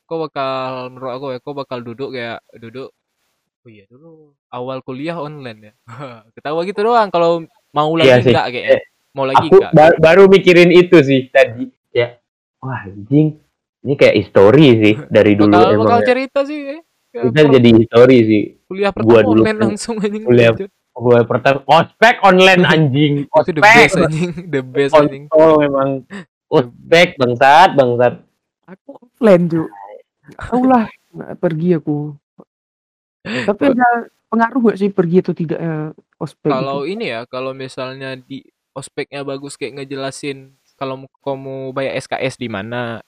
[0.05, 2.91] Kok bakal menurut aku ya kok bakal duduk kayak duduk
[3.59, 5.73] oh iya dulu awal kuliah online ya.
[6.35, 8.81] Ketawa gitu doang kalau mau lagi Iya enggak kayaknya.
[9.15, 12.09] Mau lagi aku enggak ba- baru mikirin itu sih tadi ya
[12.63, 13.43] wah anjing
[13.83, 16.07] ini kayak history sih dari dulu bakal emang bakal ya.
[16.07, 16.79] cerita sih ya.
[17.09, 20.57] Kayak kita jadi history sih kuliah gua pertama dulu online langsung anjing kuliah-
[20.99, 25.89] gue pertama ospek online anjing itu the ospek best anjing the best anjing kontol memang
[26.51, 28.15] ospek bangsat bangsat
[28.69, 29.65] Aku offline tuh.
[30.37, 30.85] Tahu lah
[31.41, 32.13] pergi aku.
[33.25, 36.53] Tapi ada pengaruh gak sih pergi atau tidaknya ospek?
[36.53, 36.93] kalau gitu?
[36.93, 38.45] ini ya kalau misalnya di
[38.77, 43.03] ospeknya bagus kayak ngejelasin kalau mau- kamu bayar SKS di mana?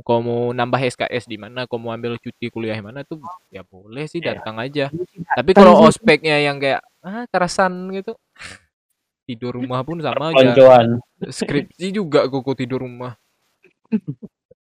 [0.00, 1.68] Kau mau nambah SKS di mana?
[1.68, 3.04] Kau mau ambil cuti kuliah di mana?
[3.04, 3.20] Tuh
[3.52, 4.40] ya boleh sih Iya.
[4.40, 4.88] datang aja.
[4.88, 8.16] Tapi tapi kalau ospeknya yang kayak ah kerasan gitu
[9.28, 10.56] tidur rumah pun sama aja.
[11.20, 13.12] Skripsi juga kok tidur rumah.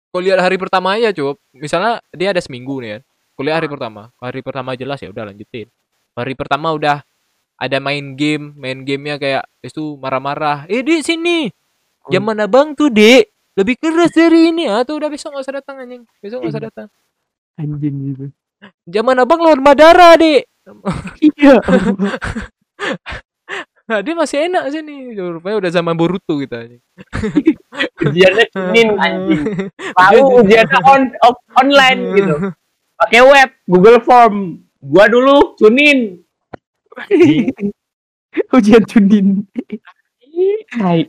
[0.10, 2.99] Kau lihat hari pertama aja coba misalnya dia ada seminggu nih ya
[3.36, 4.10] kuliah hari pertama.
[4.18, 5.68] Hari pertama jelas ya udah lanjutin.
[6.16, 7.03] Hari pertama udah
[7.56, 11.51] ada main game main gamenya kayak itu marah-marah eh di sini.
[12.12, 14.68] Zaman abang tuh dek lebih keras dari ini.
[14.68, 16.03] Ah tuh udah besok nggak usah datang anjing.
[16.20, 16.88] Besok nggak usah datang.
[17.56, 18.26] Anjing gitu.
[18.89, 20.49] zaman abang lawan Madara dek
[21.22, 21.62] Iya.
[23.88, 25.14] nah dia masih enak sini.
[25.14, 26.82] Rupanya udah zaman Boruto gitu anjing.
[28.01, 29.43] Ujiannya Senin anjing.
[29.93, 32.36] Tahu ujiannya on off- online gitu.
[32.97, 34.36] Pakai web Google Form.
[34.82, 36.22] Gua dulu Sunin
[38.51, 39.47] Ujian Chunin.
[40.76, 41.08] Hai.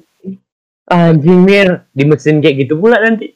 [0.86, 1.68] Anjing mir.
[1.90, 3.34] Di mesin kayak gitu pula nanti.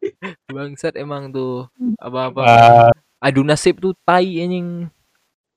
[0.54, 1.68] Bangsat emang tuh.
[2.00, 2.40] Apa-apa.
[2.40, 2.90] Wah,
[3.20, 4.88] adu nasib tuh tai anjing.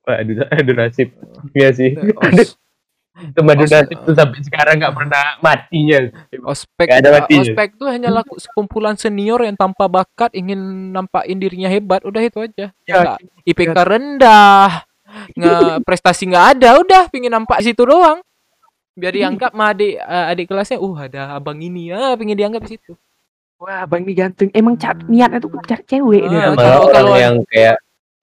[0.03, 1.15] Aduh, aduh nasib.
[1.55, 1.95] Iya sih.
[1.95, 2.59] Os-
[3.29, 5.97] itu madu Os- nasib tuh sampai sekarang nggak pernah matinya.
[6.43, 7.43] Ospek ada uh, matinya.
[7.47, 12.03] ospek tuh hanyalah sekumpulan senior yang tanpa bakat ingin nampakin dirinya hebat.
[12.03, 12.75] Udah itu aja.
[12.83, 13.15] Ya,
[13.47, 14.83] IPK rendah.
[15.39, 16.69] Nggak prestasi nggak ada.
[16.83, 18.19] Udah pingin nampak situ doang
[18.93, 21.89] biar dianggap sama adik eh, adik kelasnya uh ada abang ini.
[21.89, 22.93] Ah pingin dianggap di situ.
[23.57, 24.51] Wah, Bang ini ganteng.
[24.51, 26.39] Emang cat niatnya tuh cari cewek Ah, dia.
[26.43, 27.77] kalau- malah orang kalau- yang kayak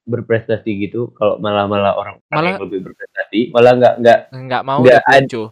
[0.05, 4.79] berprestasi gitu kalau malah malah orang Malah- yang lebih berprestasi malah nggak nggak nggak mau
[4.83, 5.01] Nggak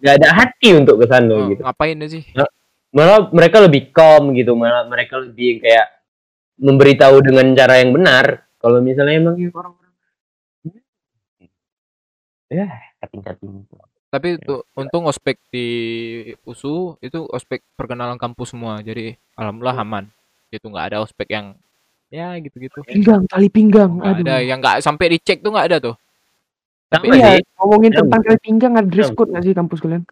[0.03, 1.63] nggak ada hati untuk ke sana Oh, gitu.
[1.63, 2.23] ngapain dia sih?
[2.91, 5.87] Malah mereka lebih calm gitu malah mereka lebih kayak
[6.59, 8.45] memberitahu dengan cara yang benar.
[8.59, 9.93] Kalau misalnya emang yang orang-orang
[12.49, 12.67] ya
[12.99, 13.53] cutting cutting
[14.09, 15.67] tapi tuh untung ospek di
[16.43, 20.05] USU itu ospek perkenalan kampus semua jadi alhamdulillah aman
[20.49, 21.53] itu nggak ada ospek yang
[22.09, 24.01] ya gitu-gitu Pinggang, tali pinggang.
[24.01, 24.25] nggak Aduh.
[24.25, 25.97] ada yang nggak sampai dicek tuh nggak ada tuh
[26.89, 29.17] Iya, sih ngomongin Ya, tentang tali pinggang ada dress Ya.
[29.17, 30.03] code nggak sih kampus kalian?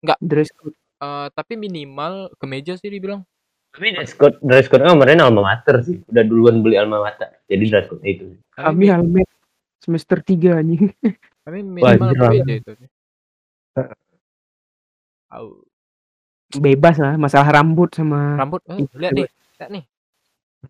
[0.00, 0.18] Nggak.
[0.24, 0.72] Dress code.
[1.02, 3.26] Eh, tapi minimal kemeja sih dibilang
[3.72, 7.64] tapi dress code dress code kemarin alma mater sih udah duluan beli alma mater jadi
[7.66, 9.28] dress code itu tapi, Kami helmet
[9.76, 10.92] semester 3 anjing.
[11.42, 12.72] tapi minimal kemeja itu
[15.32, 15.46] Au,
[16.52, 19.84] Bebas lah, masalah rambut sama rambut eh, lihat nih lihat nih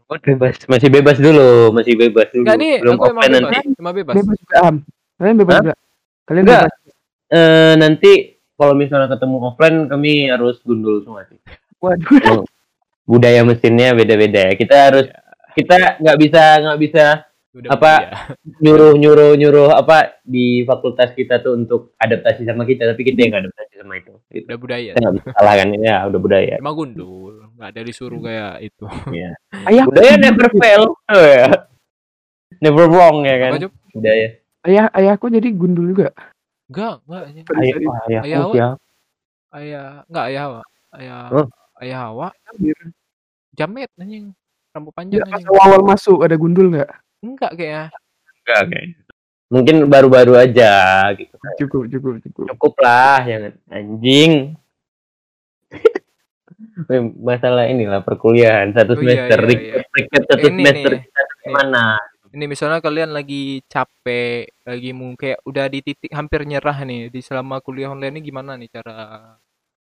[0.08, 3.92] Oh, bebas masih bebas dulu masih bebas dulu nggak nih belum aku bebas nanti emang
[3.92, 4.76] bebas bebas juga am.
[5.20, 5.62] Kalian bebas Hah?
[5.62, 5.76] juga.
[6.24, 6.62] Kalian Enggak.
[6.64, 6.74] bebas.
[7.32, 8.12] Eh, nanti
[8.56, 11.36] kalau misalnya ketemu offline kami harus gundul semua sih
[11.82, 12.08] Waduh.
[12.24, 12.46] Emang
[13.04, 14.54] budaya mesinnya beda-beda ya.
[14.56, 15.06] Kita harus
[15.52, 17.04] kita nggak bisa nggak bisa
[17.52, 17.92] Udah Apa?
[18.00, 18.08] budaya.
[18.64, 23.30] nyuruh nyuruh nyuruh apa di fakultas kita tuh untuk adaptasi sama kita tapi kita yang
[23.36, 24.12] nggak adaptasi sama itu.
[24.32, 24.44] Gitu.
[24.48, 26.54] udah budaya kita nggak bisa salahkan ya udah budaya.
[26.56, 28.84] Emang gundul nggak ada disuruh kayak itu.
[29.68, 30.96] Ayah, budaya never fail.
[31.12, 31.48] Oh, ya.
[32.64, 33.52] never wrong ya kan?
[33.60, 34.28] Apa budaya.
[34.64, 36.08] Ayah, ayahku jadi gundul juga.
[36.72, 38.68] enggak enggak ayah ayah Ayah ya
[39.52, 39.88] ayah.
[40.08, 40.62] Enggak ayah hawa.
[40.96, 41.46] Ayah Huh?
[41.84, 42.28] ayah hawa.
[42.48, 42.72] Sorry.
[43.52, 44.32] jamet anjing.
[44.72, 45.52] Rambut panjang pas anjing.
[45.52, 46.88] awal masuk ada gundul nggak?
[47.22, 47.84] Enggak kayaknya
[48.42, 48.86] enggak kayak
[49.52, 50.72] mungkin baru-baru aja
[51.14, 52.44] gitu Cukup, cukup, cukup.
[52.56, 54.56] cukup lah jangan anjing
[56.88, 60.20] Weh, masalah inilah perkuliahan satu Oh, iya, semester iya, iya.
[60.24, 61.02] satu Ini semester nih.
[61.42, 61.84] gimana
[62.32, 67.20] ini misalnya kalian lagi capek lagi mungkin kayak udah di titik hampir nyerah nih di
[67.20, 68.96] selama kuliah online ini gimana nih cara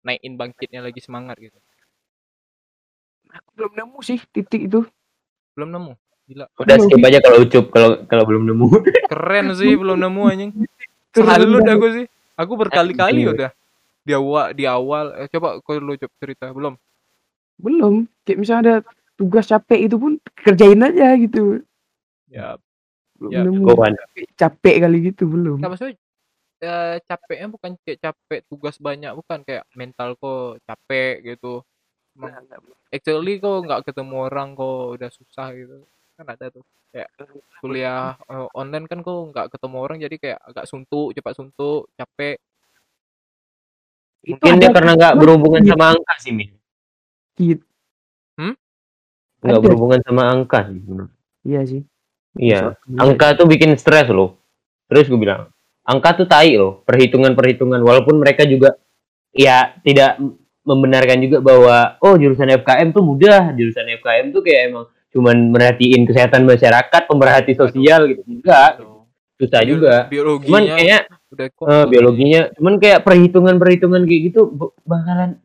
[0.02, 1.54] naikin bangkitnya lagi semangat gitu
[3.30, 4.82] Aku belum nemu sih titik itu.
[5.54, 5.92] belum nemu
[6.32, 6.86] udah Belum.
[6.86, 8.66] skip aja kalau ucup kalau kalau belum nemu
[9.10, 10.50] keren sih belum nemu anjing
[11.10, 11.74] Keren salut banget.
[11.74, 13.34] aku sih aku berkali-kali Anjing.
[13.34, 13.50] udah
[14.00, 16.74] di awal di awal eh, coba kau lu Cop, cerita belum
[17.56, 18.08] Belum.
[18.22, 18.76] Kayak misalnya ada
[19.14, 21.60] tugas capek itu pun kerjain aja gitu.
[22.26, 22.56] ya
[23.12, 23.60] Belum Ya, nemu.
[23.62, 23.92] Gowan.
[24.32, 25.60] Capek kali gitu belum.
[25.60, 25.92] nggak maksudnya
[26.58, 31.60] eh, capeknya bukan kayak capek tugas banyak bukan kayak mental kok capek gitu
[32.10, 32.32] Emang
[32.88, 35.84] actually kok nggak ketemu orang kok udah susah gitu
[36.20, 36.64] kan ada tuh.
[36.92, 37.08] Kayak
[37.64, 42.36] kuliah eh, online kan kok nggak ketemu orang jadi kayak agak suntuk cepat suntuk capek.
[44.20, 45.70] Itu mungkin ada dia karena nggak tugas berhubungan gitu.
[45.72, 46.48] sama angka sih min?
[47.40, 47.64] Gitu.
[49.40, 49.64] nggak Ada.
[49.64, 50.80] berhubungan sama angka sih
[51.48, 51.80] Iya sih.
[52.36, 52.76] iya.
[53.00, 54.36] Angka tuh bikin stres loh.
[54.92, 55.48] Terus gue bilang
[55.88, 58.76] angka tuh tai loh perhitungan perhitungan walaupun mereka juga
[59.32, 60.20] ya tidak
[60.60, 63.56] membenarkan juga bahwa oh jurusan FKM tuh mudah.
[63.56, 68.22] Jurusan FKM tuh kayak emang cuman merhatiin kesehatan masyarakat pemerhati sosial gitu.
[68.26, 68.78] Enggak.
[69.40, 69.94] Susah juga.
[70.06, 74.40] cuman biologinya kayak udah kok eh, biologinya cuman kayak perhitungan perhitungan kayak gitu
[74.82, 75.38] bakalan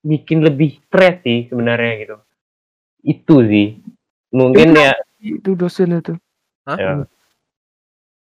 [0.00, 2.16] bikin lebih stres sih sebenarnya gitu.
[3.06, 3.80] Itu sih.
[4.34, 6.14] Mungkin ya Itu dosen itu.
[6.68, 6.76] Hah?
[6.76, 6.92] Ya.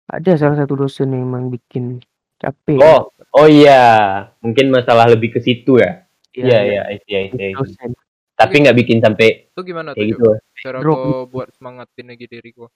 [0.06, 2.00] Ada salah satu dosen yang emang bikin
[2.40, 2.80] capek.
[2.80, 4.30] oh oh iya.
[4.40, 6.06] Mungkin masalah lebih ke situ ya?
[6.36, 7.20] Iya, iya iya.
[7.32, 7.96] iya
[8.36, 8.52] iya iya iya.
[8.52, 10.28] Tapi nggak bikin sampai itu gimana tuh gitu
[10.60, 10.96] cara Drop.
[10.96, 12.68] kau buat semangatin lagi diriku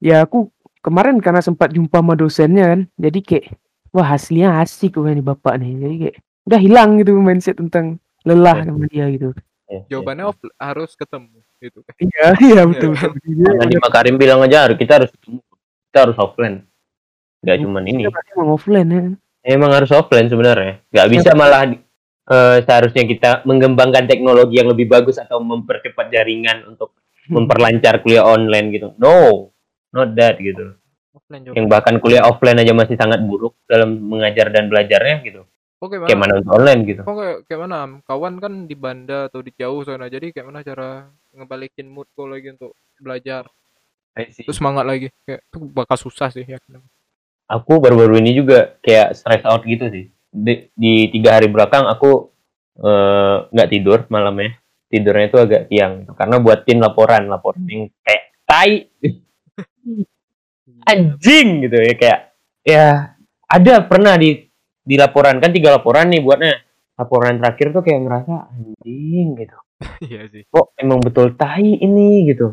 [0.00, 0.48] Ya aku
[0.80, 2.80] kemarin karena sempat jumpa sama dosennya kan.
[2.96, 3.52] Jadi kayak
[3.92, 5.76] wah hasilnya asik kok ini bapak nih.
[5.76, 6.16] Jadi kayak
[6.48, 9.36] udah hilang gitu mindset tentang lelah sama dia gitu.
[9.68, 10.30] Ya, jawabannya ya.
[10.32, 12.96] off, harus ketemu gitu Iya, iya betul.
[12.96, 13.44] betul.
[13.44, 15.44] Karena di Makarim bilang aja harus kita harus ketemu
[15.90, 16.56] kita harus offline
[17.42, 19.14] nggak cuman ini emang offline ya kan.
[19.42, 21.66] emang harus offline sebenarnya nggak bisa malah
[22.28, 26.92] eh, seharusnya kita mengembangkan teknologi yang lebih bagus atau mempercepat jaringan untuk
[27.30, 29.48] memperlancar kuliah online gitu no
[29.94, 30.74] not that gitu
[31.14, 35.42] offline yang bahkan kuliah offline aja masih sangat buruk dalam mengajar dan belajarnya gitu
[35.78, 37.78] oke kayak mana untuk online gitu Kok kayak, kayak mana?
[38.04, 40.12] Kawan kan di Banda atau di jauh sana.
[40.12, 43.48] Jadi kayak mana cara ngebalikin mood kau lagi untuk belajar?
[44.12, 45.08] Terus semangat lagi.
[45.24, 46.60] Kayak itu bakal susah sih ya.
[47.50, 52.30] aku baru-baru ini juga kayak stress out gitu sih di, di tiga hari belakang aku
[52.80, 54.56] eh, nggak tidur malamnya.
[54.90, 58.90] Tidurnya itu agak siang karena buatin laporan laporan yang kayak tai.
[60.90, 62.20] Anjing gitu ya kayak
[62.64, 62.86] ya
[63.46, 64.50] ada pernah di
[64.82, 65.38] di laporan.
[65.38, 66.54] Kan tiga laporan nih buatnya.
[66.98, 69.58] Laporan terakhir tuh kayak ngerasa anjing gitu.
[70.04, 70.44] Iya sih.
[70.44, 72.28] kok emang betul tai ini?
[72.28, 72.52] gitu.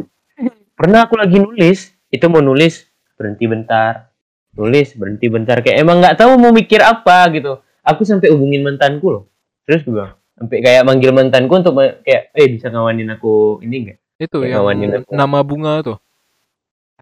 [0.79, 2.87] Pernah aku lagi nulis itu mau nulis
[3.19, 4.13] berhenti bentar.
[4.55, 5.59] Nulis berhenti bentar.
[5.59, 9.23] Kayak emang nggak tahu mau mikir apa gitu aku sampai hubungin mantanku loh.
[9.63, 10.19] Terus gue bilang.
[10.37, 11.73] Sampai kayak manggil mantanku untuk
[12.05, 15.09] kayak eh bisa ngawanin aku ini enggak Itu Kayak yang aku.
[15.09, 15.97] nama bunga tuh.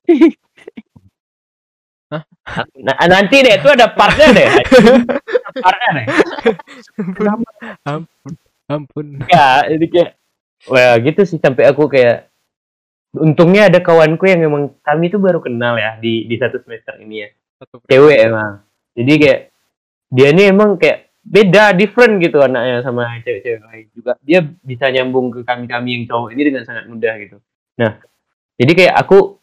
[2.86, 4.50] nah, nanti deh itu ada partnya deh.
[5.66, 6.06] Partnya deh.
[7.88, 8.34] Ampun.
[8.66, 9.06] Ampun.
[9.30, 10.10] ya jadi kayak
[10.68, 12.28] wah gitu sih sampai aku kayak
[13.16, 17.24] untungnya ada kawanku yang emang kami tuh baru kenal ya di di satu semester ini
[17.24, 17.30] ya.
[17.64, 18.64] Satu cewek emang.
[18.96, 19.40] Jadi kayak
[20.10, 23.86] dia ini emang kayak beda different gitu anaknya sama cewek-cewek lain.
[23.92, 27.38] Juga dia bisa nyambung ke kami kami yang cowok ini dengan sangat mudah gitu.
[27.82, 27.98] Nah
[28.56, 29.42] jadi kayak aku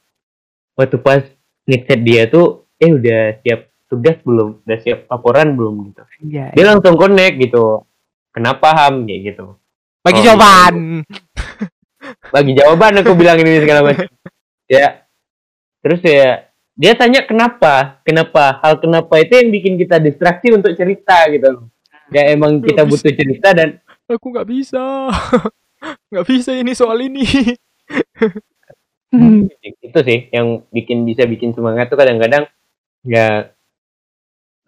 [0.78, 1.22] waktu pas
[1.66, 4.62] ngechat dia tuh eh udah siap tugas belum?
[4.64, 5.74] Udah siap laporan belum?
[5.90, 6.02] Gitu.
[6.30, 6.54] Iya.
[6.54, 7.82] dia langsung connect gitu.
[8.32, 9.04] Kenapa ham?
[9.04, 9.46] Kayak gitu.
[10.02, 10.74] Bagi Oh, jawaban.
[12.32, 14.06] bagi jawaban aku bilang ini segala macam.
[14.72, 15.04] Ya.
[15.84, 16.48] Terus ya
[16.82, 18.02] dia tanya kenapa?
[18.02, 18.58] Kenapa?
[18.58, 21.30] Hal kenapa itu yang bikin kita distraksi untuk cerita?
[21.30, 21.70] Gitu loh.
[22.10, 23.78] Ya emang kita butuh cerita dan
[24.10, 24.82] aku nggak bisa.
[26.14, 27.26] Nggak bisa ini soal ini.
[29.12, 29.50] Hmm.
[29.60, 32.48] itu sih yang bikin bisa bikin semangat tuh kadang-kadang
[33.04, 33.52] ya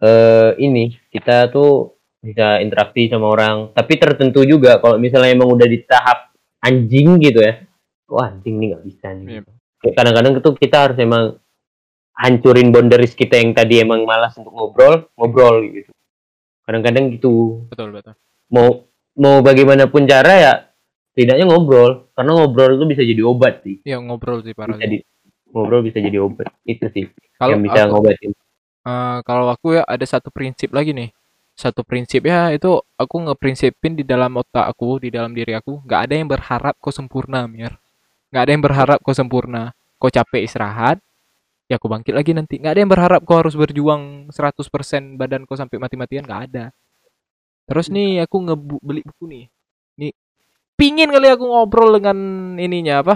[0.03, 3.71] eh ini kita tuh bisa interaksi sama orang.
[3.71, 7.63] Tapi tertentu juga kalau misalnya emang udah di tahap anjing gitu ya.
[8.11, 9.25] Wah anjing nih nggak bisa nih.
[9.39, 9.91] Iya.
[9.95, 11.39] Kadang-kadang tuh kita harus emang
[12.15, 15.91] hancurin boundaries kita yang tadi emang malas untuk ngobrol ngobrol gitu.
[16.63, 17.67] Kadang-kadang gitu.
[17.69, 18.15] Betul betul.
[18.49, 18.87] Mau
[19.19, 20.53] mau bagaimanapun cara ya
[21.13, 22.07] tidaknya ngobrol.
[22.15, 23.83] Karena ngobrol itu bisa jadi obat sih.
[23.83, 24.97] Ya ngobrol sih parah bisa di
[25.51, 26.49] ngobrol bisa jadi obat.
[26.63, 28.31] Itu sih kalau yang bisa aku, ngobatin.
[28.85, 31.11] Eh, kalau aku ya ada satu prinsip lagi nih.
[31.55, 36.01] Satu prinsip ya itu aku ngeprinsipin di dalam otak aku di dalam diri aku nggak
[36.11, 37.75] ada yang berharap kau sempurna mir.
[38.31, 39.71] Nggak ada yang berharap kau sempurna.
[39.95, 40.99] Kau capek istirahat
[41.65, 42.61] ya kau bangkit lagi nanti.
[42.61, 46.65] Nggak ada yang berharap kau harus berjuang 100% badan kau sampai mati-matian nggak ada.
[47.65, 49.45] Terus nih aku ngebeli buku nih.
[49.97, 50.11] Nih
[50.77, 52.17] pingin kali aku ngobrol dengan
[52.59, 53.15] ininya apa?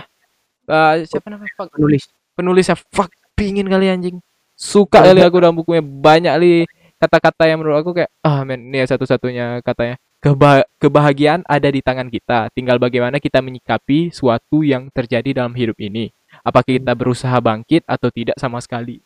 [0.69, 1.53] Eh, siapa namanya?
[1.57, 2.03] Fuck, Penulis.
[2.37, 3.09] penulisnya fuck.
[3.37, 4.17] Pingin kali anjing.
[4.57, 5.79] Suka kali aku dalam bukunya.
[5.85, 6.51] Banyak kali
[6.99, 9.95] kata-kata yang menurut aku kayak ah men ini ya satu-satunya katanya.
[10.19, 12.51] Keba- kebahagiaan ada di tangan kita.
[12.51, 18.09] Tinggal bagaimana kita menyikapi suatu yang terjadi dalam hidup ini apakah kita berusaha bangkit atau
[18.09, 18.99] tidak sama sekali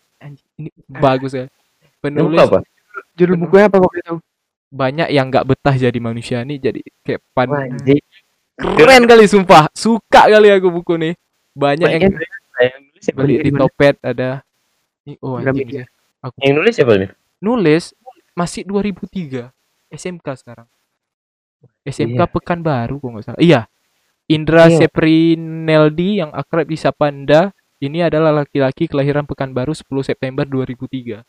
[0.55, 0.69] ini
[1.03, 1.45] bagus ya
[1.99, 2.61] penulis apa
[3.14, 4.15] Judul bukunya apa waktu itu?
[4.69, 7.49] banyak yang nggak betah jadi manusia nih jadi kayak pan
[8.77, 11.14] keren kali sumpah suka kali aku buku nih
[11.53, 12.01] banyak yang
[12.53, 13.19] Yang nulis siapa?
[13.19, 13.49] beli di?
[13.51, 14.30] Topet ada
[15.03, 15.85] Ih, oh anjing ya.
[16.22, 17.10] aku Yang nulis siapa nih?
[17.39, 17.84] nulis
[18.34, 19.49] masih 2003
[19.91, 20.68] SMK sekarang
[21.84, 22.26] SMK Iya.
[22.27, 23.65] Pekanbaru kok nggak salah iya
[24.34, 24.85] Indra Iya.
[24.85, 31.22] Seprineldi yang akrab di Sapanda ini adalah laki-laki kelahiran Pekanbaru 10 September 2003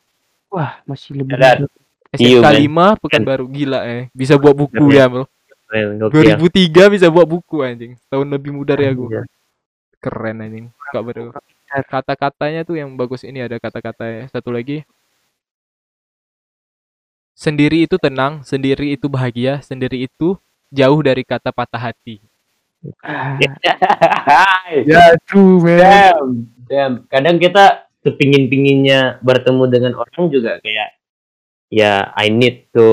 [0.48, 1.34] Wah, masih lebih.
[1.34, 1.66] Iya,
[2.14, 2.96] SMK men.
[2.96, 4.02] 5 Pekanbaru gila eh.
[4.14, 5.26] Bisa buat buku ya bro
[5.64, 6.38] Keren, gokil.
[6.38, 7.92] 2003 bisa buat buku anjing.
[8.06, 9.10] Tahun lebih muda dari aku.
[9.98, 10.66] Keren anjing.
[10.94, 11.34] Gak baru
[11.82, 14.86] kata-katanya tuh yang bagus ini ada kata-kata satu lagi.
[17.34, 20.38] Sendiri itu tenang sendiri itu bahagia sendiri itu
[20.70, 22.22] jauh dari kata patah hati.
[24.90, 25.78] ya true man.
[25.80, 26.28] Damn,
[26.68, 26.94] damn.
[27.08, 31.00] Kadang kita sepingin-pinginnya bertemu dengan orang juga kayak
[31.72, 32.88] ya I need to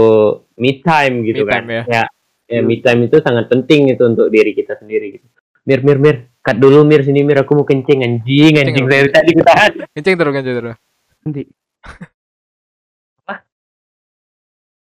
[0.55, 1.63] me time gitu Me kan.
[1.63, 1.83] time, ya.
[1.87, 2.03] ya.
[2.47, 5.27] Ya, me time itu sangat penting itu untuk diri kita sendiri gitu.
[5.63, 9.07] Mir mir mir, cut dulu mir sini mir aku mau kencing anjing anjing Kencing, dari
[9.07, 9.13] kencing.
[9.13, 9.71] tadi ketahan.
[9.93, 10.77] kenceng terus kenceng terus
[11.21, 11.43] Nanti.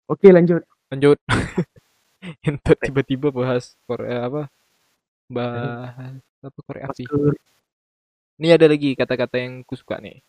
[0.07, 0.63] Oke, lanjut.
[0.91, 1.15] lanjut
[2.83, 4.51] tiba-tiba bahas Korea apa
[5.31, 7.07] bahas apa Korea api
[8.41, 10.19] ini ada lagi kata-kata yang ku suka nih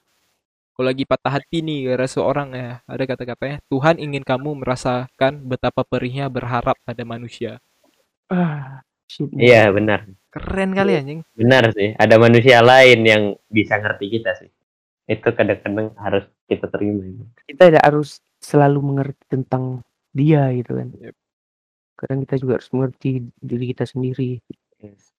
[0.72, 5.84] kalau lagi patah hati nih gara seorang ya ada kata-katanya Tuhan ingin kamu merasakan betapa
[5.84, 7.60] perihnya berharap pada manusia
[8.32, 8.80] Ah,
[9.12, 9.28] shit.
[9.36, 11.92] Iya benar, keren kali anjing benar sih.
[12.00, 13.22] Ada manusia lain yang
[13.52, 14.48] bisa ngerti kita sih.
[15.04, 17.04] Itu kadang-kadang harus kita terima.
[17.44, 19.84] Kita tidak harus selalu mengerti tentang
[20.16, 20.88] dia gitu kan.
[20.96, 21.14] Yep.
[22.00, 24.40] Kadang kita juga harus mengerti diri kita sendiri.
[24.82, 25.14] Yes.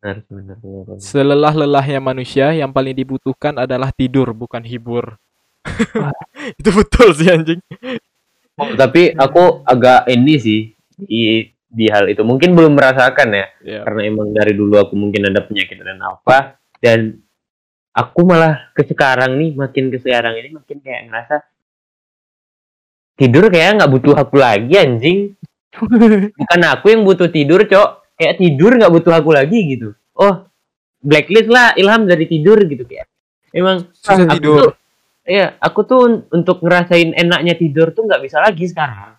[0.00, 0.98] Benar, benar, benar, benar.
[0.98, 5.14] Selelah-lelahnya manusia yang paling dibutuhkan adalah tidur bukan hibur.
[6.58, 7.60] Itu betul sih anjing.
[8.56, 10.60] Oh, tapi aku agak ini sih
[11.00, 13.80] di di hal itu mungkin belum merasakan ya Ya.
[13.86, 17.22] karena emang dari dulu aku mungkin ada penyakit dan apa dan
[17.94, 21.46] aku malah ke sekarang nih makin ke sekarang ini makin kayak ngerasa
[23.14, 25.38] tidur kayak nggak butuh aku lagi anjing
[26.42, 30.44] bukan aku yang butuh tidur cok kayak tidur nggak butuh aku lagi gitu oh
[31.00, 33.08] blacklist lah ilham dari tidur gitu kayak
[33.50, 34.60] emang Susah aku tidur.
[34.68, 34.76] tuh-
[35.20, 39.14] Iya, aku tuh un- untuk ngerasain enaknya tidur tuh nggak bisa lagi sekarang.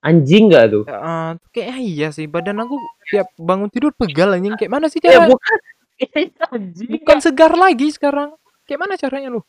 [0.00, 0.84] Anjing nggak tuh?
[0.88, 5.20] Eh, kayak iya sih badan aku tiap bangun tidur pegal anjing kayak mana sih Ya
[5.20, 5.58] cara bukan.
[6.54, 6.88] Anjing.
[6.96, 8.32] bukan segar lagi sekarang
[8.64, 9.42] kayak mana caranya lu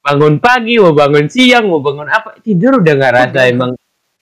[0.00, 3.74] Bangun pagi, mau bangun siang, mau bangun apa, tidur udah nggak rasa emang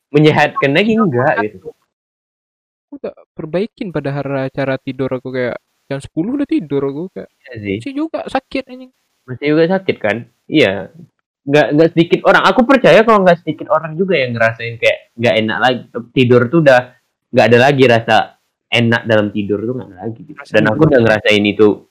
[0.09, 1.71] menyehatkan lagi enggak gitu.
[2.87, 5.59] Aku udah perbaikin pada hari cara tidur aku kayak
[5.91, 7.77] jam 10 udah tidur aku kayak Iya sih.
[7.83, 8.93] sih juga sakit anjing
[9.27, 10.17] Masih juga sakit kan?
[10.47, 10.95] Iya.
[11.43, 12.47] Nggak nggak sedikit orang.
[12.47, 15.83] Aku percaya kalau nggak sedikit orang juga yang ngerasain kayak nggak enak lagi
[16.15, 16.95] tidur tuh udah
[17.35, 18.17] nggak ada lagi rasa
[18.71, 20.21] enak dalam tidur tuh nggak ada lagi.
[20.31, 20.39] Gitu.
[20.55, 21.91] Dan aku udah ngerasain itu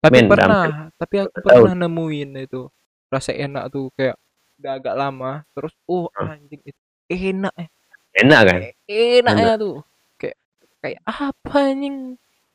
[0.00, 2.72] tapi Men, pernah tapi aku pernah nemuin itu
[3.12, 4.16] rasa enak tuh kayak
[4.56, 6.80] udah agak lama terus oh anjing itu
[7.12, 7.68] enak ya
[8.12, 8.60] enak kan?
[8.86, 9.76] enaknya tuh
[10.16, 10.36] kayak
[10.80, 11.96] kayak apa anjing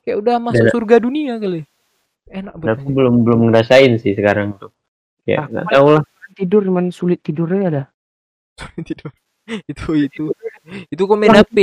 [0.02, 1.64] kayak udah masuk Dan- surga dunia kali
[2.26, 4.74] enak banget aku belum belum ngerasain sih sekarang tuh.
[5.26, 6.04] Ya nggak tahu lah.
[6.34, 7.84] Tidur cuman sulit tidurnya ada.
[8.82, 9.14] tidur
[9.72, 10.24] itu itu
[10.90, 11.58] Itu kok main HP.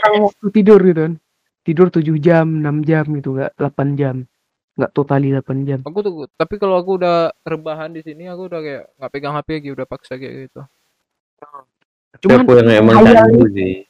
[0.00, 1.14] waktu tidur gitu kan.
[1.60, 4.24] Tidur 7 jam, 6 jam gitu, nggak 8 jam.
[4.72, 5.80] Nggak totali 8 jam.
[5.84, 9.48] Aku tuh tapi kalau aku udah rebahan di sini aku udah kayak nggak pegang HP
[9.60, 10.60] lagi udah paksa kayak gitu.
[12.22, 13.86] Cuman aku yang emang candu sih.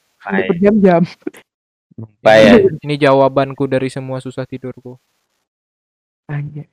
[0.53, 1.03] Berjam-jam.
[2.23, 2.55] Payah.
[2.85, 5.01] Ini jawabanku dari semua susah tidurku.
[6.29, 6.69] Anjir.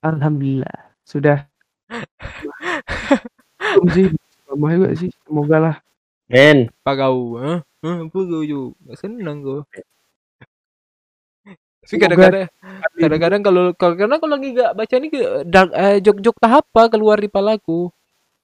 [0.00, 0.94] Alhamdulillah.
[1.02, 1.50] Sudah.
[3.94, 4.10] Sih.
[4.46, 5.10] Lama juga sih.
[5.26, 5.76] Semoga lah.
[6.30, 6.70] Men?
[6.86, 7.58] Hah?
[7.82, 8.78] Hah, apa kau juga?
[8.86, 9.60] Gak seneng kau.
[11.86, 12.50] Tapi kadang-kadang
[12.98, 16.82] kadang-kadang kalau kalau karena kalau lagi gak baca nih ke- dark eh, jok-jok tahap apa
[16.90, 17.94] keluar di palaku.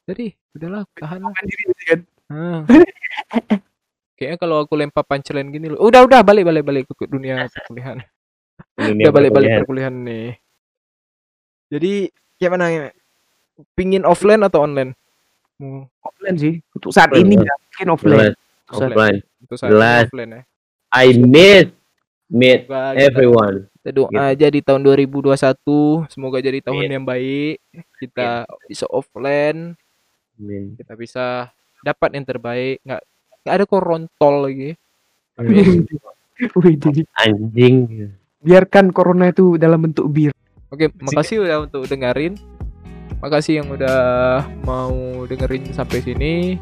[0.06, 2.00] Jadi udahlah tahan gitu kan.
[2.32, 2.60] Ah.
[4.16, 5.82] Kayaknya kalau aku lempar punchline gini loh.
[5.82, 7.98] Udah udah balik balik balik ke dunia perkuliahan.
[8.72, 9.94] dunia Udah balik balik perkuliahan.
[9.94, 10.28] nih.
[11.68, 11.92] Jadi
[12.36, 12.84] gimana ya?
[13.74, 14.94] Pingin offline atau online?
[15.58, 16.54] Mau Offline sih.
[16.70, 17.54] Untuk saat Offline, ini ya.
[17.54, 18.18] Mungkin offline.
[18.18, 19.18] Jelas, Untuk saat- offline.
[19.40, 20.02] untuk saat Jelas.
[20.06, 20.42] offline ya.
[20.92, 21.66] I miss
[22.28, 23.56] meet Semoga kita- everyone.
[23.74, 24.22] Kita doa Gitu.
[24.22, 26.94] aja di tahun 2021 semoga jadi tahun Amin.
[26.94, 27.56] yang baik.
[27.98, 29.74] Kita bisa offline,
[30.38, 30.78] Amin.
[30.78, 31.50] kita bisa
[31.82, 32.78] dapat yang terbaik.
[32.86, 33.02] Nggak
[33.42, 34.70] nggak ada korontol lagi.
[35.38, 35.86] Amin.
[36.58, 38.08] Wih, jadi Anjing.
[38.42, 40.34] biarkan corona itu dalam bentuk bir.
[40.72, 42.34] Oke, makasih udah untuk dengerin.
[43.22, 44.00] Makasih yang udah
[44.66, 46.58] mau dengerin sampai sini.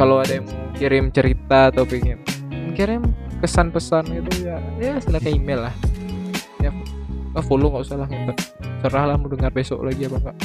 [0.00, 2.24] Kalau ada yang mau kirim cerita atau pengen
[2.72, 3.04] kirim
[3.44, 5.74] kesan pesan gitu ya, ya silakan email lah.
[6.64, 6.72] Ya,
[7.36, 8.38] ah, follow nggak usah lah ngentot.
[8.80, 10.36] Serah lah mau dengar besok lagi apa enggak.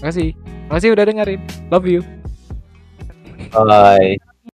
[0.00, 0.28] Makasih.
[0.72, 1.40] Makasih udah dengerin.
[1.68, 2.00] Love you.
[3.52, 4.18] Bye.